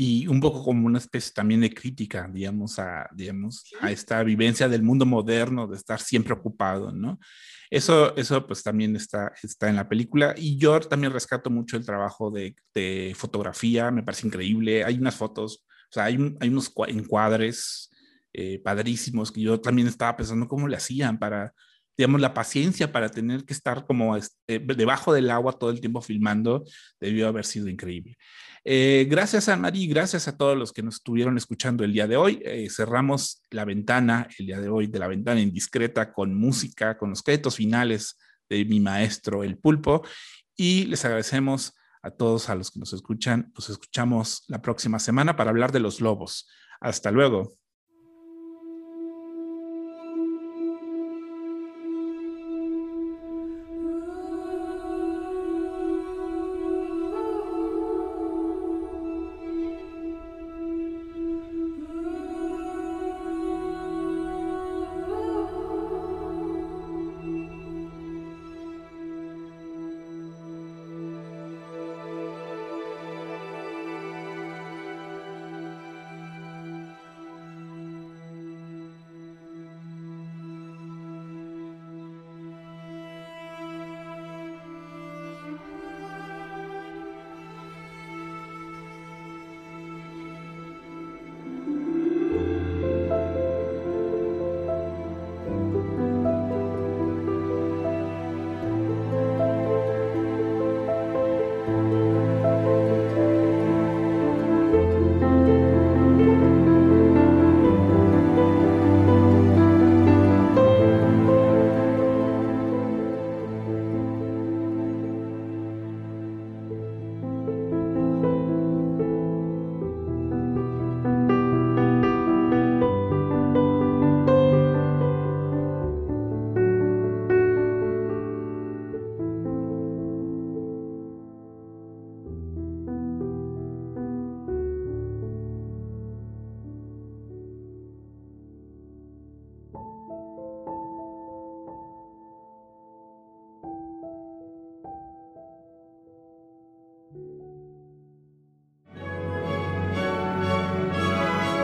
Y 0.00 0.28
un 0.28 0.38
poco 0.38 0.62
como 0.62 0.86
una 0.86 0.98
especie 0.98 1.32
también 1.34 1.60
de 1.60 1.74
crítica, 1.74 2.30
digamos, 2.32 2.78
a, 2.78 3.08
digamos, 3.12 3.64
a 3.80 3.90
esta 3.90 4.22
vivencia 4.22 4.68
del 4.68 4.84
mundo 4.84 5.04
moderno, 5.04 5.66
de 5.66 5.76
estar 5.76 5.98
siempre 5.98 6.34
ocupado, 6.34 6.92
¿no? 6.92 7.18
Eso, 7.68 8.16
eso 8.16 8.46
pues 8.46 8.62
también 8.62 8.94
está, 8.94 9.32
está 9.42 9.68
en 9.68 9.74
la 9.74 9.88
película. 9.88 10.36
Y 10.36 10.56
yo 10.56 10.78
también 10.78 11.12
rescato 11.12 11.50
mucho 11.50 11.76
el 11.76 11.84
trabajo 11.84 12.30
de, 12.30 12.54
de 12.72 13.12
fotografía, 13.16 13.90
me 13.90 14.04
parece 14.04 14.28
increíble. 14.28 14.84
Hay 14.84 14.98
unas 14.98 15.16
fotos, 15.16 15.66
o 15.90 15.92
sea, 15.92 16.04
hay, 16.04 16.16
hay 16.38 16.48
unos 16.48 16.72
encuadres 16.86 17.90
eh, 18.32 18.60
padrísimos 18.62 19.32
que 19.32 19.40
yo 19.40 19.60
también 19.60 19.88
estaba 19.88 20.16
pensando 20.16 20.46
cómo 20.46 20.68
le 20.68 20.76
hacían 20.76 21.18
para 21.18 21.52
digamos, 21.98 22.20
la 22.20 22.32
paciencia 22.32 22.92
para 22.92 23.08
tener 23.08 23.44
que 23.44 23.52
estar 23.52 23.84
como 23.84 24.16
este, 24.16 24.60
debajo 24.60 25.12
del 25.12 25.30
agua 25.30 25.58
todo 25.58 25.70
el 25.70 25.80
tiempo 25.80 26.00
filmando 26.00 26.64
debió 27.00 27.26
haber 27.26 27.44
sido 27.44 27.68
increíble. 27.68 28.16
Eh, 28.64 29.06
gracias 29.10 29.48
a 29.48 29.56
Marí, 29.56 29.88
gracias 29.88 30.28
a 30.28 30.36
todos 30.36 30.56
los 30.56 30.72
que 30.72 30.84
nos 30.84 30.96
estuvieron 30.96 31.36
escuchando 31.36 31.82
el 31.82 31.92
día 31.92 32.06
de 32.06 32.16
hoy. 32.16 32.40
Eh, 32.44 32.68
cerramos 32.70 33.42
la 33.50 33.64
ventana 33.64 34.28
el 34.38 34.46
día 34.46 34.60
de 34.60 34.68
hoy 34.68 34.86
de 34.86 34.98
la 35.00 35.08
ventana 35.08 35.40
indiscreta 35.40 36.12
con 36.12 36.34
música, 36.34 36.96
con 36.96 37.10
los 37.10 37.22
créditos 37.22 37.56
finales 37.56 38.16
de 38.48 38.64
mi 38.64 38.78
maestro 38.78 39.42
El 39.42 39.58
Pulpo 39.58 40.06
y 40.56 40.84
les 40.86 41.04
agradecemos 41.04 41.74
a 42.00 42.12
todos 42.12 42.48
a 42.48 42.54
los 42.54 42.70
que 42.70 42.78
nos 42.78 42.92
escuchan. 42.92 43.52
Nos 43.56 43.70
escuchamos 43.70 44.44
la 44.46 44.62
próxima 44.62 45.00
semana 45.00 45.34
para 45.34 45.50
hablar 45.50 45.72
de 45.72 45.80
los 45.80 46.00
lobos. 46.00 46.48
Hasta 46.80 47.10
luego. 47.10 47.57